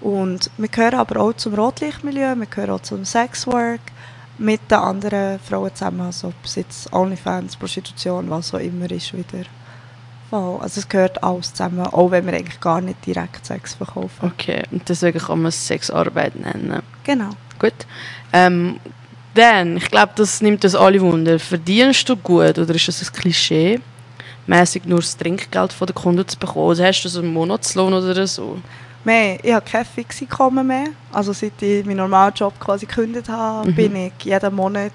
Und 0.00 0.50
wir 0.58 0.68
gehören 0.68 0.96
aber 0.96 1.20
auch 1.20 1.32
zum 1.34 1.54
Rotlichtmilieu, 1.54 2.34
wir 2.36 2.46
gehören 2.46 2.70
auch 2.70 2.80
zum 2.80 3.04
Sexwork 3.04 3.80
mit 4.38 4.70
den 4.70 4.78
anderen 4.78 5.38
Frauen 5.38 5.74
zusammen, 5.74 6.00
also 6.00 6.28
ob 6.28 6.34
es 6.44 6.56
jetzt 6.56 6.92
Onlyfans, 6.92 7.56
Prostitution, 7.56 8.28
was 8.28 8.52
auch 8.52 8.58
immer 8.58 8.90
ist 8.90 9.12
wieder. 9.12 9.44
Voll. 10.28 10.60
Also 10.60 10.80
es 10.80 10.88
gehört 10.88 11.22
alles 11.22 11.52
zusammen, 11.52 11.86
auch 11.86 12.10
wenn 12.10 12.26
wir 12.26 12.32
eigentlich 12.32 12.58
gar 12.58 12.80
nicht 12.80 13.04
direkt 13.06 13.46
Sex 13.46 13.74
verkaufen. 13.74 14.32
Okay, 14.32 14.62
und 14.70 14.88
deswegen 14.88 15.18
kann 15.18 15.42
man 15.42 15.50
es 15.50 15.66
Sexarbeit 15.66 16.34
nennen. 16.36 16.82
Genau. 17.04 17.30
Gut. 17.58 17.74
Ähm, 18.32 18.80
dann, 19.34 19.76
ich 19.78 19.90
glaube, 19.90 20.12
das 20.16 20.40
nimmt 20.40 20.64
uns 20.64 20.74
alle 20.74 21.00
Wunder. 21.00 21.38
Verdienst 21.38 22.08
du 22.08 22.16
gut 22.16 22.58
oder 22.58 22.74
ist 22.74 22.88
das 22.88 23.02
ein 23.02 23.12
Klischee, 23.12 23.80
mäßig 24.46 24.84
nur 24.84 25.00
das 25.00 25.16
Trinkgeld 25.16 25.72
von 25.72 25.86
den 25.86 25.94
Kunden 25.94 26.26
zu 26.26 26.38
bekommen? 26.38 26.70
Also 26.70 26.84
hast 26.84 27.02
du 27.02 27.08
so 27.08 27.20
einen 27.20 27.32
Monatslohn 27.32 27.92
oder 27.94 28.26
so? 28.26 28.58
Mehr, 29.04 29.42
ich 29.44 29.52
habe 29.52 29.64
kein 29.68 29.84
Fixeinkommen 29.84 30.66
mehr. 30.66 30.86
Also 31.12 31.32
seit 31.32 31.60
ich 31.60 31.84
meinen 31.84 31.96
normalen 31.96 32.34
Job 32.34 32.54
quasi 32.60 32.86
gekündigt 32.86 33.28
habe, 33.28 33.68
Mhm. 33.70 33.74
bin 33.74 33.96
ich 33.96 34.12
jeden 34.22 34.54
Monat 34.54 34.92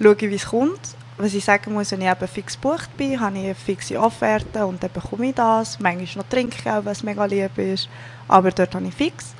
schaue, 0.00 0.20
wie 0.20 0.34
es 0.34 0.46
kommt. 0.46 0.80
Was 1.18 1.34
ich 1.34 1.44
sagen 1.44 1.72
muss, 1.74 1.92
wenn 1.92 2.00
ich 2.00 2.08
eben 2.08 2.26
fix 2.26 2.54
gebucht 2.60 2.96
bin, 2.96 3.20
habe 3.20 3.36
ich 3.38 3.44
eine 3.44 3.54
fixe 3.54 4.00
Offerte 4.00 4.66
und 4.66 4.82
dann 4.82 4.90
bekomme 4.92 5.28
ich 5.28 5.34
das. 5.34 5.78
Manchmal 5.78 6.24
noch 6.24 6.30
Trinkgeld, 6.30 6.84
was 6.84 7.02
mega 7.04 7.24
lieb 7.26 7.56
ist. 7.58 7.88
Aber 8.26 8.50
dort 8.50 8.74
habe 8.74 8.86
ich 8.88 8.94
fix. 8.94 9.34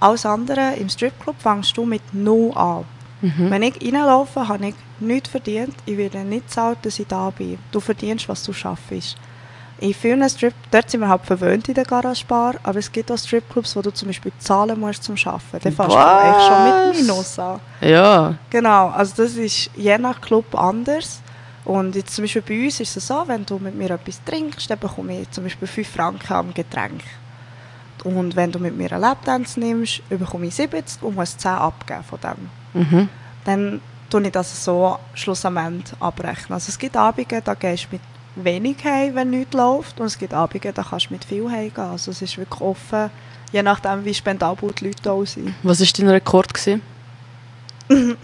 Alles 0.00 0.26
andere 0.26 0.74
im 0.78 0.88
Stripclub 0.90 1.36
fängst 1.40 1.74
du 1.76 1.86
mit 1.86 2.02
null 2.12 2.52
an. 2.54 2.84
Mhm. 3.24 3.50
Wenn 3.50 3.62
ich 3.62 3.80
reinlaufe, 3.80 4.46
habe 4.48 4.66
ich 4.66 4.74
nichts 5.00 5.30
verdient. 5.30 5.74
Ich 5.86 5.96
werde 5.96 6.18
nicht 6.18 6.50
zahlt, 6.50 6.78
dass 6.82 6.98
ich 6.98 7.06
da 7.06 7.30
bin. 7.30 7.58
Du 7.72 7.80
verdienst, 7.80 8.28
was 8.28 8.42
du 8.42 8.52
schaffst. 8.52 9.16
In 9.78 9.94
vielen 9.94 10.28
Strip, 10.28 10.52
dort 10.70 10.90
sind 10.90 11.00
wir 11.00 11.08
halt 11.08 11.22
verwöhnt 11.22 11.66
in 11.68 11.74
der 11.74 11.84
Garagebar, 11.84 12.56
aber 12.62 12.78
es 12.78 12.92
gibt 12.92 13.10
auch 13.10 13.16
Stripclubs, 13.16 13.74
wo 13.74 13.82
du 13.82 13.90
zum 13.92 14.08
Beispiel 14.08 14.32
zahlen 14.38 14.78
musst 14.78 15.04
zum 15.04 15.16
Arbeiten. 15.24 15.40
Dann 15.52 15.72
fängst 15.72 15.78
du 15.78 15.96
Was? 15.96 16.22
eigentlich 16.22 16.46
schon 16.46 16.64
mit 16.64 17.00
Minus 17.00 17.38
an. 17.38 17.60
Ja. 17.80 18.34
Genau, 18.50 18.88
also 18.88 19.22
das 19.22 19.32
ist 19.32 19.70
je 19.74 19.96
nach 19.96 20.20
Club 20.20 20.54
anders. 20.54 21.20
Und 21.64 21.96
jetzt 21.96 22.14
zum 22.14 22.24
Beispiel 22.24 22.42
bei 22.42 22.64
uns 22.66 22.78
ist 22.80 22.96
es 22.96 23.06
so, 23.06 23.24
wenn 23.26 23.46
du 23.46 23.58
mit 23.58 23.74
mir 23.74 23.90
etwas 23.90 24.22
trinkst, 24.22 24.70
dann 24.70 24.78
bekomme 24.78 25.22
ich 25.22 25.30
zum 25.30 25.44
Beispiel 25.44 25.66
5 25.66 25.88
Franken 25.88 26.32
am 26.34 26.52
Getränk. 26.52 27.02
Und 28.04 28.36
wenn 28.36 28.52
du 28.52 28.58
mit 28.58 28.76
mir 28.76 28.92
einen 28.92 29.00
Lapdance 29.00 29.58
nimmst, 29.58 30.06
bekomme 30.10 30.46
ich 30.46 30.54
70 30.54 31.02
und 31.02 31.16
muss 31.16 31.38
10 31.38 31.52
abgeben 31.52 32.04
von 32.04 32.20
dem. 32.20 32.63
Mhm. 32.74 33.08
Dann 33.44 33.80
tue 34.10 34.22
ich 34.22 34.32
das 34.32 34.64
so 34.64 34.98
Schluss 35.14 35.44
am 35.44 35.56
Ende 35.56 35.90
abrechnen. 36.00 36.52
Also 36.52 36.68
es 36.68 36.78
gibt 36.78 36.96
Abende, 36.96 37.40
da 37.42 37.54
gehst 37.54 37.84
du 37.84 37.96
mit 37.96 38.02
wenig 38.36 38.76
heim, 38.84 39.14
wenn 39.14 39.30
nichts 39.30 39.54
läuft. 39.54 40.00
Und 40.00 40.06
es 40.06 40.18
gibt 40.18 40.34
Abende, 40.34 40.72
da 40.72 40.82
kannst 40.82 41.06
du 41.08 41.14
mit 41.14 41.24
viel 41.24 41.50
heimgehen. 41.50 41.88
Also 41.88 42.10
es 42.10 42.22
ist 42.22 42.36
wirklich 42.36 42.60
offen, 42.60 43.10
je 43.52 43.62
nachdem, 43.62 44.04
wie 44.04 44.14
spendabel 44.14 44.72
die 44.72 44.86
Leute 44.88 45.10
auch 45.10 45.24
sind. 45.24 45.54
Was 45.62 45.80
war 45.80 45.86
dein 45.96 46.08
Rekord? 46.08 46.52
Gewesen? 46.52 46.82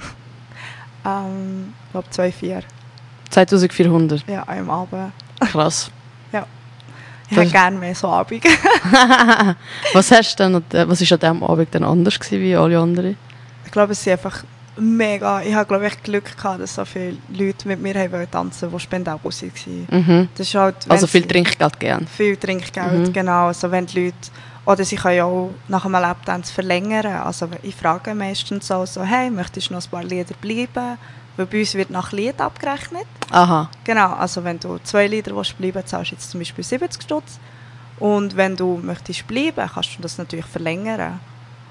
Ähm, 1.03 1.73
ich 1.87 1.93
glaube 1.93 2.09
2,4 2.13 2.63
2400. 3.31 4.29
ja, 4.29 4.47
am 4.47 4.69
Abend. 4.69 5.13
Krass. 5.41 5.91
Ich 7.31 7.37
hätte 7.37 7.53
gerne 7.53 7.79
mehr 7.79 7.95
so 7.95 8.09
Abend. 8.09 8.43
was 9.95 10.11
hast 10.11 10.41
du 10.41 10.61
denn, 10.61 10.89
was 10.89 11.01
ist 11.01 11.13
an 11.13 11.21
diesem 11.21 11.45
Abend 11.45 11.73
dann 11.73 11.85
anders 11.85 12.19
gewesen 12.19 12.43
wie 12.43 12.57
alle 12.57 12.79
anderen? 12.79 13.17
Ich 13.71 13.73
glaube, 13.73 13.93
es 13.93 14.03
sind 14.03 14.15
einfach 14.15 14.43
mega... 14.77 15.43
Ich 15.43 15.55
habe, 15.55 15.65
glaube 15.65 15.87
ich, 15.87 16.03
Glück 16.03 16.37
gehabt, 16.37 16.61
dass 16.61 16.75
so 16.75 16.85
viele 16.85 17.19
Leute 17.29 17.69
mit 17.69 17.81
mir 17.81 17.95
haben 17.95 18.29
tanzen 18.29 18.69
die 18.69 18.81
spendabel 18.81 19.31
waren. 19.31 19.87
Mhm. 19.89 20.29
Das 20.37 20.49
ist 20.49 20.55
halt, 20.57 20.75
Also 20.89 21.07
viel 21.07 21.23
Trinkgeld 21.25 21.79
gern. 21.79 22.05
Viel 22.09 22.37
Trinkgeld, 22.37 23.07
Mhm. 23.09 23.13
genau. 23.13 23.47
Also 23.47 23.71
wenn 23.71 23.87
die 23.87 24.07
Leute... 24.07 24.17
Oder 24.67 24.85
sie 24.85 24.97
können 24.97 25.19
ja 25.19 25.25
auch 25.25 25.51
nach 25.69 25.85
einem 25.85 25.93
Lapdance 26.03 26.53
verlängern. 26.53 27.07
Also 27.07 27.49
ich 27.63 27.77
frage 27.77 28.13
meistens 28.13 28.69
auch 28.73 28.87
so, 28.87 29.05
hey, 29.05 29.31
möchtest 29.31 29.71
du 29.71 29.75
noch 29.75 29.85
ein 29.85 29.89
paar 29.91 30.03
Lieder 30.03 30.35
bleiben? 30.41 30.99
Weil 31.37 31.47
bei 31.47 31.61
uns 31.61 31.75
wird 31.75 31.91
nach 31.91 32.11
Lied 32.11 32.41
abgerechnet. 32.41 33.07
Aha. 33.31 33.71
Genau, 33.85 34.15
also 34.15 34.43
wenn 34.43 34.59
du 34.59 34.79
zwei 34.83 35.07
Lieder 35.07 35.37
willst 35.37 35.57
bleiben 35.57 35.87
zahlst 35.87 36.11
du 36.11 36.15
jetzt 36.17 36.29
zum 36.29 36.41
Beispiel 36.41 36.65
70 36.65 37.03
Stutz. 37.05 37.39
Und 38.01 38.37
wenn 38.37 38.57
du 38.57 38.81
möchtest 38.83 39.29
bleiben, 39.29 39.71
kannst 39.73 39.97
du 39.97 40.03
das 40.03 40.19
natürlich 40.19 40.47
verlängern. 40.47 41.21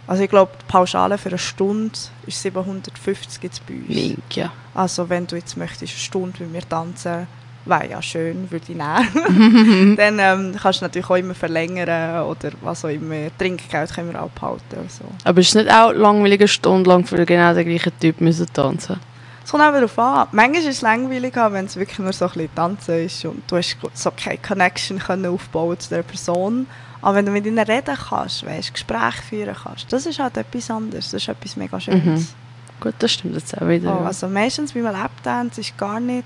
Also 0.09 0.23
ich 0.23 0.29
glaube, 0.31 0.53
die 0.59 0.65
Pauschale 0.65 1.19
für 1.19 1.29
eine 1.29 1.37
Stunde 1.37 1.93
ist 2.25 2.41
750 2.41 3.43
jetzt 3.43 3.63
bei 3.67 3.75
uns. 3.75 3.89
Wink, 3.89 4.35
ja. 4.35 4.51
Also 4.73 5.07
wenn 5.07 5.27
du 5.27 5.35
jetzt 5.35 5.55
möchtest 5.55 5.83
eine 5.83 5.99
Stunde 5.99 6.45
mit 6.45 6.51
mir 6.51 6.67
tanzen, 6.67 7.27
wäre 7.65 7.87
ja 7.87 8.01
schön, 8.01 8.49
würde 8.49 8.65
ich 8.69 8.75
nehmen. 8.75 9.95
Dann 9.97 10.17
ähm, 10.17 10.55
kannst 10.59 10.81
du 10.81 10.85
natürlich 10.85 11.07
auch 11.11 11.15
immer 11.15 11.35
verlängern 11.35 12.23
oder 12.23 12.49
was 12.61 12.83
auch 12.83 12.89
immer. 12.89 13.27
Trinkgeld 13.37 13.93
können 13.93 14.11
wir 14.11 14.23
auch 14.23 14.31
behalten. 14.31 14.89
So. 14.89 15.05
Aber 15.25 15.41
ist 15.41 15.49
es 15.49 15.53
nicht 15.53 15.71
auch 15.71 15.91
langweilig, 15.91 16.41
eine 16.41 16.47
Stunde 16.47 16.89
lang 16.89 17.05
für 17.05 17.23
genau 17.23 17.53
den 17.53 17.67
gleichen 17.67 17.93
Typ 17.99 18.19
müssen 18.19 18.51
tanzen? 18.51 18.99
Es 19.43 19.51
kommt 19.51 19.63
auch 19.63 19.71
darauf 19.71 19.99
an. 19.99 20.27
Manchmal 20.31 20.61
ist 20.61 20.69
es 20.69 20.81
langweilig, 20.81 21.35
wenn 21.35 21.65
es 21.65 21.75
wirklich 21.75 21.99
nur 21.99 22.13
so 22.13 22.25
ein 22.25 22.31
bisschen 22.31 22.55
tanzen 22.55 23.05
ist 23.05 23.25
und 23.25 23.43
du 23.47 23.57
hast 23.57 23.77
so 23.93 24.09
keine 24.17 24.39
Connection 24.39 24.97
können 24.97 25.27
aufbauen 25.27 25.79
zu 25.79 25.89
der 25.89 26.01
Person. 26.01 26.65
Aber 27.01 27.15
wenn 27.15 27.25
du 27.25 27.31
mit 27.31 27.45
ihnen 27.45 27.59
reden 27.59 27.97
kannst, 27.97 28.45
weißt, 28.45 28.73
Gespräche 28.73 29.21
führen 29.21 29.55
kannst, 29.63 29.91
das 29.91 30.05
ist 30.05 30.19
halt 30.19 30.37
etwas 30.37 30.69
anderes. 30.69 31.11
Das 31.11 31.21
ist 31.21 31.29
etwas 31.29 31.55
mega 31.55 31.79
Schönes. 31.79 32.35
Gut, 32.79 32.95
das 32.99 33.11
stimmt 33.11 33.35
jetzt 33.35 33.59
auch 33.59 33.67
wieder. 33.67 33.99
Oh, 34.01 34.05
also 34.05 34.27
meistens 34.27 34.73
beim 34.73 34.83
Lapdance 34.83 35.59
ist 35.59 35.77
gar 35.77 35.99
nicht, 35.99 36.25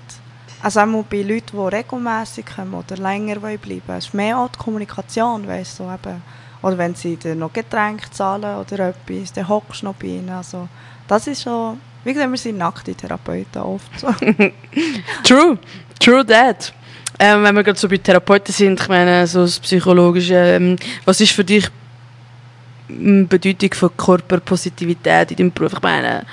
also 0.62 0.80
auch 0.80 1.04
bei 1.04 1.22
Leuten, 1.22 1.56
die 1.56 1.74
regelmäßig 1.76 2.46
kommen 2.46 2.74
oder 2.74 2.96
länger 2.96 3.42
wollen 3.42 3.58
bleiben 3.58 3.82
es 3.88 4.06
ist 4.06 4.14
mehr 4.14 4.38
auch 4.38 4.48
die 4.48 4.58
Kommunikation, 4.58 5.46
weißt 5.46 5.80
du, 5.80 5.84
eben. 5.84 6.22
Oder 6.62 6.78
wenn 6.78 6.94
sie 6.94 7.16
dir 7.16 7.34
noch 7.34 7.52
Getränke 7.52 8.10
zahlen 8.10 8.56
oder 8.56 8.88
etwas, 8.88 9.32
dann 9.32 9.48
hockst 9.48 9.82
du 9.82 9.86
noch 9.86 9.94
bei 9.94 10.06
ihnen. 10.06 10.30
Also, 10.30 10.68
das 11.06 11.26
ist 11.26 11.42
schon, 11.42 11.78
wie 12.04 12.14
gesagt, 12.14 12.30
wir 12.30 12.38
sind 12.38 12.56
nackte 12.56 12.94
Therapeuten 12.94 13.62
oft. 13.62 14.00
So. 14.00 14.08
True, 15.24 15.58
true 15.98 16.24
that. 16.24 16.72
Ähm, 17.18 17.44
wenn 17.44 17.54
wir 17.54 17.62
gerade 17.62 17.78
so 17.78 17.88
bei 17.88 17.96
Therapeuten 17.96 18.52
sind, 18.52 18.80
ich 18.80 18.88
meine, 18.88 19.26
so 19.26 19.42
das 19.42 19.60
Psychologische, 19.60 20.34
ähm, 20.34 20.76
was 21.04 21.20
ist 21.20 21.32
für 21.32 21.44
dich 21.44 21.68
die 22.88 23.24
Bedeutung 23.24 23.72
von 23.72 23.96
Körperpositivität 23.96 25.30
in 25.30 25.36
deinem 25.36 25.52
Beruf? 25.52 25.74
Ich 25.74 25.82
meine, 25.82 26.26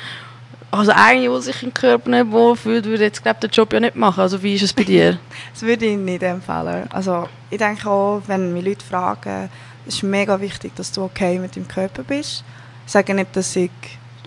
also 0.72 0.92
eine, 0.96 1.30
die 1.30 1.42
sich 1.42 1.64
im 1.64 1.74
Körper 1.74 2.10
nicht 2.10 2.32
wohlfühlt, 2.32 2.86
würde 2.86 3.04
jetzt 3.04 3.22
glaub, 3.22 3.40
den 3.42 3.50
Job 3.50 3.74
ja 3.74 3.80
nicht 3.80 3.96
machen. 3.96 4.22
Also 4.22 4.42
wie 4.42 4.56
ist 4.56 4.64
es 4.64 4.74
bei 4.74 4.84
dir? 4.84 5.20
Das 5.54 5.62
würde 5.64 5.86
ich 5.86 5.98
nicht 5.98 6.24
empfehlen. 6.24 6.88
Also, 6.90 7.28
ich 7.50 7.58
denke 7.58 7.90
auch, 7.90 8.22
wenn 8.28 8.54
mich 8.54 8.64
Leute 8.64 8.86
fragen, 8.86 9.50
es 9.86 9.96
ist 9.96 10.04
mega 10.04 10.40
wichtig, 10.40 10.74
dass 10.76 10.92
du 10.92 11.04
okay 11.04 11.38
mit 11.40 11.56
deinem 11.56 11.68
Körper 11.68 12.04
bist. 12.04 12.44
Ich 12.86 12.92
sage 12.92 13.14
nicht, 13.14 13.36
dass 13.36 13.56
ich 13.56 13.72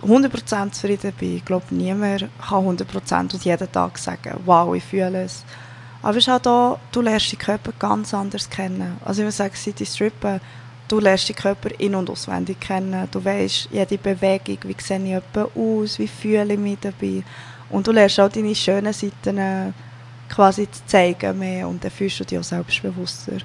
100% 0.03 0.71
zufrieden 0.71 1.13
bin. 1.19 1.37
Ich 1.37 1.45
glaube, 1.45 1.65
niemand 1.71 2.25
kann 2.47 2.65
100% 2.65 3.33
und 3.33 3.43
jeden 3.43 3.71
Tag 3.71 3.97
sagen, 3.97 4.39
wow, 4.45 4.75
ich 4.75 4.83
fühle 4.83 5.23
es. 5.23 5.43
Aber 6.05 6.17
es 6.17 6.27
ist 6.27 6.47
auch, 6.47 6.77
du 6.91 7.01
lernst 7.01 7.33
deinen 7.33 7.39
Körper 7.39 7.71
ganz 7.79 8.13
anders 8.13 8.47
kennen. 8.47 8.97
Also 9.03 9.23
ich 9.23 9.25
muss 9.25 9.37
sagen, 9.37 9.55
seit 9.55 9.81
ich 9.81 9.89
strippe, 9.89 10.39
du 10.87 10.99
lernst 10.99 11.27
deinen 11.27 11.35
Körper 11.35 11.69
in- 11.79 11.95
und 11.95 12.11
auswendig 12.11 12.59
kennen. 12.59 13.07
Du 13.09 13.25
weißt 13.25 13.69
jede 13.71 13.97
Bewegung, 13.97 14.59
wie 14.65 14.75
sehe 14.79 15.03
ich 15.03 15.13
etwa 15.13 15.49
aus, 15.55 15.97
wie 15.97 16.07
fühle 16.07 16.53
ich 16.53 16.59
mich 16.59 16.77
dabei. 16.79 17.23
Und 17.71 17.87
du 17.87 17.91
lernst 17.91 18.19
auch 18.19 18.29
deine 18.29 18.53
schönen 18.53 18.93
Seiten 18.93 19.39
äh, 19.39 19.71
quasi 20.29 20.69
zu 20.69 20.85
zeigen 20.85 21.39
mehr 21.39 21.67
und 21.67 21.83
dann 21.83 21.89
fühlst 21.89 22.19
du 22.19 22.23
dich 22.23 22.37
auch 22.37 22.43
selbstbewusster. 22.43 23.37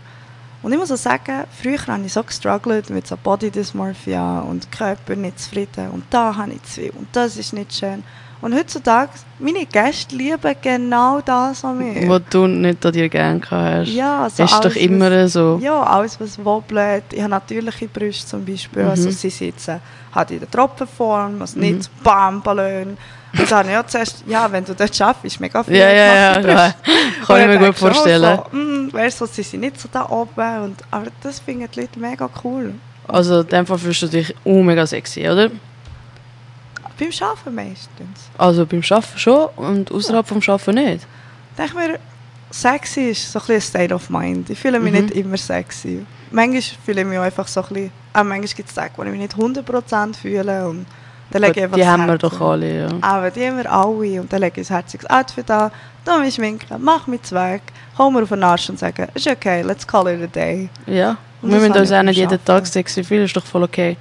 Und 0.62 0.70
ich 0.70 0.78
muss 0.78 0.92
auch 0.92 0.98
sagen, 0.98 1.44
früher 1.62 1.86
habe 1.86 2.04
ich 2.04 2.12
so 2.12 2.22
gestruggelt 2.22 2.90
mit 2.90 3.06
so 3.06 3.16
Body 3.16 3.50
Dysmorphia 3.50 4.40
und 4.40 4.70
Körper 4.70 5.16
nicht 5.16 5.40
zufrieden 5.40 5.88
und 5.92 6.04
da 6.10 6.36
habe 6.36 6.52
ich 6.52 6.62
zu 6.64 6.82
viel 6.82 6.90
und 6.90 7.08
das 7.14 7.38
ist 7.38 7.54
nicht 7.54 7.72
schön. 7.72 8.04
Und 8.42 8.54
heutzutage, 8.54 9.10
meine 9.38 9.66
Gäste 9.66 10.16
lieben 10.16 10.54
genau 10.62 11.20
das 11.20 11.62
an 11.62 11.78
mir. 11.78 12.08
Was 12.08 12.22
du 12.30 12.46
nicht 12.46 12.84
an 12.86 12.92
dir 12.92 13.08
gerne 13.08 13.40
hast. 13.50 13.88
Ja, 13.88 14.28
so 14.30 14.42
das 14.42 14.52
ist 14.52 14.58
doch 14.60 14.70
alles, 14.70 14.76
immer 14.76 15.10
was, 15.10 15.32
so. 15.34 15.60
Ja, 15.62 15.82
alles 15.82 16.18
was 16.18 16.42
wobbelt. 16.42 17.04
Ich 17.12 17.20
habe 17.20 17.30
natürliche 17.30 17.86
Brüste 17.86 18.26
zum 18.26 18.44
Beispiel. 18.44 18.84
Mhm. 18.84 18.90
Also 18.90 19.10
sie 19.10 19.28
sitzen 19.28 19.80
halt 20.14 20.30
in 20.30 20.40
der 20.40 20.50
Tropfenform, 20.50 21.40
also 21.42 21.58
nicht 21.58 21.82
so 21.82 21.90
bam, 22.02 22.40
Ballon. 22.40 22.96
Und 23.38 23.50
dann 23.50 23.68
ja 23.68 23.86
zuerst, 23.86 24.24
ja, 24.26 24.50
wenn 24.50 24.64
du 24.64 24.74
dort 24.74 24.96
schaffst, 24.96 25.24
ist 25.24 25.38
mega 25.38 25.62
viel. 25.62 25.76
Ja, 25.76 25.90
ja, 25.90 26.14
ja. 26.14 26.32
Brüste. 26.40 26.74
Kann 27.26 27.40
ich 27.42 27.46
mir 27.46 27.58
gut 27.58 27.68
auch 27.68 27.74
vorstellen. 27.74 28.40
So, 28.50 28.56
mm, 28.56 28.92
weißt 28.92 29.20
du, 29.20 29.26
sie 29.26 29.42
sind 29.42 29.60
nicht 29.60 29.78
so 29.78 29.88
da 29.92 30.08
oben. 30.08 30.62
Und, 30.64 30.82
aber 30.90 31.06
das 31.22 31.40
finden 31.40 31.68
die 31.72 31.80
Leute 31.80 31.98
mega 32.00 32.28
cool. 32.42 32.74
Also 33.06 33.40
in 33.40 33.48
dem 33.48 33.66
Fall 33.66 33.78
fühlst 33.78 34.02
du 34.02 34.06
dich 34.08 34.34
oh, 34.44 34.62
mega 34.62 34.86
sexy, 34.86 35.28
oder? 35.28 35.50
Beim 37.00 37.10
Arbeiten 37.20 37.54
meistens. 37.54 38.28
Also 38.38 38.66
beim 38.66 38.82
Arbeiten 38.88 39.18
schon 39.18 39.48
und 39.56 39.90
außerhalb 39.90 40.26
vom 40.28 40.40
Arbeiten 40.46 40.74
nicht. 40.74 41.06
Ich 41.64 41.74
mir, 41.74 41.98
sexy 42.50 43.10
ist 43.10 43.32
so 43.32 43.40
ein 43.48 43.60
State 43.60 43.94
of 43.94 44.10
Mind. 44.10 44.50
Ich 44.50 44.58
fühle 44.58 44.78
mich 44.78 44.92
Mhm. 44.92 45.00
nicht 45.06 45.14
immer 45.16 45.36
sexy. 45.36 46.04
Manchmal 46.30 46.62
fühle 46.84 47.00
ich 47.00 47.06
mich 47.06 47.18
einfach 47.18 47.48
so 47.48 47.62
ein 47.62 47.68
bisschen... 47.68 47.92
Auch 48.12 48.24
manchmal 48.24 48.48
gibt 48.48 48.68
es 48.68 48.74
Tage, 48.74 48.92
wo 48.96 49.02
ich 49.02 49.10
mich 49.10 49.20
nicht 49.20 49.34
100% 49.36 50.14
fühle. 50.14 50.68
Und 50.68 50.86
dann 51.30 51.42
lege 51.42 51.60
ich 51.60 51.64
einfach 51.64 51.76
die 51.76 51.86
haben 51.86 52.06
wir 52.06 52.18
doch 52.18 52.40
alle, 52.40 52.80
ja. 52.80 52.88
Aber 53.02 53.30
die 53.30 53.46
haben 53.46 53.56
wir 53.56 53.72
alle. 53.72 54.20
Und 54.20 54.32
dann 54.32 54.40
lege 54.40 54.60
ich 54.60 54.70
ein 54.70 54.74
herziges 54.76 55.08
Outfit 55.08 55.50
an, 55.50 55.70
tu 56.04 56.18
mich 56.18 56.34
schminken, 56.34 56.82
mach 56.82 57.06
mich 57.06 57.30
weg, 57.30 57.62
komm 57.96 58.14
mir 58.14 58.22
auf 58.22 58.28
den 58.30 58.42
Arsch 58.42 58.68
und 58.68 58.78
sage, 58.78 59.08
ist 59.14 59.28
okay, 59.28 59.62
let's 59.62 59.86
call 59.86 60.08
it 60.08 60.22
a 60.22 60.26
day. 60.26 60.68
Ja. 60.86 61.16
Und 61.40 61.52
wir 61.52 61.60
müssen 61.60 61.72
uns 61.72 61.92
auch 61.92 62.02
nicht 62.02 62.16
jeden 62.16 62.44
Tag 62.44 62.66
sexy 62.66 63.04
fühlen, 63.04 63.24
ist 63.24 63.36
doch 63.36 63.44
voll 63.46 63.62
okay. 63.62 63.96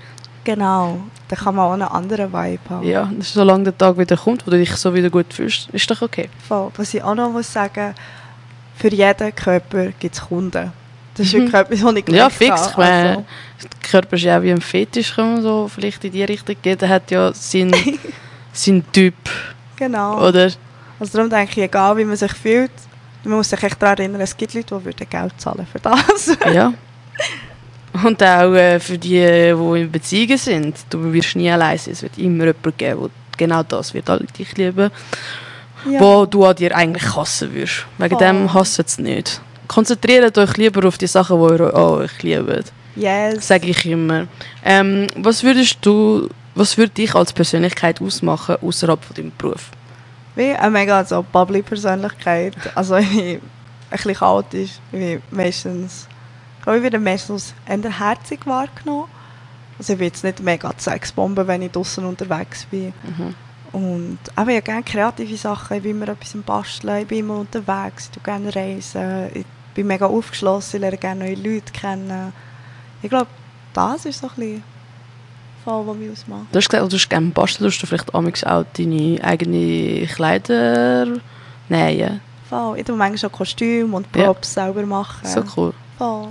Genau. 0.54 1.00
Dann 1.28 1.38
kann 1.40 1.56
man 1.56 1.66
auch 1.68 1.74
einen 1.74 1.84
anderen 1.84 2.34
Vibe 2.34 2.60
haben. 2.70 2.88
Ja, 2.88 3.08
das 3.16 3.28
ist, 3.28 3.34
solange 3.34 3.66
der 3.66 3.78
Tag 3.78 3.98
wieder 4.00 4.18
kommt, 4.18 4.46
wo 4.48 4.52
du 4.52 4.58
dich 4.58 4.76
so 4.76 4.92
wieder 4.96 5.10
gut 5.12 5.32
fühlst, 5.32 5.70
ist 5.70 5.90
doch 5.92 6.02
okay. 6.02 6.28
Voll. 6.48 6.72
Was 6.76 6.92
ich 6.94 7.04
auch 7.04 7.14
noch 7.14 7.30
muss 7.32 7.54
sagen, 7.54 7.94
für 8.76 8.88
jeden 8.90 9.36
Körper 9.36 9.88
gibt 10.00 10.16
es 10.16 10.22
Kunden. 10.22 10.72
Das 11.16 11.28
ist 11.28 11.34
Mhm. 11.34 11.38
wirklich 11.42 11.54
etwas, 11.54 11.84
was 11.84 11.92
ich 11.94 11.98
Ja, 11.98 12.02
gemerkt 12.30 12.32
fix. 12.34 12.52
habe. 12.62 12.70
Ich 12.72 12.78
meine, 12.78 13.10
Also, 13.10 13.24
der 13.62 13.90
Körper 13.92 14.16
ist 14.16 14.24
ja 14.24 14.38
auch 14.40 14.42
wie 14.42 14.52
ein 14.52 14.62
Fetisch, 14.62 15.14
kann 15.16 15.34
man 15.34 15.42
so 15.44 15.68
vielleicht 15.68 16.04
in 16.06 16.12
die 16.14 16.24
Richtung 16.24 16.56
gehen. 16.62 16.78
Der 16.80 16.90
hat 16.90 17.12
ja 17.12 17.32
seinen, 17.34 17.74
seinen 18.54 18.92
Typ, 18.92 19.14
genau. 19.76 20.28
oder? 20.28 20.50
Also 21.00 21.14
darum 21.18 21.30
denke 21.30 21.52
ich, 21.52 21.58
egal 21.66 21.96
wie 21.98 22.06
man 22.06 22.16
sich 22.18 22.34
fühlt, 22.34 22.72
man 23.24 23.38
muss 23.38 23.50
sich 23.50 23.62
echt 23.62 23.80
daran 23.82 23.98
erinnern, 24.00 24.22
es 24.22 24.36
gibt 24.36 24.54
Leute, 24.56 24.76
die 24.80 24.86
würden 24.86 25.08
Geld 25.10 25.34
zahlen 25.38 25.68
für 25.72 25.80
das. 25.80 26.36
Ja. 26.52 26.74
Und 28.04 28.22
auch 28.24 28.54
äh, 28.54 28.80
für 28.80 28.98
die, 28.98 29.20
die 29.20 29.82
in 29.82 29.92
Beziehungen 29.92 30.38
sind. 30.38 30.76
Du 30.90 31.12
wirst 31.12 31.36
nie 31.36 31.50
allein 31.50 31.78
sein. 31.78 31.94
Es 31.94 32.02
wird 32.04 32.18
immer 32.18 32.46
jemanden 32.46 32.74
geben, 32.78 33.02
der 33.02 33.10
genau 33.38 33.64
das 33.64 33.94
wird 33.94 34.10
alle 34.10 34.26
dich 34.26 34.56
lieben. 34.58 34.92
ja. 35.90 36.00
Wo 36.00 36.26
du 36.26 36.46
an 36.46 36.56
dir 36.56 36.76
eigentlich 36.76 37.16
hassen 37.16 37.54
würdest. 37.54 37.86
Wegen 37.98 38.16
Oh. 38.16 38.20
dem 38.20 38.54
hasst 38.54 38.80
es 38.80 38.98
nicht. 39.00 39.42
Konzentriert 39.68 40.38
euch 40.38 40.58
lieber 40.58 40.88
auf 40.88 40.98
die 40.98 41.08
Sachen, 41.08 41.38
die 41.48 41.54
ihr 41.56 41.74
euch 41.74 42.24
liebt. 42.24 42.72
Yes. 42.96 43.48
Sage 43.48 43.68
ich 43.68 43.86
immer. 43.86 44.28
Ähm, 44.66 45.08
was 45.16 45.44
würdest 45.44 45.78
du, 45.82 46.28
was 46.56 46.78
würde 46.78 46.92
dich 46.94 47.16
als 47.16 47.32
Persönlichkeit 47.32 48.02
ausmachen, 48.02 48.58
außerhalb 48.62 49.04
von 49.04 49.16
deinem 49.16 49.32
Beruf? 49.38 49.70
Wie 50.36 50.52
eine 50.54 50.70
mega 50.72 51.04
so 51.06 51.24
bubbly 51.32 51.62
Persönlichkeit. 51.62 52.54
Also 52.76 52.98
ich 52.98 53.10
bin 53.16 53.36
ein 53.36 53.42
bisschen 53.92 54.14
chaotisch. 54.16 54.72
Meistens, 55.32 56.08
ich 56.66 56.84
werde 56.84 57.00
meistens 57.00 57.54
eher 57.66 58.00
herzig 58.00 58.46
wahrgenommen. 58.46 59.06
Also 59.78 59.94
ich 59.94 60.00
bin 60.00 60.08
jetzt 60.08 60.24
nicht 60.24 60.42
mega 60.42 60.74
Sexbombe, 60.78 61.48
wenn 61.48 61.62
ich 61.62 61.72
draußen 61.72 62.04
unterwegs 62.06 62.66
bin. 62.66 62.94
Mhm. 63.04 63.36
Und 63.72 64.20
aber 64.36 64.52
ich 64.52 64.64
gerne 64.64 64.84
kreative 64.84 65.38
Sachen. 65.38 65.78
Ich 65.78 65.84
bin 65.84 65.92
immer 65.92 66.10
etwas 66.10 66.36
am 66.36 66.44
Basteln, 66.44 67.02
ich 67.02 67.08
bin 67.08 67.20
immer 67.20 67.40
unterwegs, 67.40 68.06
ich 68.06 68.12
tue 68.12 68.24
gerne 68.24 68.54
reisen. 68.56 69.30
Ich 69.34 69.46
bin 69.74 69.88
mega 69.88 70.08
aufgeschlossen, 70.08 70.78
ich 70.78 70.82
lerne 70.82 70.98
gerne 70.98 71.26
neue 71.26 71.36
Leute 71.36 71.72
kennen. 71.72 72.34
Ich 73.02 73.10
glaube, 73.10 73.28
das 73.74 74.06
ist 74.06 74.20
so 74.20 74.28
ein 74.28 74.36
bisschen 74.36 74.64
voll, 75.64 75.88
was 75.88 75.96
mich 75.96 76.12
ausmacht. 76.12 76.48
Du 76.52 76.58
hast 76.58 76.70
gesagt, 76.70 76.92
du 76.92 76.98
hast 76.98 77.10
gerne 77.10 77.28
basteln, 77.28 77.70
du 77.70 77.88
vielleicht 77.88 78.14
auch 78.14 78.66
deine 78.74 79.20
eigenen 79.24 80.08
Kleider 80.08 81.08
nähen. 81.70 82.22
Voll. 82.50 82.80
Ich 82.80 82.86
tue 82.86 82.96
manchmal 82.96 83.32
auch 83.32 83.38
Kostüme 83.38 83.96
und 83.96 84.08
Ja. 84.16 84.26
Props 84.26 84.56
selber 84.56 84.86
machen. 84.86 85.28
So 85.28 85.44
cool. 85.56 85.74
Voll. 86.00 86.30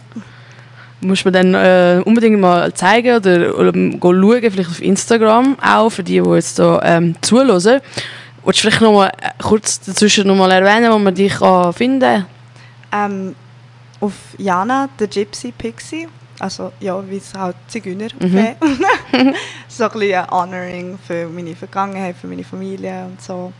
Muss 1.01 1.25
man 1.25 1.35
dann 1.35 1.55
äh, 1.55 2.03
unbedingt 2.05 2.41
mal 2.41 2.75
zeigen 2.75 3.17
oder, 3.17 3.57
oder 3.57 3.73
schauen, 3.73 4.51
vielleicht 4.51 4.71
auf 4.71 4.83
Instagram 4.83 5.57
auch, 5.63 5.91
für 5.91 6.03
die, 6.03 6.21
die 6.21 6.31
jetzt 6.31 6.59
da 6.59 6.81
ähm, 6.83 7.15
zuhören. 7.21 7.81
Willst 8.45 8.59
du 8.59 8.63
vielleicht 8.63 8.81
noch 8.81 8.93
mal 8.93 9.09
äh, 9.09 9.31
kurz 9.41 9.79
dazwischen 9.81 10.27
noch 10.27 10.35
mal 10.35 10.51
erwähnen, 10.51 10.91
wo 10.91 10.99
man 10.99 11.15
dich 11.15 11.39
kann 11.39 11.73
finden 11.73 12.27
Ähm, 12.93 13.37
auf 14.01 14.13
Jana, 14.39 14.89
der 14.99 15.07
Gypsy 15.07 15.53
Pixie. 15.53 16.09
Also 16.41 16.73
ja, 16.81 17.03
wie 17.09 17.17
es 17.17 17.35
halt 17.35 17.57
Zigeuner 17.67 18.09
Mhm. 18.19 18.55
So 19.69 19.85
ein 19.85 19.91
bisschen 19.91 20.15
ein 20.15 20.31
Honoring 20.31 20.99
für 21.07 21.29
meine 21.29 21.55
Vergangenheit, 21.55 22.17
für 22.17 22.27
meine 22.27 22.45
Familie 22.45 23.05
und 23.05 23.21
so. 23.21 23.53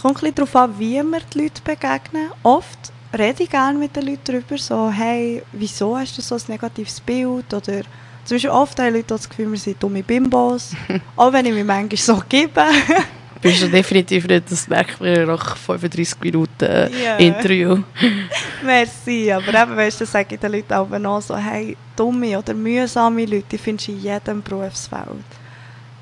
Es 0.01 0.03
kommt 0.03 0.17
ein 0.17 0.33
bisschen 0.33 0.49
darauf 0.49 0.55
an, 0.55 0.79
wie 0.79 1.03
wir 1.03 1.19
die 1.31 1.41
Leute 1.43 1.61
begegnen. 1.63 2.31
Oft 2.41 2.91
rede 3.15 3.43
ich 3.43 3.49
gerne 3.51 3.77
mit 3.77 3.95
den 3.95 4.07
Leuten 4.07 4.21
darüber, 4.25 4.57
so, 4.57 4.89
hey, 4.89 5.43
wieso 5.51 5.95
hast 5.95 6.17
du 6.17 6.23
so 6.23 6.33
ein 6.33 6.41
negatives 6.47 6.99
Bild? 6.99 7.53
Oder 7.53 7.83
zum 8.25 8.35
Beispiel 8.35 8.49
oft 8.49 8.79
haben 8.79 8.95
Leute 8.95 9.09
das 9.09 9.29
Gefühl, 9.29 9.51
wir 9.51 9.59
sind 9.59 9.83
dumme 9.83 10.01
Bimbos. 10.01 10.71
auch 11.15 11.31
wenn 11.31 11.45
ich 11.45 11.53
mich 11.53 11.63
manchmal 11.63 11.97
so 11.97 12.23
gebe. 12.27 12.63
Bist 13.43 13.61
du 13.61 13.67
definitiv 13.67 14.25
nicht, 14.25 14.51
das 14.51 14.67
merkt 14.67 14.99
man 14.99 15.27
nach 15.27 15.55
35 15.55 16.19
Minuten 16.19 16.65
äh, 16.65 16.89
Ja. 16.89 17.17
Interview. 17.17 17.83
Merci, 18.63 19.31
aber 19.31 19.53
eben, 19.53 19.77
weißt 19.77 20.01
du, 20.01 20.07
sage 20.07 20.33
ich 20.33 20.41
den 20.41 20.51
Leuten 20.51 20.73
auch 20.73 20.89
noch 20.97 21.21
so, 21.21 21.37
hey, 21.37 21.77
dumme 21.95 22.39
oder 22.39 22.55
mühsame 22.55 23.25
Leute, 23.25 23.45
die 23.51 23.57
findest 23.59 23.89
du 23.89 23.91
in 23.91 24.01
jedem 24.01 24.41
Berufsfeld. 24.41 25.05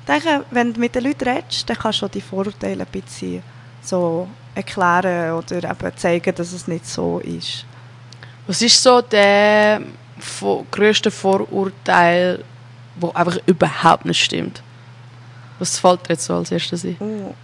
Ich 0.00 0.06
denke, 0.06 0.46
wenn 0.52 0.72
du 0.72 0.80
mit 0.80 0.94
den 0.94 1.04
Leuten 1.04 1.28
redest, 1.28 1.68
dann 1.68 1.76
kannst 1.76 2.00
du 2.00 2.08
die 2.08 2.22
Vorurteile 2.22 2.86
ein 2.86 2.90
bisschen 2.90 3.42
so 3.90 4.26
erklären 4.54 5.32
oder 5.34 5.56
eben 5.70 5.96
zeigen, 5.96 6.34
dass 6.34 6.52
es 6.52 6.66
nicht 6.66 6.86
so 6.86 7.18
ist. 7.20 7.64
Was 8.46 8.62
ist 8.62 8.82
so 8.82 9.00
der 9.00 9.80
grösste 10.70 11.10
Vorurteil, 11.10 12.44
der 13.00 13.16
einfach 13.16 13.38
überhaupt 13.46 14.04
nicht 14.04 14.22
stimmt? 14.22 14.62
Was 15.58 15.78
fällt 15.78 16.08
dir 16.08 16.14
jetzt 16.14 16.24
so 16.24 16.34
als 16.34 16.50
erstes 16.50 16.84
ein? 16.84 16.96
Oh. 17.00 17.34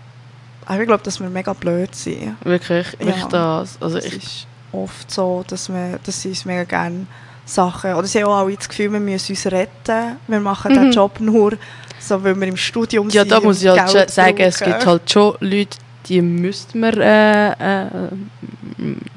Aber 0.66 0.80
ich 0.80 0.86
glaube, 0.86 1.02
dass 1.04 1.20
wir 1.20 1.28
mega 1.28 1.52
blöd 1.52 1.94
sind. 1.94 2.36
Wirklich, 2.42 2.86
Ja. 2.98 3.28
das. 3.28 3.78
Also 3.80 3.98
Es 3.98 4.06
ich, 4.06 4.16
ist 4.16 4.46
oft 4.72 5.10
so, 5.10 5.44
dass, 5.46 5.68
wir, 5.68 6.00
dass 6.02 6.22
sie 6.22 6.30
uns 6.30 6.44
mega 6.44 6.64
gerne 6.64 7.06
Sachen, 7.44 7.94
oder 7.94 8.06
sie 8.08 8.20
haben 8.22 8.30
auch 8.30 8.38
alle 8.38 8.56
das 8.56 8.68
Gefühl, 8.68 8.92
wir 8.92 8.98
müssen 8.98 9.32
uns 9.32 9.46
retten. 9.46 10.16
Wir 10.26 10.40
machen 10.40 10.74
den 10.74 10.86
Mhm. 10.88 10.92
Job 10.92 11.20
nur, 11.20 11.52
so, 12.00 12.22
weil 12.24 12.34
wir 12.40 12.48
im 12.48 12.56
Studium 12.56 13.08
ja, 13.10 13.22
sind 13.22 13.30
da 13.30 13.40
muss 13.40 13.62
ich 13.62 13.68
halt 13.68 13.92
Geld 13.92 14.10
sagen, 14.10 14.38
es 14.40 14.58
brauchen. 14.58 14.72
gibt 14.72 14.86
halt 14.86 15.10
schon 15.10 15.36
Leute, 15.40 15.78
die 16.08 16.22
müssten 16.22 16.80
wir 16.80 16.96
äh, 16.96 17.50
äh, 17.52 18.10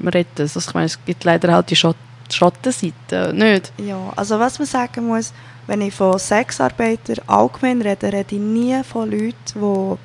retten. 0.04 0.42
Also 0.42 0.60
ich 0.60 0.74
meine, 0.74 0.86
es 0.86 1.04
gibt 1.04 1.24
leider 1.24 1.52
halt 1.52 1.70
die 1.70 1.76
Schat 1.76 1.96
Schattenseite, 2.32 3.32
nicht? 3.34 3.72
Ja, 3.78 4.12
also 4.14 4.38
was 4.38 4.58
man 4.60 4.66
sagen 4.66 5.08
muss, 5.08 5.32
wenn 5.66 5.80
ich 5.80 5.92
von 5.92 6.16
Sexarbeitern 6.16 7.16
allgemein 7.26 7.82
rede, 7.82 8.12
rede 8.12 8.36
ich 8.36 8.40
nie 8.40 8.82
von 8.84 9.10
Leuten, 9.10 9.34
die 9.56 9.96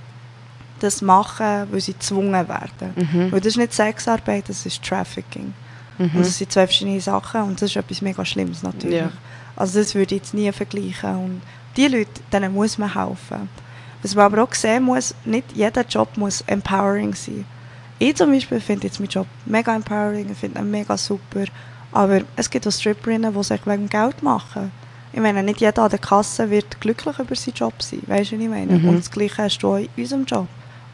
das 0.80 1.02
machen, 1.02 1.68
weil 1.72 1.82
sie 1.82 1.94
gezwungen 1.94 2.48
werden. 2.48 2.94
Mhm. 2.96 3.32
Weil 3.32 3.40
das 3.40 3.48
ist 3.48 3.58
nicht 3.58 3.74
Sexarbeit, 3.74 4.50
das 4.50 4.66
ist 4.66 4.84
Trafficking. 4.84 5.54
Mhm. 5.98 6.12
Und 6.14 6.20
das 6.20 6.38
sind 6.38 6.52
zwei 6.52 6.66
verschiedene 6.66 7.00
Sachen 7.00 7.42
und 7.44 7.62
das 7.62 7.70
ist 7.70 7.76
etwas 7.76 8.02
mega 8.02 8.26
Schlimmes 8.26 8.64
natürlich. 8.64 9.00
Ja. 9.00 9.12
Also 9.56 9.80
das 9.80 9.96
würde 9.96 10.16
ich 10.16 10.22
jetzt 10.22 10.34
nie 10.34 10.52
vergleichen. 10.52 11.16
Und 11.16 11.42
die 11.78 11.88
Leute, 11.88 12.22
denen 12.32 12.54
muss 12.54 12.78
man 12.78 12.94
helfen. 12.94 13.50
Was 14.02 14.16
man 14.16 14.26
aber 14.26 14.44
auch 14.44 14.54
sehen 14.54 14.84
muss, 14.84 15.16
nicht 15.26 15.52
jeder 15.54 15.84
Job 15.86 16.18
muss 16.18 16.42
empowering 16.42 17.14
sein. 17.16 17.46
Ich 17.98 18.16
zum 18.16 18.32
Beispiel 18.32 18.60
finde 18.60 18.88
jetzt 18.88 19.00
meinen 19.00 19.10
Job 19.10 19.28
mega 19.46 19.76
empowering, 19.76 20.30
ich 20.30 20.38
finde 20.38 20.60
ihn 20.60 20.70
mega 20.70 20.98
super. 20.98 21.46
Aber 21.92 22.22
es 22.36 22.50
gibt 22.50 22.68
auch 22.68 22.72
Stripperinnen, 22.72 23.34
die 23.34 23.44
sich 23.44 23.66
wegen 23.66 23.88
Geld 23.88 24.22
machen. 24.22 24.72
Ich 25.14 25.22
meine, 25.22 25.42
nicht 25.44 25.62
jeder 25.62 25.84
an 25.84 25.90
der 25.90 26.00
Kasse 26.00 26.50
wird 26.50 26.82
glücklich 26.82 27.18
über 27.18 27.36
seinen 27.36 27.54
Job 27.54 27.82
sein. 27.82 28.02
Weißt 28.06 28.32
du, 28.32 28.36
was 28.36 28.44
ich 28.44 28.50
meine? 28.50 28.78
Mhm. 28.78 28.90
Und 28.90 29.00
das 29.00 29.10
Gleiche 29.10 29.44
hast 29.44 29.60
du 29.60 29.70
auch 29.70 29.78
in 29.78 29.88
unserem 29.96 30.26
Job 30.26 30.48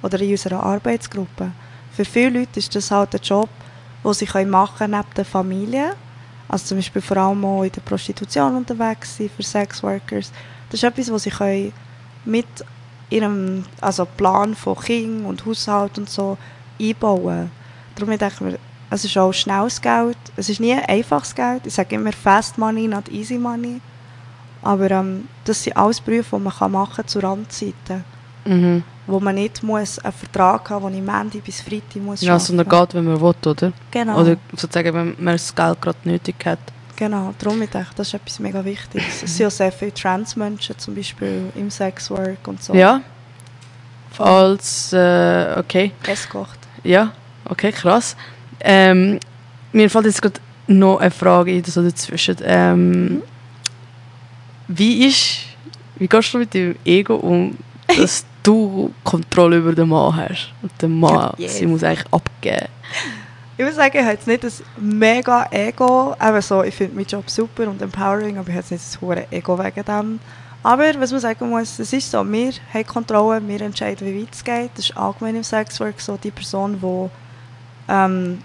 oder 0.04 0.20
in 0.20 0.30
unserer 0.30 0.62
Arbeitsgruppe. 0.62 1.52
Für 1.92 2.06
viele 2.06 2.40
Leute 2.40 2.60
ist 2.60 2.76
das 2.76 2.92
halt 2.92 3.16
ein 3.16 3.22
Job, 3.22 3.50
den 4.04 4.14
sie 4.14 4.28
können 4.28 4.52
machen 4.52 4.92
neben 4.92 5.14
der 5.18 5.26
Familie. 5.26 5.96
Also 6.48 6.66
zum 6.66 6.78
Beispiel 6.78 7.02
vor 7.02 7.18
allem 7.18 7.44
auch 7.46 7.64
in 7.64 7.72
der 7.72 7.82
Prostitution 7.82 8.58
unterwegs 8.58 9.18
sein 9.18 9.32
für 9.36 9.42
Sexworkers. 9.42 10.32
Das 10.70 10.80
ist 10.80 10.84
etwas, 10.84 11.12
was 11.12 11.24
sie 11.24 11.32
können 11.32 11.74
mit 12.24 12.46
ihrem 13.12 13.64
also 13.80 14.06
Plan 14.06 14.56
von 14.56 14.78
Kind 14.80 15.26
und 15.26 15.46
Haushalt 15.46 15.98
und 15.98 16.10
so 16.10 16.38
einbauen. 16.80 17.52
Darum 17.96 18.18
denke 18.18 18.34
ich 18.34 18.42
mir, 18.42 18.60
es 18.90 19.06
ist 19.06 19.18
auch 19.18 19.32
schnelles 19.32 19.82
Geld. 19.82 20.18
Es 20.36 20.50
ist 20.50 20.60
nie 20.60 20.74
einfaches 20.74 21.34
Geld. 21.36 21.66
Ich 21.66 21.74
sage 21.74 21.96
immer 21.96 22.12
Fast 22.12 22.58
Money, 22.58 22.88
not 22.88 23.10
Easy 23.10 23.38
Money. 23.38 23.80
Aber 24.62 24.92
ähm, 24.92 25.28
das 25.46 25.64
sind 25.64 25.78
alles 25.78 26.02
Berufe, 26.02 26.38
die 26.38 26.44
man 26.44 26.54
kann 26.54 26.72
machen 26.72 26.96
kann 26.96 27.08
zu 27.08 27.20
Randzeiten. 27.20 28.04
Mhm. 28.46 28.84
Wo 29.08 29.20
man 29.20 29.36
nicht 29.36 29.64
muss 29.64 30.00
einen 30.00 30.14
Vertrag 30.14 30.70
haben 30.70 30.84
muss, 30.84 30.92
den 30.92 31.04
ich 31.04 31.12
Montag 31.12 31.44
bis 31.44 31.62
Freitag 31.62 32.02
muss 32.02 32.22
Ja, 32.22 32.38
sondern 32.38 32.68
geht, 32.68 32.94
wenn 32.94 33.06
man 33.06 33.22
will, 33.22 33.34
oder? 33.46 33.74
Genau. 33.92 34.20
Oder 34.20 34.38
sozusagen, 34.56 34.94
wenn 34.94 35.16
man 35.20 35.36
das 35.36 35.54
Geld 35.54 35.82
gerade 35.82 35.98
nötig 36.04 36.36
hat. 36.46 36.60
Genau, 37.02 37.34
darum 37.40 37.60
ich 37.64 37.70
denke, 37.72 37.90
das 37.96 38.10
ist 38.10 38.14
etwas 38.14 38.38
mega 38.38 38.64
Wichtiges. 38.64 39.24
Es 39.24 39.36
sind 39.36 39.48
auch 39.48 39.52
sehr 39.52 39.72
viele 39.72 39.92
Transmenschen 39.92 40.78
zum 40.78 40.94
Beispiel 40.94 41.52
im 41.56 41.72
Sexwork 41.72 42.48
und 42.48 42.62
so. 42.62 42.76
Ja. 42.76 43.02
Als, 44.20 44.94
äh, 44.94 45.56
okay. 45.58 45.94
Escort. 46.06 46.60
Ja, 46.84 47.12
okay, 47.46 47.72
krass. 47.72 48.16
Ähm, 48.60 49.20
mir 49.72 49.90
fällt 49.90 50.06
jetzt 50.06 50.22
gerade 50.22 50.40
noch 50.68 51.00
eine 51.00 51.10
Frage 51.10 51.54
ein, 51.54 51.64
so 51.64 51.82
dazwischen. 51.82 52.36
Ähm, 52.44 53.24
wie 54.68 55.08
ist, 55.08 55.40
wie 55.96 56.08
gehst 56.08 56.36
du 56.36 56.38
mit 56.38 56.54
dem 56.54 56.76
Ego 56.86 57.16
um, 57.16 57.58
dass 57.98 58.26
du 58.44 58.94
Kontrolle 59.04 59.58
über 59.58 59.74
den 59.74 59.90
Mann 59.90 60.16
hast? 60.16 60.54
Und 60.62 60.72
der 60.80 60.90
Mann, 60.90 61.34
Yes. 61.40 61.58
sie 61.58 61.66
muss 61.66 61.84
eigentlich 61.84 62.06
abgeben. 62.14 62.68
Ich 63.62 63.68
würde 63.68 63.76
sagen, 63.76 63.96
ich 63.96 64.02
habe 64.02 64.14
jetzt 64.14 64.26
nicht 64.26 64.44
ein 64.44 64.98
mega 64.98 65.48
Ego. 65.52 66.16
Eben 66.20 66.42
so, 66.42 66.64
ich 66.64 66.74
finde 66.74 66.96
meinen 66.96 67.06
Job 67.06 67.30
super 67.30 67.68
und 67.68 67.80
empowering, 67.80 68.40
aber 68.40 68.50
ich 68.50 68.56
habe 68.56 68.66
jetzt 68.68 68.72
nicht 68.72 68.96
ein 68.96 69.02
hohes 69.02 69.32
Ego 69.32 69.60
wegen 69.60 69.86
dem. 69.86 70.20
Aber 70.64 71.00
was 71.00 71.12
man 71.12 71.22
sagen 71.22 71.48
muss, 71.48 71.78
es 71.78 71.94
ist 71.94 72.10
so, 72.10 72.24
wir 72.26 72.54
haben 72.74 72.88
Kontrolle, 72.88 73.48
wir 73.48 73.62
entscheiden, 73.62 74.08
wie 74.08 74.24
weit 74.24 74.34
es 74.34 74.44
geht. 74.44 74.72
Das 74.74 74.86
ist 74.86 74.98
allgemein 74.98 75.36
im 75.36 75.44
Sexwork 75.44 76.02
so, 76.02 76.18
die 76.18 76.32
Person, 76.32 76.80
die 76.82 77.10
ähm, 77.88 78.42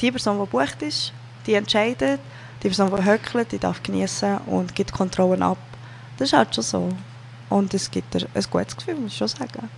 die 0.00 0.12
Person, 0.12 0.36
die 0.38 0.44
gebucht 0.44 0.82
ist, 0.82 1.12
die 1.46 1.54
entscheidet. 1.54 2.20
Die 2.62 2.68
Person, 2.68 2.94
die 2.96 3.04
höckelt, 3.04 3.50
die 3.50 3.58
darf 3.58 3.82
genießen 3.82 4.38
und 4.46 4.72
gibt 4.72 4.92
Kontrollen 4.92 5.42
ab. 5.42 5.58
Das 6.16 6.28
ist 6.28 6.32
halt 6.32 6.54
schon 6.54 6.62
so. 6.62 6.88
Und 7.50 7.74
es 7.74 7.90
gibt 7.90 8.14
ein 8.14 8.44
gutes 8.52 8.76
Gefühl, 8.76 8.94
muss 8.94 9.10
ich 9.10 9.18
schon 9.18 9.26
sagen. 9.26 9.68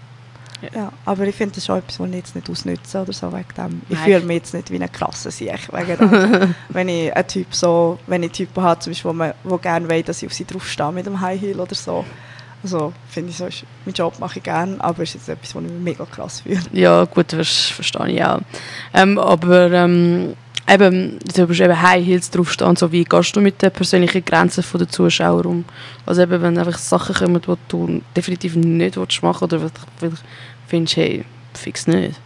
Ja. 0.74 0.92
Aber 1.04 1.24
ich 1.26 1.34
finde 1.34 1.56
das 1.56 1.66
schon 1.66 1.78
etwas, 1.78 2.00
was 2.00 2.08
ich 2.08 2.14
jetzt 2.14 2.34
nicht 2.34 2.48
ausnutze 2.48 3.02
oder 3.02 3.12
so 3.12 3.32
wegen 3.32 3.48
dem. 3.56 3.82
Ich 3.88 3.98
fühle 3.98 4.20
mich 4.20 4.36
jetzt 4.38 4.54
nicht 4.54 4.70
wie 4.70 4.76
eine 4.76 4.88
krasse 4.88 5.30
Sieg 5.30 5.68
wegen 5.72 5.98
dem. 5.98 6.54
wenn 6.70 6.88
ich 6.88 7.14
einen 7.14 7.28
Typ 7.28 7.54
so, 7.54 7.98
wenn 8.06 8.22
ich 8.22 8.32
Typen 8.32 8.62
habe, 8.62 8.80
zum 8.80 8.92
Beispiel, 8.92 9.10
wo, 9.10 9.14
man, 9.14 9.34
wo 9.44 9.58
gerne 9.58 9.88
will, 9.88 10.02
dass 10.02 10.22
ich 10.22 10.28
auf 10.28 10.34
sie 10.34 10.46
draufstehe 10.46 10.92
mit 10.92 11.06
dem 11.06 11.20
High 11.20 11.40
Heel 11.40 11.60
oder 11.60 11.74
so. 11.74 12.04
Also 12.62 12.92
finde 13.08 13.30
ich 13.30 13.36
so, 13.36 13.46
ist- 13.46 13.64
meinen 13.84 13.94
Job 13.94 14.18
mache 14.18 14.38
ich 14.38 14.42
gerne, 14.44 14.76
aber 14.78 15.02
es 15.02 15.10
ist 15.10 15.14
jetzt 15.14 15.28
etwas, 15.28 15.54
was 15.54 15.62
ich 15.64 15.70
mich 15.70 15.80
mega 15.82 16.04
krass 16.04 16.40
fühle. 16.40 16.60
Ja, 16.72 17.04
gut, 17.04 17.32
das 17.32 17.48
verstehe 17.66 18.08
ich 18.08 18.24
auch. 18.24 18.40
Ähm, 18.92 19.18
aber 19.18 19.70
ähm, 19.70 20.34
eben, 20.68 21.18
du 21.34 21.46
bist 21.46 21.60
eben 21.60 21.80
High 21.80 22.04
Heels 22.04 22.30
draufstehen 22.30 22.70
und 22.70 22.78
so, 22.78 22.90
wie 22.90 23.04
gehst 23.04 23.36
du 23.36 23.40
mit 23.40 23.62
den 23.62 23.70
persönlichen 23.70 24.24
Grenzen 24.24 24.64
der 24.78 24.88
Zuschauer 24.88 25.46
um? 25.46 25.64
Also 26.06 26.22
eben, 26.22 26.42
wenn 26.42 26.58
einfach 26.58 26.78
Sachen 26.78 27.14
kommen, 27.14 27.40
die 27.40 27.54
du 27.68 28.02
definitiv 28.16 28.56
nicht 28.56 28.96
willst 28.96 29.22
machen 29.22 29.44
oder 29.44 29.62
was 29.62 29.72
du 29.72 29.80
vielleicht 29.98 30.22
findest, 30.66 30.96
hey, 30.96 31.24
fix 31.54 31.86
nicht. 31.86 32.18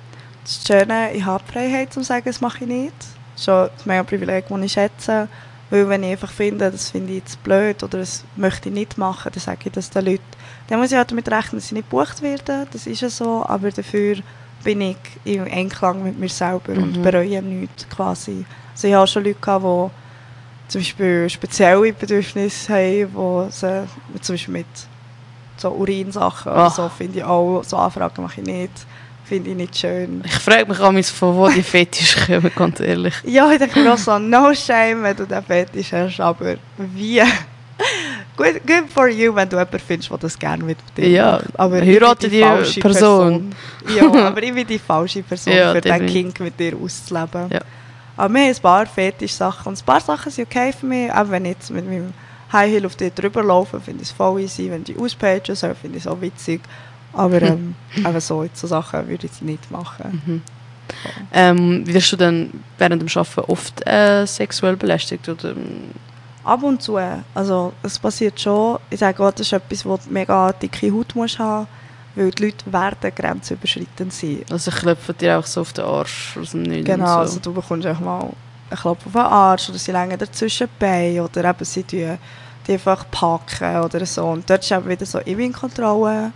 Das 0.45 0.63
Schöne, 0.67 1.13
ich 1.13 1.25
habe 1.25 1.45
die 1.47 1.53
Freiheit, 1.53 1.89
um 1.97 2.03
zu 2.03 2.09
sagen, 2.09 2.23
das 2.25 2.41
mache 2.41 2.59
ich 2.65 2.67
nicht. 2.69 2.95
Das 2.99 3.09
ist 3.37 3.45
schon 3.45 3.55
ein 3.65 3.71
mega 3.85 4.03
Privileg, 4.05 4.47
das 4.49 4.61
ich 4.63 4.73
schätze. 4.73 5.29
Weil 5.71 5.89
wenn 5.89 6.03
ich 6.03 6.11
einfach 6.11 6.31
finde, 6.33 6.71
das 6.71 6.91
finde 6.91 7.13
ich 7.13 7.21
jetzt 7.21 7.43
blöd 7.45 7.83
oder 7.83 7.99
das 7.99 8.25
möchte 8.37 8.69
ich 8.69 8.75
nicht 8.75 8.99
machen, 8.99 9.31
dann 9.33 9.41
sage 9.41 9.59
ich 9.67 9.73
das 9.73 9.89
den 9.91 10.05
Leuten. 10.05 10.23
Dann 10.69 10.81
muss 10.81 10.91
ich 10.91 10.97
halt 10.97 11.11
damit 11.11 11.29
rechnen, 11.31 11.61
dass 11.61 11.69
sie 11.69 11.75
nicht 11.77 11.89
gebucht 11.91 12.23
werden, 12.23 12.67
das 12.73 12.87
ist 12.87 13.01
ja 13.01 13.09
so, 13.09 13.45
aber 13.47 13.71
dafür 13.71 14.17
bin 14.65 14.81
ich 14.81 14.97
im 15.25 15.45
Einklang 15.45 16.03
mit 16.03 16.19
mir 16.19 16.29
selber 16.29 16.73
und 16.73 16.99
Mhm. 16.99 17.03
bereue 17.03 17.41
nichts 17.43 17.89
quasi. 17.89 18.45
Also 18.75 18.89
ich 18.89 18.95
habe 18.95 19.07
schon 19.07 19.25
Leute 19.25 19.39
gehabt, 19.41 19.65
die 19.65 20.69
zum 20.73 20.81
Beispiel 20.81 21.31
spezielle 21.31 21.93
Bedürfnisse 21.93 22.73
haben, 22.75 23.09
wo 23.15 23.49
sie 23.51 23.87
zum 24.21 24.35
Beispiel 24.35 24.53
mit 24.55 24.67
so 25.57 25.71
Urinsachen 25.71 26.53
oder 26.53 26.63
Ach. 26.67 26.75
so 26.75 26.89
finde 26.89 27.19
ich 27.19 27.25
auch, 27.25 27.63
so 27.65 27.77
Anfragen 27.77 28.23
mache 28.23 28.41
ich 28.41 28.47
nicht. 28.47 28.87
Finde 29.25 29.51
ich 29.51 29.57
nicht 29.57 29.77
schön. 29.77 30.23
Ich 30.25 30.33
frage 30.33 30.67
mich 30.67 30.81
auch, 30.81 31.05
von 31.13 31.37
wo 31.37 31.49
die 31.49 31.63
Fetisch 31.63 32.17
kommen, 32.27 32.51
ganz 32.55 32.81
ehrlich. 32.81 33.15
Ja, 33.25 33.51
ich 33.53 33.59
denke 33.59 33.81
mir 33.81 33.93
auch 33.95 33.99
so, 33.99 34.19
no 34.19 34.53
shame, 34.55 35.03
wenn 35.03 35.17
du 35.17 35.27
den 35.27 35.43
Fetisch 35.43 35.93
hast, 35.93 36.21
aber 36.21 36.57
wie? 36.77 37.23
good, 38.37 38.61
good 38.67 38.91
for 38.93 39.09
you, 39.09 39.35
wenn 39.35 39.49
du 39.49 39.57
jemanden 39.57 39.79
findest, 39.79 40.11
der 40.11 40.19
das 40.19 40.39
gerne 40.39 40.65
mit 40.65 40.79
dir 40.97 41.09
Ja. 41.09 41.41
Aber 41.55 41.81
heirate 41.81 42.29
bin 42.29 42.39
die 42.39 42.43
falsche 42.45 42.81
Person. 42.81 43.55
ja, 43.97 44.27
aber 44.27 44.43
ich 44.43 44.53
bin 44.55 44.67
die 44.67 44.79
falsche 44.79 45.23
Person, 45.23 45.53
Ja, 45.53 45.73
für 45.73 45.81
definitiv. 45.81 46.13
King 46.13 46.35
mit 46.45 46.59
dir 46.59 46.77
auszuleben. 46.77 47.49
Ja. 47.51 47.61
Aber 48.17 48.35
wir 48.35 48.41
haben 48.43 48.51
ein 48.51 48.57
paar 48.63 48.87
Fetisch-Sachen. 48.87 49.69
Und 49.69 49.79
ein 49.81 49.85
paar 49.85 50.01
Sachen 50.01 50.31
sind 50.31 50.47
okay 50.49 50.73
für 50.79 50.87
mich, 50.87 51.11
auch 51.13 51.31
wenn 51.31 51.45
ich 51.45 51.53
jetzt 51.53 51.71
mit 51.71 51.87
meinem 51.87 52.13
High 52.53 52.71
Heel 52.71 52.87
auf 52.87 52.97
dir 52.97 53.11
drüber 53.11 53.43
laufe, 53.43 53.81
finde 53.81 54.03
ich 54.03 54.09
es 54.09 54.15
voll 54.15 54.41
easy. 54.41 54.71
Wenn 54.71 54.85
die 54.85 54.97
auspagen 54.99 55.55
soll, 55.55 55.75
finde 55.75 55.99
ich 55.99 56.05
es 56.05 56.11
auch 56.11 56.21
witzig. 56.21 56.61
Aber 57.13 57.43
ähm, 57.43 57.75
eben 57.97 58.21
so, 58.21 58.47
so 58.53 58.67
Sachen 58.67 59.09
würde 59.09 59.27
ich 59.27 59.43
nicht 59.43 59.71
machen. 59.71 60.23
Mhm. 60.27 60.43
Ähm, 61.33 61.87
wirst 61.87 62.13
du 62.13 62.17
dann 62.17 62.51
während 62.79 63.03
dem 63.03 63.09
Arbeiten 63.09 63.51
oft 63.51 63.87
äh, 63.87 64.27
sexuell 64.27 64.77
belästigt? 64.77 65.29
Oder? 65.29 65.55
Ab 66.45 66.63
und 66.63 66.83
zu. 66.83 66.99
Also 67.35 67.73
es 67.83 67.99
passiert 67.99 68.41
schon. 68.41 68.79
Ich 68.91 68.99
sage 68.99 69.23
auch, 69.23 69.31
das 69.31 69.47
ist 69.47 69.53
etwas, 69.53 69.85
wo 69.85 69.97
du 69.97 70.03
mega 70.11 70.53
dicke 70.53 70.93
Haut 70.93 71.15
musst 71.15 71.39
haben 71.39 71.67
weil 72.15 72.31
die 72.31 72.45
Leute 72.47 72.73
werden 72.73 73.13
grenzüberschreitend 73.15 74.13
sein. 74.13 74.45
Also 74.51 74.71
klopfen 74.71 75.17
dir 75.19 75.39
auch 75.39 75.47
so 75.47 75.61
auf 75.61 75.73
den 75.73 75.85
Arsch 75.85 76.37
aus 76.41 76.51
dem 76.51 76.63
Nichts? 76.63 76.87
Genau, 76.87 77.05
und 77.05 77.11
also 77.11 77.35
so. 77.35 77.41
du 77.41 77.53
bekommst 77.53 77.87
auch 77.87 78.01
mal 78.01 78.21
einen 78.21 78.81
Klopf 78.81 79.07
auf 79.07 79.13
den 79.13 79.21
Arsch 79.21 79.69
oder 79.69 79.79
sie 79.79 79.93
längen 79.93 80.19
dazwischen 80.19 80.69
Beine 80.79 81.23
oder 81.23 81.45
eben 81.45 81.65
sie 81.65 81.83
tun 81.83 82.19
die 82.67 82.73
einfach 82.75 83.07
packen 83.11 83.81
oder 83.81 84.05
so. 84.05 84.27
Und 84.27 84.49
dort 84.49 84.63
ist 84.63 84.71
eben 84.71 84.87
wieder 84.87 85.07
so, 85.07 85.19
ich 85.21 85.37
bin 85.37 85.47
in 85.47 85.53
Kontrolle, 85.53 86.31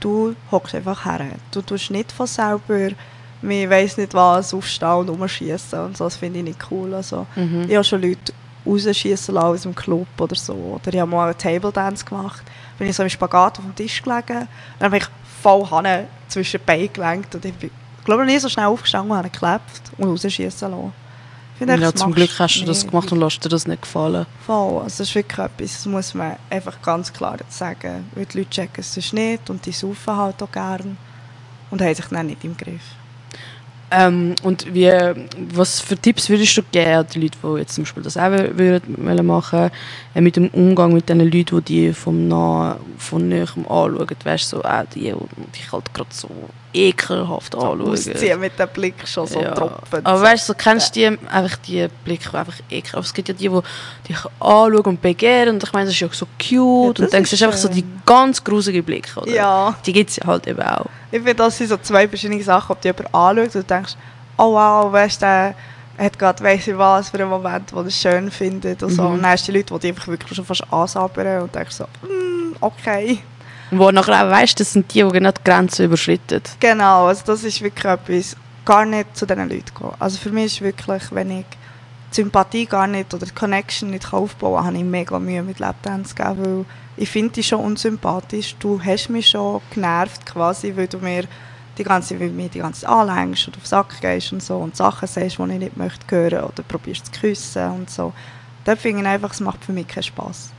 du 0.00 0.34
hockst 0.50 0.74
einfach 0.74 1.04
her. 1.04 1.26
Du 1.52 1.62
tust 1.62 1.90
nicht 1.90 2.10
von 2.12 2.26
selber, 2.26 2.88
ich 3.42 3.70
weiss 3.70 3.96
nicht 3.96 4.12
was, 4.14 4.52
aufstehen 4.52 4.88
und 4.98 5.08
rumschießen 5.10 5.78
und 5.80 5.96
so, 5.96 6.04
das 6.04 6.16
finde 6.16 6.38
ich 6.40 6.44
nicht 6.46 6.58
cool. 6.70 6.92
Also, 6.94 7.26
Mhm. 7.36 7.66
ich 7.68 7.74
habe 7.74 7.84
schon 7.84 8.02
Leute 8.02 8.32
rausschießen 8.66 9.34
lassen 9.34 9.46
aus 9.46 9.62
dem 9.62 9.74
Club 9.74 10.06
oder 10.18 10.34
so. 10.36 10.52
Oder 10.52 10.92
ich 10.94 11.00
habe 11.00 11.10
mal 11.10 11.28
einen 11.28 11.38
Table 11.38 11.72
Dance 11.72 12.04
gemacht. 12.04 12.42
Bin 12.78 12.88
ich 12.88 12.96
so 12.96 13.02
im 13.02 13.08
Spagat 13.08 13.58
auf 13.58 13.64
dem 13.64 13.74
Tisch 13.74 14.02
gelegen. 14.02 14.46
Dann 14.78 14.86
habe 14.86 14.98
ich 14.98 15.04
voll 15.42 15.68
Hanne 15.70 16.06
zwischen 16.28 16.58
die 16.60 16.64
Beine 16.66 16.88
gelenkt. 16.88 17.34
Und 17.34 17.44
ich 17.46 17.54
bin, 17.54 17.70
ich 17.98 18.04
glaube, 18.04 18.22
noch 18.24 18.30
nie 18.30 18.38
so 18.38 18.48
schnell 18.50 18.66
aufgestanden 18.66 19.10
und 19.12 19.16
habe 19.18 19.30
geklebt 19.30 19.92
und 19.96 20.08
rausschießen 20.10 20.70
lassen. 20.70 20.92
Ja, 21.60 21.94
zum 21.94 22.12
Glück 22.12 22.30
hast 22.38 22.60
du 22.60 22.64
das 22.64 22.82
nicht. 22.82 22.90
gemacht 22.90 23.12
und 23.12 23.20
lässt 23.20 23.44
dir 23.44 23.48
das 23.48 23.66
nicht 23.66 23.82
gefallen. 23.82 24.26
Voll. 24.46 24.82
Also 24.82 24.98
das 24.98 25.00
ist 25.00 25.14
wirklich 25.14 25.38
etwas, 25.38 25.72
das 25.72 25.86
muss 25.86 26.14
man 26.14 26.36
einfach 26.48 26.80
ganz 26.82 27.12
klar 27.12 27.36
sagen. 27.48 28.06
Weil 28.14 28.26
die 28.26 28.38
Leute 28.38 28.50
checken 28.50 28.80
es 28.80 28.94
sonst 28.94 29.12
nicht 29.12 29.50
und 29.50 29.64
die 29.66 29.72
saufen 29.72 30.16
halt 30.16 30.42
auch 30.42 30.50
gern 30.50 30.96
und 31.70 31.82
haben 31.82 31.94
sich 31.94 32.06
dann 32.06 32.26
nicht 32.26 32.44
im 32.44 32.56
Griff. 32.56 32.82
Ähm, 33.92 34.36
und 34.44 34.72
wie, 34.72 34.88
was 35.52 35.80
für 35.80 35.96
Tipps 35.96 36.28
würdest 36.28 36.56
du 36.56 36.62
geben 36.70 36.90
an 36.92 37.06
die 37.12 37.20
Leute, 37.22 37.36
die 37.42 37.58
jetzt 37.58 37.74
zum 37.74 37.82
Beispiel 37.84 38.02
das 38.04 38.16
auch 38.16 38.22
wür- 38.22 38.56
würden 38.56 39.26
machen 39.26 39.70
äh, 40.14 40.20
mit 40.20 40.36
dem 40.36 40.48
Umgang 40.50 40.92
mit 40.92 41.08
den 41.08 41.18
Leuten, 41.20 41.56
die 41.64 41.88
die 41.88 41.92
vom 41.92 42.28
nah, 42.28 42.76
von 42.98 43.28
näher 43.28 43.48
anschauen? 43.56 44.06
Weißt 44.24 44.52
du, 44.52 44.56
so, 44.58 44.64
auch 44.64 44.84
die, 44.94 45.12
die 45.12 45.52
dich 45.58 45.72
halt 45.72 45.92
gerade 45.92 46.10
so 46.12 46.28
ekelhaft 46.72 47.52
anschauen. 47.56 47.80
Ausziehen 47.82 48.38
mit 48.38 48.56
dem 48.58 48.68
Blick 48.68 48.94
schon 49.08 49.26
so 49.26 49.40
Ja. 49.40 49.54
tropfen. 49.54 50.06
Aber 50.06 50.22
weißt 50.22 50.48
du, 50.48 50.52
so, 50.52 50.56
kennst 50.56 50.94
du 50.94 51.00
die, 51.00 51.18
einfach 51.28 51.56
die 51.56 51.88
Blicke, 52.04 52.30
die 52.30 52.36
einfach 52.36 52.60
ekelhaft 52.70 52.94
Aber 52.94 53.04
es 53.06 53.12
gibt 53.14 53.28
ja 53.28 53.34
die, 53.34 53.48
die 53.48 54.08
dich 54.08 54.18
anschauen 54.38 54.76
und 54.84 55.02
begehren 55.02 55.48
und 55.56 55.64
ich 55.64 55.72
meine, 55.72 55.86
das 55.86 55.94
ist 55.94 56.00
ja 56.00 56.08
so 56.12 56.26
cute 56.38 56.98
Ja, 57.00 57.04
und 57.06 57.12
denkst, 57.12 57.30
das 57.30 57.40
ist 57.40 57.42
einfach 57.42 57.58
so 57.58 57.68
die 57.68 57.84
ganz 58.06 58.44
grusigen 58.44 58.84
Blicke, 58.84 59.18
oder? 59.20 59.32
Ja. 59.32 59.74
Die 59.84 59.92
gibt 59.92 60.10
es 60.10 60.20
halt 60.24 60.46
eben 60.46 60.62
auch. 60.62 60.86
Ich 61.10 61.18
finde, 61.18 61.34
das 61.34 61.58
sind 61.58 61.68
so 61.68 61.76
zwei 61.76 62.06
verschiedene 62.06 62.42
Sachen, 62.42 62.72
ob 62.72 62.80
du 62.80 62.88
jemanden 62.88 63.14
anschaust 63.14 63.56
und 63.56 63.70
denkst, 63.70 63.96
oh 64.36 64.54
wow, 64.54 64.92
weißt 64.92 65.22
du, 65.22 65.26
der 65.26 65.54
hat 65.98 66.18
gerade 66.18 66.42
weiss 66.42 66.66
ich 66.66 66.78
was 66.78 67.10
für 67.10 67.18
einen 67.18 67.28
Moment, 67.28 67.72
wo 67.72 67.80
er 67.80 67.90
schön 67.90 68.30
findet 68.30 68.82
und 68.82 68.90
so. 68.90 69.02
Mhm. 69.02 69.14
Und 69.14 69.22
dann 69.22 69.32
hast 69.32 69.46
du 69.46 69.52
die 69.52 69.58
Leute, 69.58 69.74
die 69.74 69.80
dich 69.80 69.90
einfach 69.90 70.08
wirklich 70.08 70.34
schon 70.34 70.44
fast 70.44 70.72
ansabbern 70.72 71.42
und 71.42 71.54
denkst 71.54 71.76
so, 71.76 71.84
mm, 71.84 72.56
okay. 72.60 73.18
Und 73.70 73.78
wo 73.78 73.90
nachher 73.90 74.24
auch 74.24 74.30
weißt, 74.30 74.58
das 74.58 74.72
sind 74.72 74.92
die, 74.94 75.02
die 75.02 75.08
genau 75.08 75.30
die 75.30 75.44
Grenzen 75.44 75.84
überschritten. 75.84 76.42
Genau, 76.58 77.06
also 77.06 77.22
das 77.26 77.44
ist 77.44 77.60
wirklich 77.60 77.84
etwas, 77.84 78.36
gar 78.64 78.84
nicht 78.84 79.16
zu 79.16 79.26
diesen 79.26 79.48
Leuten 79.48 79.74
gehen. 79.76 79.90
Also 79.98 80.18
für 80.18 80.30
mich 80.30 80.46
ist 80.46 80.60
wirklich, 80.62 81.02
wenn 81.10 81.30
ich 81.30 81.46
die 82.10 82.14
Sympathie 82.16 82.66
gar 82.66 82.86
nicht 82.86 83.12
oder 83.14 83.26
die 83.26 83.32
Connection 83.32 83.90
nicht 83.90 84.12
aufbauen 84.12 84.56
kann, 84.56 84.66
habe 84.66 84.76
ich 84.78 84.84
mega 84.84 85.18
Mühe 85.18 85.42
mit 85.42 85.58
Lapdance 85.58 86.14
geben, 86.14 86.38
weil 86.38 86.64
ich 87.00 87.08
finde 87.08 87.32
dich 87.32 87.48
schon 87.48 87.60
unsympathisch. 87.60 88.56
Du 88.58 88.78
hast 88.84 89.08
mich 89.08 89.30
schon 89.30 89.62
genervt 89.72 90.26
quasi, 90.26 90.76
weil 90.76 90.86
du 90.86 90.98
mir 90.98 91.24
die 91.78 91.82
ganze, 91.82 92.20
weil 92.20 92.28
du 92.28 92.34
mich 92.34 92.50
die 92.50 92.58
ganze 92.58 92.82
Zeit 92.82 92.90
anlängst 92.90 93.46
und 93.48 93.56
auf 93.56 93.62
den 93.62 93.68
Sack 93.68 94.00
gehst 94.02 94.32
und 94.34 94.42
so 94.42 94.58
und 94.58 94.76
Sachen 94.76 95.08
sagst, 95.08 95.38
die 95.38 95.44
ich 95.44 95.58
nicht 95.58 95.76
möchte 95.78 96.14
hören 96.14 96.44
oder 96.44 96.62
probierst 96.62 97.06
zu 97.06 97.20
küssen 97.20 97.70
und 97.70 97.90
so. 97.90 98.12
Dort 98.66 98.78
finde 98.80 99.00
ich 99.00 99.08
einfach, 99.08 99.32
es 99.32 99.40
macht 99.40 99.64
für 99.64 99.72
mich 99.72 99.88
keinen 99.88 100.02
Spass. 100.02 100.50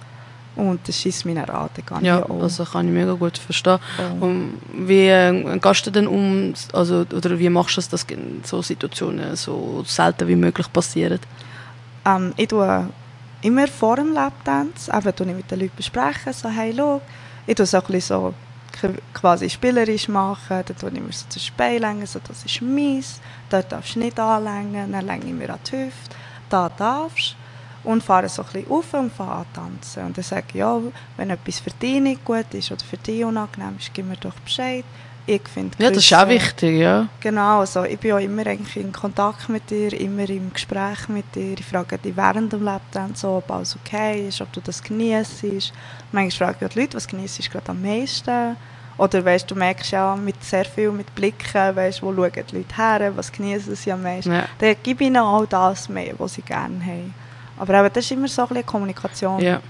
Und 0.56 0.86
das 0.88 1.00
schießt 1.00 1.26
dann 1.26 1.38
an, 1.38 1.70
dann 1.76 2.02
gehe 2.02 2.10
Ja, 2.10 2.24
auch. 2.26 2.42
also 2.42 2.66
kann 2.66 2.88
ich 2.88 2.94
mega 2.94 3.14
gut 3.14 3.38
verstehen. 3.38 3.78
Oh. 4.20 4.26
Und 4.26 4.60
wie 4.74 5.08
äh, 5.08 5.60
gehst 5.60 5.86
du 5.86 5.92
denn 5.92 6.08
um, 6.08 6.54
also, 6.74 7.06
oder 7.14 7.38
wie 7.38 7.50
machst 7.50 7.78
du 7.78 7.82
es, 7.82 7.88
dass 7.88 8.06
so 8.44 8.62
Situationen 8.64 9.36
so 9.36 9.84
selten 9.86 10.28
wie 10.28 10.36
möglich 10.36 10.74
passieren? 10.74 11.20
Ähm, 12.04 12.34
ich 12.36 12.48
tue 12.48 12.90
immer 13.42 13.68
vor 13.68 13.96
dem 13.96 14.14
Lapdance, 14.14 14.92
eben 14.92 15.16
tue 15.16 15.28
ich 15.28 15.36
mit 15.36 15.52
den 15.52 15.60
Leuten 15.60 15.76
besprechen, 15.76 16.34
so 16.34 16.50
hey, 16.50 16.74
schau, 16.76 17.02
ich 17.48 17.56
tue 17.56 17.66
es 17.66 18.08
so 18.08 18.34
quasi 19.14 19.50
spielerisch 19.50 20.08
machen, 20.08 20.64
dann 20.66 20.78
tue 20.78 20.92
ich 20.92 21.02
mir 21.02 21.12
so 21.12 21.28
zu 21.28 21.40
Bein 21.58 22.06
so 22.06 22.20
das 22.20 22.46
ist 22.46 22.62
mies, 22.62 23.20
dort 23.50 23.72
darfst 23.72 23.96
du 23.96 24.00
nicht 24.00 24.20
anlängen, 24.20 24.92
dann 24.92 25.06
länge 25.06 25.26
ich 25.26 25.34
mir 25.34 25.50
an 25.50 25.60
die 25.66 25.86
Hüfte, 25.86 26.16
da 26.50 26.70
darfst 26.70 27.36
und 27.84 28.04
fahre 28.04 28.30
so 28.30 28.44
ein 28.44 28.48
bisschen 28.52 28.72
auf 28.72 28.94
und 28.94 29.12
fahre 29.12 29.40
an 29.40 29.46
tanzen. 29.54 30.06
Und 30.06 30.18
dann 30.18 30.24
sage 30.24 30.46
ich, 30.50 30.56
ja, 30.56 30.80
wenn 31.18 31.30
etwas 31.30 31.60
für 31.60 31.72
dich 31.72 32.00
nicht 32.00 32.24
gut 32.24 32.54
ist 32.54 32.72
oder 32.72 32.84
für 32.84 32.98
dich 32.98 33.24
unangenehm 33.24 33.76
ist, 33.80 33.94
gib 33.94 34.06
mir 34.06 34.18
doch 34.18 34.36
Bescheid. 34.36 34.86
Ich 35.34 35.48
finde 35.48 35.78
Ja, 35.82 35.90
das 35.90 36.04
ist 36.04 36.14
auch 36.14 36.28
wichtig, 36.28 36.80
ja. 36.80 37.08
Genau, 37.22 37.62
also 37.62 37.86
ich 37.86 37.98
bin 37.98 38.12
auch 38.12 38.20
immer 38.20 38.46
eigentlich 38.46 38.76
in 38.76 38.92
Kontakt 38.92 39.48
mit 39.48 39.70
dir, 39.70 39.98
immer 39.98 40.30
im 40.30 40.52
Gespräch 40.52 41.08
mit 41.08 41.34
dir. 41.34 41.54
Ich 41.54 41.66
frage 41.66 41.98
dich 41.98 42.18
während 42.18 42.52
dem 42.52 42.64
Lapdance 42.64 43.22
so, 43.22 43.38
ob 43.38 43.50
alles 43.50 43.78
okay 43.78 44.28
ist, 44.28 44.42
ob 44.42 44.52
du 44.52 44.60
das 44.60 44.84
genießt. 44.84 45.72
Manchmal 46.12 46.32
frage 46.32 46.58
ich 46.60 46.66
auch 46.66 46.74
die 46.74 46.80
Leute, 46.82 46.98
was 46.98 47.08
genießt 47.08 47.46
du 47.46 47.50
gerade 47.50 47.70
am 47.70 47.82
meisten? 47.82 48.58
Oder 48.98 49.24
weißt, 49.24 49.50
du 49.50 49.56
merkst 49.56 49.92
ja 49.92 50.18
mit 50.18 50.44
sehr 50.44 50.66
viel 50.66 50.92
mit 50.92 51.16
Blicken, 51.16 51.76
weißt, 51.76 52.04
wo 52.04 52.14
schauen 52.14 52.32
die 52.34 52.58
Leute 52.58 52.76
her, 52.76 53.14
was 53.16 53.32
genießen 53.32 53.74
sie 53.74 53.92
am 53.94 54.04
meisten. 54.04 54.34
Ja. 54.34 54.44
Dann 54.60 54.76
gebe 54.84 55.04
ich 55.04 55.08
ihnen 55.08 55.16
all 55.16 55.48
das 55.48 55.88
mehr, 55.88 56.14
was 56.18 56.34
sie 56.34 56.42
gerne 56.42 56.78
haben. 56.84 57.14
Aber 57.58 57.80
eben, 57.80 57.94
das 57.94 58.04
ist 58.04 58.12
immer 58.12 58.28
so 58.28 58.42
ein 58.42 58.48
bisschen 58.50 58.66
Kommunikation, 58.66 59.40
ja. 59.40 59.62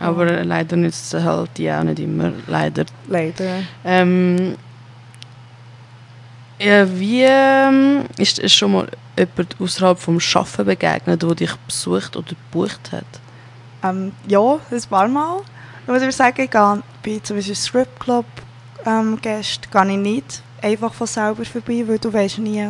Aber 0.00 0.42
leider 0.42 0.76
nützt 0.76 1.14
es 1.14 1.22
halt 1.22 1.50
die 1.56 1.70
auch 1.70 1.84
nicht 1.84 2.00
immer, 2.00 2.32
leider. 2.48 2.84
leider. 3.06 3.62
Ähm, 3.84 4.56
ja, 6.62 6.98
wie 6.98 7.22
ähm, 7.22 8.04
ist 8.16 8.38
es 8.38 8.52
schon 8.52 8.72
mal 8.72 8.88
jemand 9.18 9.56
außerhalb 9.60 9.98
vom 9.98 10.20
Schaffen 10.20 10.64
begegnet, 10.64 11.22
der 11.22 11.34
dich 11.34 11.54
besucht 11.66 12.16
oder 12.16 12.28
gebucht 12.28 12.92
hat? 12.92 13.04
Ähm, 13.82 14.12
ja, 14.28 14.58
ein 14.70 14.82
paar 14.88 15.08
Mal. 15.08 15.40
Ich 15.82 15.88
muss 15.88 16.16
sagen, 16.16 16.40
ich 16.42 16.50
gehe 16.50 16.82
bei 17.02 17.18
zum 17.22 17.36
Beispiel 17.36 17.56
Stripclub 17.56 18.26
ähm, 18.86 19.18
Gästen 19.20 19.70
gehe 19.70 19.90
ich 19.90 19.96
nicht 19.98 20.42
einfach 20.60 20.94
von 20.94 21.06
selber 21.06 21.44
vorbei, 21.44 21.84
weil 21.86 21.98
du 21.98 22.12
weißt 22.12 22.38
nie, 22.38 22.68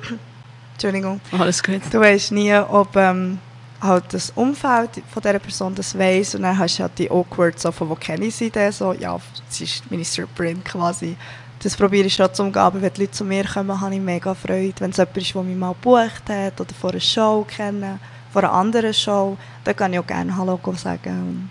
Entschuldigung, 0.74 1.20
Alles 1.38 1.62
gut. 1.62 1.80
du 1.90 2.00
weißt 2.00 2.32
nie, 2.32 2.54
ob 2.54 2.96
ähm, 2.96 3.38
halt 3.80 4.04
das 4.10 4.30
Umfeld 4.34 4.90
von 5.12 5.22
dieser 5.22 5.38
Person 5.38 5.74
das 5.74 5.96
weiss 5.98 6.34
und 6.34 6.42
dann 6.42 6.58
hast 6.58 6.78
du 6.78 6.82
halt 6.82 6.98
die 6.98 7.10
awkward 7.10 7.58
so 7.58 7.72
von 7.72 7.88
wo 7.88 7.94
kenne 7.94 8.26
ich 8.26 8.34
sie 8.34 8.50
denn, 8.50 8.72
so 8.72 8.92
ja, 8.92 9.18
sie 9.48 9.64
ist 9.64 9.90
meine 9.90 10.04
Stripperin 10.04 10.62
quasi. 10.62 11.16
Das 11.62 11.76
probiere 11.76 12.06
ich 12.06 12.14
schon 12.14 12.32
zu 12.34 12.42
umgehen, 12.42 12.60
aber 12.60 12.82
wenn 12.82 12.92
die 12.92 13.02
Leute 13.02 13.12
zu 13.12 13.24
mir 13.24 13.44
kommen, 13.44 13.80
habe 13.80 13.94
ich 13.94 14.00
mega 14.00 14.34
Freude. 14.34 14.74
Wenn 14.80 14.90
es 14.90 14.96
jemand 14.96 15.16
ist, 15.16 15.34
der 15.34 15.42
mich 15.42 15.56
mal 15.56 15.74
gebucht 15.74 16.28
hat 16.28 16.60
oder 16.60 16.74
vor 16.74 16.90
einer 16.90 17.00
Show 17.00 17.46
kennen, 17.48 18.00
vor 18.32 18.42
einer 18.42 18.52
anderen 18.52 18.92
Show, 18.92 19.36
dann 19.62 19.76
kann 19.76 19.92
ich 19.92 20.00
auch 20.00 20.06
gerne 20.06 20.36
Hallo 20.36 20.58
sagen. 20.74 21.10
Und 21.10 21.48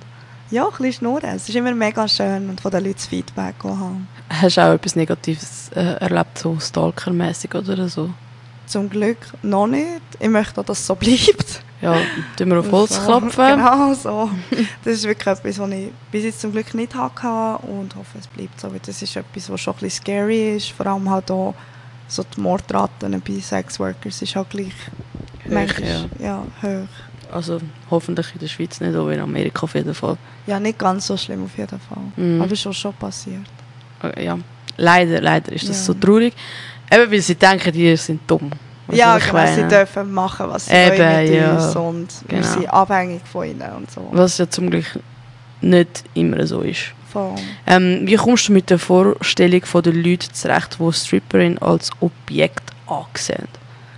ja, 0.53 0.65
ein 0.65 0.71
bisschen 0.71 0.93
schnurren. 0.93 1.29
Es 1.35 1.47
ist 1.47 1.55
immer 1.55 1.73
mega 1.73 2.05
schön 2.09 2.49
und 2.49 2.59
von 2.59 2.71
den 2.71 2.83
Leuten 2.83 2.97
das 2.97 3.07
Feedback 3.07 3.55
haben. 3.63 4.09
Hast 4.29 4.57
du 4.57 4.61
auch 4.61 4.73
etwas 4.73 4.97
Negatives 4.97 5.69
äh, 5.75 5.95
erlebt, 6.01 6.37
so 6.37 6.59
stalkermäßig 6.59 7.55
oder 7.55 7.87
so? 7.87 8.09
Zum 8.65 8.89
Glück 8.89 9.17
noch 9.41 9.67
nicht. 9.67 10.01
Ich 10.19 10.29
möchte 10.29 10.61
dass 10.61 10.79
es 10.79 10.87
so 10.87 10.95
bleibt. 10.95 11.63
Ja, 11.81 11.97
tun 12.37 12.49
wir 12.49 12.59
auf 12.59 12.71
Holz 12.71 12.95
so, 12.95 13.01
klopfen. 13.01 13.31
Genau 13.55 13.93
so. 13.93 14.29
Das 14.83 14.93
ist 14.93 15.03
wirklich 15.05 15.27
etwas, 15.27 15.57
was 15.59 15.69
ich 15.71 15.89
bis 16.11 16.23
jetzt 16.23 16.41
zum 16.41 16.51
Glück 16.51 16.73
nicht 16.75 16.93
hatte 16.95 17.57
und 17.65 17.95
hoffe, 17.95 18.17
es 18.19 18.27
bleibt 18.27 18.59
so. 18.59 18.71
Weil 18.71 18.79
das 18.85 19.01
ist 19.01 19.15
etwas, 19.15 19.49
was 19.49 19.61
schon 19.61 19.73
ein 19.73 19.79
bisschen 19.79 20.03
scary 20.03 20.55
ist. 20.57 20.71
Vor 20.71 20.85
allem 20.85 21.09
halt 21.09 21.31
auch 21.31 21.55
so 22.07 22.23
die 22.23 22.39
Mordraten 22.41 23.21
bei 23.25 23.39
Sexworkers 23.39 24.21
ist 24.21 24.35
halt 24.35 24.49
gleich 24.51 24.73
manchmal, 25.47 26.09
ja. 26.19 26.43
hoch. 26.61 26.87
Also 27.33 27.59
hoffentlich 27.89 28.27
in 28.33 28.39
der 28.39 28.47
Schweiz 28.47 28.79
nicht, 28.81 28.93
aber 28.93 29.13
in 29.13 29.21
Amerika 29.21 29.63
auf 29.63 29.73
jeden 29.73 29.93
Fall. 29.93 30.17
Ja, 30.47 30.59
nicht 30.59 30.77
ganz 30.77 31.07
so 31.07 31.15
schlimm 31.15 31.45
auf 31.45 31.57
jeden 31.57 31.79
Fall. 31.79 32.03
Mhm. 32.17 32.41
Aber 32.41 32.55
schon 32.55 32.73
schon 32.73 32.93
passiert. 32.93 33.45
Äh, 34.03 34.25
Ja, 34.25 34.37
Leider, 34.77 35.21
leider 35.21 35.51
ist 35.51 35.67
das 35.69 35.77
Ja. 35.77 35.83
so 35.83 35.93
traurig. 35.93 36.33
Eben, 36.91 37.11
weil 37.11 37.21
sie 37.21 37.35
denken, 37.35 37.71
die 37.71 37.95
sind 37.97 38.21
dumm. 38.29 38.51
Ja, 38.89 39.15
was 39.15 39.23
ich 39.25 39.31
genau, 39.31 39.45
sie 39.55 39.67
dürfen 39.75 40.11
machen, 40.13 40.45
was 40.49 40.65
sie 40.65 40.73
Eben, 40.73 40.97
wollen 40.97 41.23
mit 41.23 41.33
ja. 41.33 41.53
uns 41.55 41.75
und 41.75 42.07
wir 42.27 42.39
Genau. 42.39 42.53
sind 42.53 42.67
abhängig 42.67 43.21
von 43.31 43.45
ihnen 43.47 43.71
und 43.77 43.91
so. 43.91 44.07
Was 44.11 44.37
ja 44.37 44.49
zum 44.49 44.69
Glück 44.69 44.99
nicht 45.61 46.03
immer 46.13 46.45
so 46.47 46.61
ist. 46.61 46.93
Ähm, 47.67 48.01
wie 48.03 48.15
kommst 48.15 48.47
du 48.47 48.53
mit 48.53 48.69
der 48.69 48.79
Vorstellung 48.79 49.65
von 49.65 49.83
den 49.83 50.01
Leuten 50.01 50.33
zurecht, 50.33 50.77
die 50.79 50.93
Stripperin 50.93 51.57
als 51.57 51.89
Objekt 51.99 52.71
ansehen? 52.87 53.47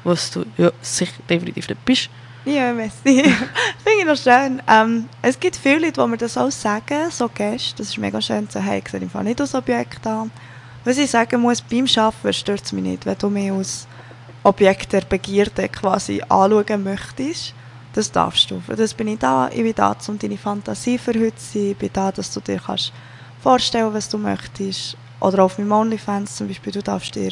Was 0.04 0.32
du 0.32 0.44
ja 0.58 0.72
sicher 0.82 1.14
definitiv 1.30 1.70
nicht 1.70 1.86
bist. 1.86 2.10
Ja, 2.46 2.74
merci. 2.74 3.24
Finde 3.24 4.00
ich 4.00 4.06
noch 4.06 4.18
schön. 4.18 4.62
Ähm, 4.68 5.06
es 5.22 5.40
gibt 5.40 5.56
viele 5.56 5.80
Leute, 5.86 6.02
die 6.02 6.08
mir 6.08 6.18
das 6.18 6.38
auch 6.38 6.52
sagen, 6.52 7.10
so 7.10 7.30
Gäste. 7.30 7.76
Das 7.78 7.88
ist 7.90 7.98
mega 7.98 8.20
schön 8.22 8.50
zu 8.50 8.60
hey, 8.60 8.82
ich 8.84 8.92
sehe 8.92 9.00
im 9.00 9.10
Fall 9.10 9.24
nicht 9.24 9.40
als 9.40 9.56
Objekt 9.56 10.06
an. 10.06 10.30
Was 10.84 10.98
ich 10.98 11.10
sagen 11.10 11.40
muss, 11.42 11.62
beim 11.62 11.86
Arbeiten 11.96 12.34
stört 12.34 12.64
es 12.66 12.74
mich 12.74 12.84
nicht, 12.84 13.06
wenn 13.06 13.18
du 13.18 13.30
mich 13.30 13.50
als 13.52 13.88
Objekt 14.44 14.94
der 14.94 15.02
Begierde 15.02 15.70
quasi 15.70 16.22
anschauen 16.22 16.84
möchtest. 16.84 17.54
Das 17.94 18.12
darfst 18.12 18.50
du. 18.50 18.60
Für 18.60 18.76
das 18.76 18.94
bin 18.94 19.08
ich 19.08 19.20
da. 19.20 19.50
Ich 19.50 19.62
bin 19.62 19.74
da, 19.76 19.96
um 20.08 20.20
deine 20.20 20.38
Fantasie 20.38 20.98
zu 20.98 21.14
sein. 21.14 21.72
Ich 21.72 21.78
bin 21.78 21.90
da, 21.94 22.12
dass 22.12 22.34
du 22.34 22.40
dir 22.40 22.60
kannst 22.66 22.92
vorstellen 23.44 23.94
was 23.94 24.10
du 24.10 24.18
möchtest. 24.18 24.98
Oder 25.20 25.44
auf 25.44 25.58
meinem 25.58 25.72
OnlyFans 25.72 26.36
zum 26.36 26.48
Beispiel, 26.48 26.74
du 26.74 26.82
darfst 26.82 27.16
dir 27.16 27.32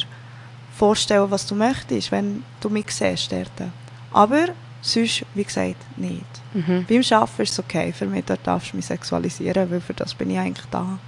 vorstellen, 0.76 1.30
was 1.30 1.46
du 1.46 1.54
möchtest, 1.54 2.12
wenn 2.12 2.44
du 2.60 2.70
mich 2.70 2.90
siehst 2.90 3.32
dort. 3.32 3.70
Aber 4.12 4.46
sonst, 4.80 5.24
wie 5.34 5.44
gesagt, 5.44 5.76
nicht. 5.96 6.24
Mhm. 6.54 6.86
Beim 6.88 7.02
Arbeiten 7.10 7.42
ist 7.42 7.52
es 7.52 7.58
okay, 7.58 7.92
für 7.92 8.06
mich 8.06 8.24
dort 8.24 8.46
darfst 8.46 8.72
du 8.72 8.76
mich 8.76 8.86
sexualisieren, 8.86 9.70
weil 9.70 9.80
für 9.80 9.94
das 9.94 10.14
bin 10.14 10.30
ich 10.30 10.38
eigentlich 10.38 10.66
da. 10.70 10.98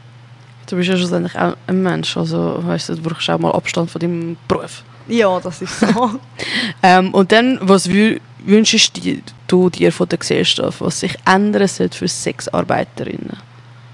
Du 0.66 0.76
bist 0.76 0.88
ja 0.88 0.96
schlussendlich 0.96 1.38
auch 1.38 1.56
ein 1.66 1.82
Mensch, 1.82 2.16
also 2.16 2.58
weißt 2.66 2.88
du, 2.88 2.94
du 2.96 3.02
brauchst 3.02 3.28
auch 3.28 3.38
mal 3.38 3.52
Abstand 3.52 3.90
von 3.90 4.00
deinem 4.00 4.36
Beruf. 4.48 4.82
Ja, 5.08 5.38
das 5.40 5.62
ist 5.62 5.80
so. 5.80 6.10
Ähm, 6.82 7.14
und 7.14 7.32
dann, 7.32 7.58
was 7.62 7.88
wü 7.88 8.20
wünschst 8.44 9.00
du 9.46 9.70
dir 9.70 9.90
von 9.90 10.08
der 10.08 10.18
Gesellschaft, 10.18 10.82
was 10.82 11.00
sich 11.00 11.16
ändern 11.24 11.66
sollte 11.66 11.96
für 11.96 12.08
Sexarbeiterinnen? 12.08 13.38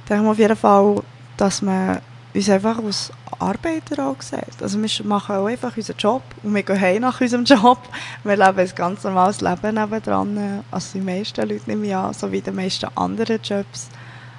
ich 0.02 0.08
denke 0.08 0.24
mal 0.24 0.32
auf 0.32 0.38
jeden 0.38 0.56
Fall, 0.56 1.02
dass 1.36 1.62
man 1.62 2.00
uns 2.34 2.50
einfach 2.50 2.82
als 2.82 3.12
Arbeiter 3.38 4.16
sieht. 4.18 4.60
Also 4.60 4.80
wir 4.80 5.06
machen 5.06 5.36
auch 5.36 5.46
einfach 5.46 5.76
unseren 5.76 5.96
Job 5.96 6.22
und 6.42 6.54
wir 6.54 6.62
gehen 6.62 6.80
heim 6.80 7.02
nach 7.02 7.20
unserem 7.20 7.44
Job. 7.44 7.78
Wir 8.24 8.36
leben 8.36 8.58
ein 8.58 8.72
ganz 8.74 9.04
normales 9.04 9.40
Leben 9.40 9.74
nebendran. 9.74 10.64
Also 10.70 10.98
die 10.98 11.04
meisten 11.04 11.48
Leute 11.48 11.62
nehmen 11.66 11.84
ja, 11.84 12.12
so 12.12 12.30
wie 12.30 12.40
die 12.40 12.50
meisten 12.50 12.88
anderen 12.96 13.40
Jobs. 13.42 13.88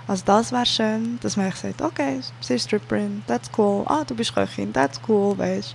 Also 0.07 0.23
das 0.25 0.51
wäre 0.51 0.65
schön, 0.65 1.19
dass 1.21 1.37
man 1.37 1.51
sagt, 1.51 1.81
okay, 1.81 2.19
sie 2.41 2.55
ist 2.55 2.65
Stripperin, 2.65 3.23
that's 3.27 3.49
cool. 3.57 3.83
Ah, 3.87 4.03
du 4.05 4.13
bist 4.13 4.33
Köchin, 4.35 4.73
that's 4.73 4.99
cool, 5.07 5.37
weißt 5.37 5.73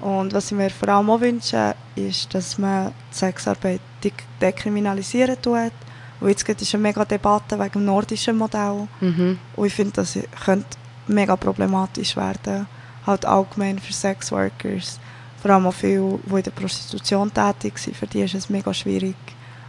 Und 0.00 0.32
was 0.32 0.46
ich 0.46 0.56
mir 0.56 0.70
vor 0.70 0.88
allem 0.88 1.10
auch 1.10 1.20
wünsche, 1.20 1.74
ist, 1.94 2.32
dass 2.34 2.56
man 2.58 2.92
die 3.12 3.16
Sexarbeit 3.16 3.80
de- 4.02 4.12
dekriminalisieren 4.40 5.36
tut. 5.40 5.72
Und 6.20 6.28
jetzt 6.28 6.44
gibt 6.44 6.60
es 6.62 6.74
eine 6.74 6.82
mega 6.82 7.04
Debatte 7.04 7.58
wegen 7.58 7.72
dem 7.72 7.84
nordischen 7.86 8.36
Modell. 8.36 8.88
Mhm. 9.00 9.38
Und 9.56 9.66
ich 9.66 9.74
finde, 9.74 9.92
das 9.94 10.18
könnte 10.44 10.66
mega 11.06 11.36
problematisch 11.36 12.16
werden. 12.16 12.66
Halt 13.06 13.24
allgemein 13.24 13.78
für 13.78 13.92
Sexworkers. 13.92 14.98
Vor 15.40 15.50
allem 15.50 15.66
auch 15.66 15.74
viele, 15.74 16.18
die 16.26 16.36
in 16.36 16.42
der 16.42 16.50
Prostitution 16.50 17.32
tätig 17.32 17.78
sind, 17.78 17.96
für 17.96 18.06
die 18.06 18.20
ist 18.22 18.34
es 18.34 18.50
mega 18.50 18.72
schwierig. 18.74 19.16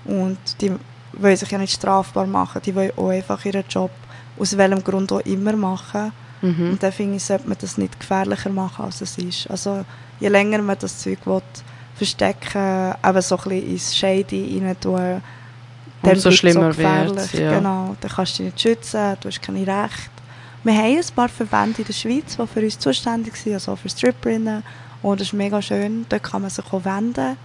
Und 0.04 0.38
die 0.60 0.72
wollen 1.14 1.38
sich 1.38 1.50
ja 1.52 1.58
nicht 1.58 1.74
strafbar 1.74 2.26
machen. 2.26 2.62
Die 2.66 2.76
wollen 2.76 2.92
auch 2.98 3.10
einfach 3.10 3.44
ihren 3.46 3.64
Job 3.70 3.92
aus 4.38 4.58
welchem 4.58 4.84
Grund 4.84 5.12
auch 5.12 5.22
immer 5.22 5.54
machen. 5.54 6.12
Mhm. 6.42 6.72
Und 6.72 6.84
dann 6.84 6.92
finde 6.92 7.18
ich, 7.18 7.24
sollte 7.24 7.48
man 7.48 7.58
das 7.62 7.78
nicht 7.78 8.00
gefährlicher 8.00 8.50
machen, 8.50 8.86
als 8.86 9.00
es 9.02 9.18
ist. 9.18 9.50
Also 9.50 9.86
je 10.22 10.30
länger 10.30 10.62
man 10.62 10.78
das 10.80 11.00
Zeug 11.00 11.20
will, 11.26 11.42
verstecken, 11.96 12.94
eben 13.06 13.22
so 13.22 13.38
ein 13.38 13.44
bisschen 13.44 13.72
ins 13.72 13.96
Shady 13.96 14.62
rein 14.64 14.80
tun, 14.80 15.22
dann 16.02 16.14
Umso 16.14 16.32
schlimmer 16.32 16.68
auch 16.68 16.76
gefährlich. 16.76 17.34
ja. 17.34 17.58
Genau, 17.58 17.96
dann 18.00 18.12
kannst 18.12 18.40
du 18.40 18.44
dich 18.44 18.54
nicht 18.54 18.62
schützen, 18.62 19.18
du 19.20 19.28
hast 19.28 19.42
keine 19.42 19.60
Rechte. 19.60 20.10
Wir 20.64 20.74
haben 20.74 20.98
ein 20.98 21.16
paar 21.16 21.30
Verbände 21.30 21.80
in 21.80 21.86
der 21.86 21.94
Schweiz, 21.94 22.38
die 22.38 22.48
für 22.48 22.62
uns 22.62 22.80
zuständig 22.80 23.36
sind, 23.36 23.54
also 23.54 23.76
für 23.76 23.90
Stripperinnen. 23.90 24.64
Und 25.02 25.20
das 25.20 25.28
ist 25.28 25.34
mega 25.34 25.62
schön, 25.62 26.06
dort 26.08 26.24
kann 26.24 26.42
man 26.42 26.52
sich 26.52 26.66
auch 26.72 26.86
wenden. 26.86 27.38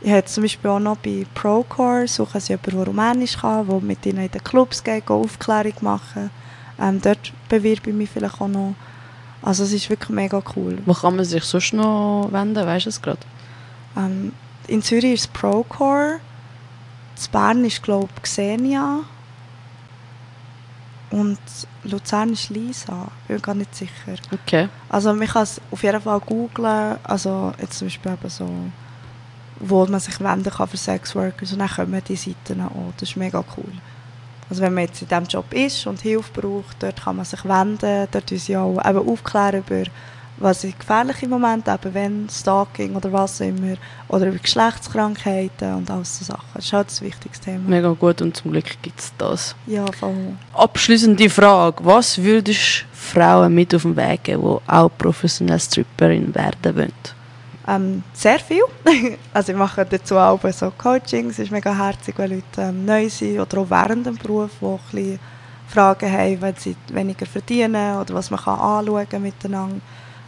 Ich 0.00 0.10
habe 0.10 0.24
zum 0.24 0.42
Beispiel 0.44 0.70
auch 0.70 0.80
noch 0.80 0.96
bei 0.96 1.26
Procore, 1.34 2.08
suchen 2.08 2.40
sie 2.40 2.52
jemanden, 2.52 2.76
der 2.76 2.86
Rumänisch 2.86 3.36
kann, 3.36 3.68
der 3.68 3.80
mit 3.80 4.06
ihnen 4.06 4.24
in 4.24 4.30
den 4.30 4.42
Clubs 4.42 4.82
geht, 4.82 5.06
geht 5.06 5.10
Aufklärung 5.10 5.74
machen. 5.82 6.30
Ähm, 6.80 7.00
dort 7.02 7.32
bewerbe 7.48 7.90
ich 7.90 7.96
mich 7.96 8.08
vielleicht 8.08 8.40
auch 8.40 8.48
noch. 8.48 8.74
Also 9.42 9.64
es 9.64 9.72
ist 9.72 9.88
wirklich 9.88 10.10
mega 10.10 10.42
cool. 10.54 10.78
Wo 10.84 10.92
kann 10.92 11.16
man 11.16 11.24
sich 11.24 11.44
sonst 11.44 11.72
noch 11.72 12.28
wenden, 12.30 12.66
weißt 12.66 12.86
du 12.86 12.90
es 12.90 13.00
gerade? 13.00 13.20
Ähm, 13.96 14.32
in 14.66 14.82
Zürich 14.82 15.14
ist 15.14 15.32
Procore, 15.32 16.20
in 17.16 17.32
Bern 17.32 17.64
ist 17.64 17.82
glaube 17.82 18.08
ich 18.16 18.22
Xenia 18.22 19.00
und 21.10 21.38
Luzern 21.84 22.32
ist 22.32 22.50
Lisa, 22.50 23.08
bin 23.26 23.36
mir 23.36 23.42
gar 23.42 23.54
nicht 23.54 23.74
sicher. 23.74 24.14
Okay. 24.32 24.68
Also 24.88 25.12
man 25.12 25.26
kann 25.26 25.42
es 25.42 25.60
auf 25.70 25.82
jeden 25.82 26.00
Fall 26.00 26.20
googlen, 26.20 26.98
also 27.02 27.52
jetzt 27.60 27.78
zum 27.78 27.88
Beispiel 27.88 28.12
eben 28.12 28.28
so, 28.28 28.48
wo 29.58 29.86
man 29.86 30.00
sich 30.00 30.20
wenden 30.20 30.50
kann 30.50 30.68
für 30.68 30.76
Sexworkers 30.76 31.52
und 31.52 31.58
dann 31.58 31.68
kommen 31.68 32.02
die 32.06 32.16
Seiten 32.16 32.60
auch, 32.60 32.92
das 32.96 33.10
ist 33.10 33.16
mega 33.16 33.42
cool. 33.56 33.72
Also 34.50 34.62
wenn 34.62 34.74
man 34.74 34.84
jetzt 34.84 35.00
in 35.00 35.08
diesem 35.08 35.24
Job 35.24 35.52
ist 35.54 35.86
und 35.86 36.00
Hilfe 36.00 36.40
braucht, 36.40 36.82
dort 36.82 37.02
kann 37.04 37.16
man 37.16 37.24
sich 37.24 37.44
wenden, 37.44 38.08
dort 38.10 38.32
uns 38.32 38.48
ja 38.48 38.62
auch 38.62 38.84
eben 38.84 39.08
aufklären 39.08 39.62
über 39.66 39.84
was 40.40 40.64
ist 40.64 40.78
gefährlich 40.78 41.22
im 41.22 41.30
Moment, 41.30 41.68
eben 41.68 41.94
wenn 41.94 42.28
Stalking 42.30 42.96
oder 42.96 43.12
was 43.12 43.40
immer, 43.40 43.76
oder 44.08 44.26
über 44.26 44.38
Geschlechtskrankheiten 44.38 45.74
und 45.74 45.90
all 45.90 46.04
so 46.04 46.24
Sachen. 46.24 46.48
Das 46.54 46.64
ist 46.64 46.72
halt 46.72 46.88
ein 46.90 47.06
wichtiges 47.06 47.40
Thema. 47.40 47.68
Mega 47.68 47.90
gut 47.90 48.22
und 48.22 48.36
zum 48.36 48.52
Glück 48.52 48.80
gibt 48.82 48.98
es 48.98 49.12
das. 49.18 49.54
Ja, 49.66 49.84
voll. 49.92 50.36
Abschließende 50.54 51.28
Frage. 51.28 51.84
Was 51.84 52.16
würdest 52.22 52.86
du 52.90 52.96
Frauen 52.96 53.54
mit 53.54 53.74
auf 53.74 53.82
den 53.82 53.96
Weg 53.96 54.24
geben, 54.24 54.42
die 54.42 54.70
auch 54.70 54.90
professionelle 54.96 55.60
Stripperin 55.60 56.34
werden 56.34 56.76
wollen? 56.76 57.19
Ähm, 57.70 58.02
sehr 58.12 58.40
viel. 58.40 58.64
also 59.32 59.52
ich 59.52 59.58
mache 59.58 59.86
dazu 59.86 60.16
auch 60.16 60.40
so 60.50 60.72
Coachings. 60.76 61.34
Es 61.34 61.38
ist 61.38 61.52
mega 61.52 61.72
herzig, 61.76 62.18
wenn 62.18 62.30
Leute 62.30 62.62
ähm, 62.62 62.84
neu 62.84 63.08
sind 63.08 63.38
oder 63.38 63.58
auch 63.58 63.70
während 63.70 64.06
dem 64.06 64.16
Beruf, 64.16 64.50
die 64.92 65.12
ein 65.12 65.20
Fragen 65.68 66.10
haben, 66.10 66.40
wenn 66.40 66.56
sie 66.56 66.74
weniger 66.92 67.26
verdienen 67.26 67.96
oder 67.96 68.14
was 68.14 68.30
man 68.30 68.40
kann 68.40 68.58
anschauen 68.58 69.08
kann 69.08 69.22
miteinander. 69.22 69.80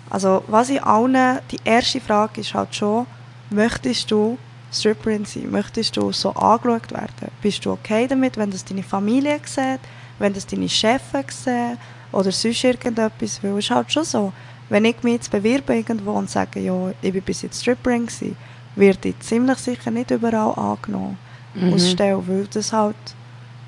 Also 0.08 0.44
was 0.46 0.70
ich 0.70 0.84
allen, 0.84 1.40
die 1.50 1.58
erste 1.64 2.00
Frage 2.00 2.42
ist 2.42 2.54
halt 2.54 2.74
schon, 2.74 3.06
möchtest 3.50 4.10
du 4.10 4.38
Stripperin 4.72 5.24
sein? 5.24 5.50
Möchtest 5.50 5.96
du 5.96 6.12
so 6.12 6.30
angeschaut 6.34 6.92
werden? 6.92 7.30
Bist 7.42 7.64
du 7.64 7.72
okay 7.72 8.06
damit, 8.06 8.36
wenn 8.36 8.52
das 8.52 8.64
deine 8.64 8.84
Familie 8.84 9.40
sieht, 9.44 9.80
wenn 10.18 10.32
das 10.32 10.46
deine 10.46 10.68
Chefin 10.68 11.24
sehen 11.28 11.78
oder 12.12 12.30
sonst 12.30 12.62
irgendetwas? 12.62 13.42
Weil 13.42 13.58
es 13.58 13.64
ist 13.64 13.70
halt 13.70 13.92
schon 13.92 14.04
so, 14.04 14.32
wenn 14.72 14.86
ich 14.86 15.02
mich 15.02 15.12
jetzt 15.14 15.30
bewerbe 15.30 15.74
irgendwo 15.76 16.12
und 16.12 16.30
sage, 16.30 16.60
ja, 16.60 16.92
ich 17.02 17.12
bin 17.12 17.22
bis 17.22 17.42
jetzt 17.42 17.60
Stripperin 17.60 18.06
gewesen, 18.06 18.36
werde 18.74 19.10
ich 19.10 19.20
ziemlich 19.20 19.58
sicher 19.58 19.90
nicht 19.90 20.10
überall 20.10 20.54
angenommen 20.58 21.18
Mhm. 21.54 21.74
aus 21.74 21.90
Stelle, 21.90 22.26
weil 22.26 22.46
das 22.46 22.72
halt 22.72 22.96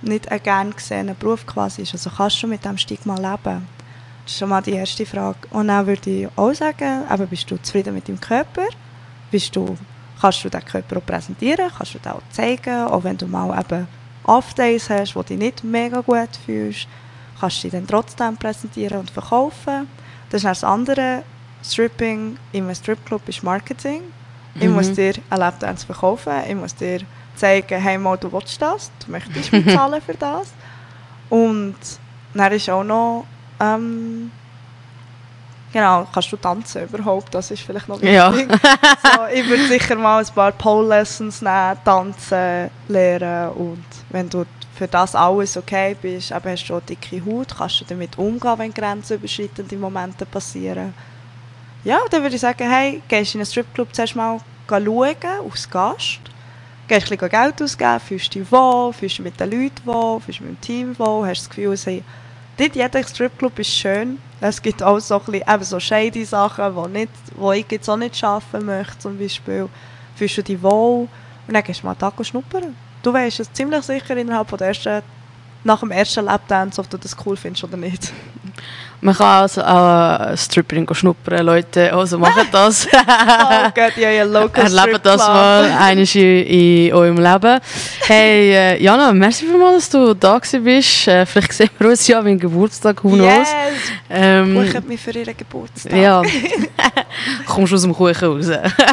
nicht 0.01 0.31
ein 0.33 0.43
gern 0.43 0.71
gesehener 0.75 1.13
Beruf 1.13 1.45
quasi 1.45 1.83
ist. 1.83 1.93
Also 1.93 2.09
kannst 2.09 2.43
du 2.43 2.47
mit 2.47 2.65
diesem 2.65 2.79
Stigma 2.79 3.15
leben? 3.17 3.67
Das 4.25 4.33
ist 4.33 4.39
schon 4.39 4.49
mal 4.49 4.63
die 4.63 4.73
erste 4.73 5.05
Frage. 5.05 5.37
Und 5.51 5.69
dann 5.69 5.87
würde 5.87 6.09
ich 6.09 6.29
auch 6.37 6.55
sagen, 6.55 7.03
eben, 7.13 7.27
bist 7.29 7.51
du 7.51 7.61
zufrieden 7.61 7.93
mit 7.95 8.09
deinem 8.09 8.19
Körper? 8.21 8.67
Bist 9.31 9.55
du, 9.55 9.77
kannst 10.19 10.43
du 10.45 10.49
den 10.49 10.65
Körper 10.65 10.97
auch 10.97 11.05
präsentieren? 11.05 11.71
Kannst 11.77 11.93
du 11.95 11.99
den 11.99 12.13
auch 12.13 12.23
zeigen? 12.31 12.85
Auch 12.85 13.05
wenn 13.05 13.19
du 13.19 13.27
mal 13.27 13.59
eben 13.61 13.87
Off-Days 14.25 14.89
hast, 14.89 15.15
wo 15.15 15.21
du 15.21 15.29
dich 15.29 15.39
nicht 15.39 15.63
mega 15.65 16.01
gut 16.01 16.31
fühlst, 16.47 16.89
kannst 17.39 17.59
du 17.59 17.63
dich 17.69 17.73
dann 17.73 17.87
trotzdem 17.87 18.39
präsentieren 18.39 19.01
und 19.01 19.11
verkaufen. 19.11 19.87
Das 20.35 20.43
ist 20.43 20.49
das 20.49 20.64
andere. 20.64 21.22
Stripping 21.62 22.37
in 22.51 22.64
einem 22.64 22.74
Stripclub 22.74 23.28
ist 23.28 23.45
Marketing. 23.45 24.01
Ich 24.57 24.66
Mhm. 24.66 24.72
muss 24.72 24.93
dir 24.93 25.14
ein 25.30 25.39
Lapdance 25.39 25.87
verkaufen. 25.87 26.32
Ich 26.49 26.57
muss 26.57 26.74
dir 26.74 27.03
zeigen, 27.37 27.80
hey, 27.80 27.97
mal, 27.99 28.16
du 28.16 28.32
willst 28.32 28.61
das. 28.61 28.91
Du 29.05 29.12
möchtest 29.12 29.53
bezahlen 29.53 30.03
für 30.03 30.14
das. 30.14 30.53
Und 31.30 31.76
dann 32.35 32.51
ist 32.53 32.68
auch 32.68 32.82
noch, 32.82 33.26
ähm, 33.61 34.32
genau, 35.72 36.09
kannst 36.12 36.32
du 36.32 36.37
tanzen 36.37 36.82
überhaupt? 36.82 37.32
Das 37.32 37.53
ist 37.53 37.62
vielleicht 37.62 37.89
noch 37.89 38.01
wichtig. 38.01 38.16
Ja. 38.16 38.32
so, 38.32 39.26
ich 39.32 39.49
würde 39.49 39.68
sicher 39.68 39.95
mal 39.95 40.18
ein 40.18 40.35
paar 40.35 40.51
Pole 40.51 40.89
Lessons 40.89 41.43
nehmen, 41.43 41.78
tanzen, 41.85 42.70
lernen 42.89 43.51
und 43.53 43.85
wenn 44.11 44.28
du 44.28 44.45
für 44.75 44.89
das 44.89 45.14
alles 45.14 45.57
okay 45.57 45.97
bist, 46.01 46.33
eben 46.33 46.51
hast 46.51 46.66
du 46.66 46.81
dicke 46.81 47.25
Haut, 47.25 47.57
kannst 47.57 47.81
du 47.81 47.85
damit 47.85 48.18
umgehen, 48.18 48.59
wenn 48.59 48.75
grenzüberschreitende 48.75 49.77
Momente 49.77 50.27
passieren. 50.27 50.95
Ja, 51.85 51.99
dann 52.11 52.22
würde 52.22 52.35
ich 52.35 52.41
sagen, 52.41 52.68
hey, 52.68 53.03
gehst 53.09 53.35
in 53.35 53.41
einen 53.41 53.47
Stripclub 53.47 53.95
zuerst 53.95 54.16
mal 54.16 54.41
schauen, 54.68 55.16
als 55.51 55.70
Gast. 55.70 56.20
Gehst 56.89 57.11
ein 57.11 57.18
bisschen 57.18 57.31
Geld 57.31 57.62
ausgeben, 57.62 58.01
fühlst 58.01 58.35
dich 58.35 58.51
wohl, 58.51 58.93
fühlst 58.93 59.18
dich 59.18 59.25
mit 59.25 59.39
den 59.39 59.51
Leuten 59.51 59.87
wohl, 59.87 60.20
fühlst 60.20 60.41
dich 60.41 60.47
mit 60.47 60.59
dem 60.59 60.61
Team 60.61 60.99
wohl, 60.99 61.27
hast 61.27 61.43
das 61.43 61.51
Gefühl, 61.51 61.77
sie 61.77 62.03
nicht 62.59 62.77
jeder 62.77 63.03
Stripclub 63.03 63.59
ist 63.59 63.70
schön. 63.70 64.18
Es 64.41 64.61
gibt 64.61 64.83
auch 64.83 64.99
so, 64.99 65.16
ein 65.16 65.25
bisschen, 65.25 65.49
eben 65.49 65.64
so 65.64 65.81
shady 65.81 66.25
Sachen, 66.25 66.75
die, 66.75 66.99
nicht, 66.99 67.12
wo 67.37 67.53
ich 67.53 67.66
jetzt 67.70 67.89
auch 67.89 67.97
nicht 67.97 68.22
arbeiten 68.22 68.66
möchte, 68.66 68.99
zum 68.99 69.18
Beispiel. 69.18 69.68
Fühlst 70.16 70.39
du 70.39 70.43
dich 70.43 70.62
wohl 70.62 71.09
und 71.47 71.55
dann 71.55 71.62
gehst 71.62 71.83
du 71.83 71.87
mal 71.87 71.93
einen 71.93 71.99
Tag 71.99 72.14
schnuppern. 72.25 72.77
Du 73.05 73.13
weißt 73.13 73.41
es 73.41 73.53
ziemlich 73.53 73.85
sicher 73.85 74.17
innerhalb 74.17 74.49
von 74.49 74.57
der 74.57 74.69
ersten, 74.69 75.03
nach 75.63 75.81
dem 75.81 75.91
ersten 75.91 76.25
Lapdance, 76.25 76.81
ob 76.81 76.89
du 76.89 76.97
das 76.97 77.15
cool 77.27 77.37
findest 77.37 77.63
oder 77.63 77.77
nicht. 77.77 78.11
Man 79.01 79.15
kann 79.15 79.43
also 79.43 79.63
auch 79.63 80.37
Stripperin 80.37 80.87
schnuppern, 80.93 81.45
Leute, 81.45 81.93
also 81.93 82.19
macht 82.19 82.53
das. 82.53 82.87
oh 82.93 83.71
Gott, 83.75 83.97
ja, 83.97 84.11
ja, 84.11 84.25
local 84.25 84.65
Erlebt 84.75 85.05
das 85.05 85.19
mal 85.19 85.71
eines 85.79 86.15
in, 86.15 86.43
in 86.47 86.93
eurem 86.95 87.19
Leben. 87.19 87.61
Hey, 88.07 88.53
äh, 88.53 88.83
Jana, 88.83 89.13
merci 89.13 89.45
vielmals, 89.45 89.91
dass 89.91 89.91
du 89.91 90.15
da 90.15 90.41
bist. 90.63 91.09
Äh, 91.09 91.27
vielleicht 91.27 91.53
sehen 91.53 91.71
wir 91.79 91.89
uns 91.91 92.07
ja 92.07 92.23
meinen 92.23 92.39
Geburtstag, 92.39 93.05
who 93.05 93.11
knows. 93.11 93.27
Yes! 93.29 93.49
Ähm, 94.11 94.55
Kuchen 94.55 94.89
mich 94.89 95.01
für 95.01 95.11
ihren 95.11 95.37
Geburtstag. 95.37 95.93
ja. 95.93 96.23
Kommst 97.47 97.73
aus 97.75 97.83
dem 97.83 97.95
Kuchen 97.95 98.15
raus. 98.15 98.47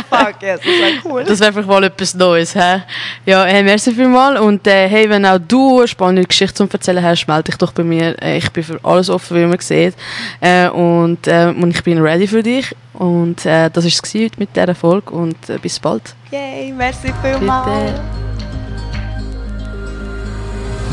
Fuck, 0.09 0.41
yes, 0.41 0.59
das 0.59 0.65
wäre 0.65 0.93
cool. 1.05 1.23
Das 1.23 1.39
wäre 1.39 1.53
vielleicht 1.53 1.69
mal 1.69 1.83
etwas 1.83 2.13
Neues. 2.15 2.53
He? 2.53 2.81
Ja, 3.25 3.45
hey, 3.45 3.63
merci 3.63 3.93
vielmals. 3.93 4.39
Und 4.39 4.67
äh, 4.67 4.87
hey, 4.89 5.09
wenn 5.09 5.25
auch 5.25 5.39
du 5.39 5.79
eine 5.79 5.87
spannende 5.87 6.23
Geschichte 6.27 6.55
zu 6.55 6.67
erzählen 6.71 7.03
hast, 7.03 7.27
melde 7.27 7.43
dich 7.43 7.55
doch 7.55 7.71
bei 7.71 7.83
mir. 7.83 8.21
Äh, 8.21 8.37
Ich 8.37 8.51
bin 8.51 8.63
für 8.63 8.79
alles 8.83 9.09
offen, 9.09 9.37
wie 9.37 9.45
man 9.45 9.59
sieht. 9.59 9.90
Äh, 10.39 10.69
und, 10.69 11.27
äh, 11.27 11.53
und 11.55 11.69
ich 11.75 11.83
bin 11.83 11.99
ready 11.99 12.27
für 12.27 12.43
dich. 12.43 12.75
Und 12.93 13.45
äh, 13.45 13.69
das 13.69 13.83
war 13.83 13.89
es 13.89 14.01
gewesen 14.01 14.31
mit 14.37 14.55
dieser 14.55 14.75
Folge. 14.75 15.11
Und 15.11 15.49
äh, 15.49 15.57
bis 15.57 15.79
bald. 15.79 16.15
Yay, 16.31 16.71
merci 16.71 17.11
vielmals. 17.21 17.91
Bitte. 17.91 18.01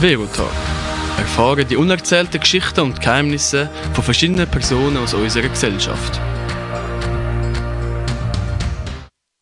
Verotalk. 0.00 0.48
Erfahre 1.18 1.64
die 1.64 1.76
unerzählten 1.76 2.38
Geschichten 2.38 2.80
und 2.80 3.00
Geheimnisse 3.00 3.68
von 3.92 4.04
verschiedenen 4.04 4.46
Personen 4.46 4.96
aus 4.96 5.14
unserer 5.14 5.48
Gesellschaft. 5.48 6.20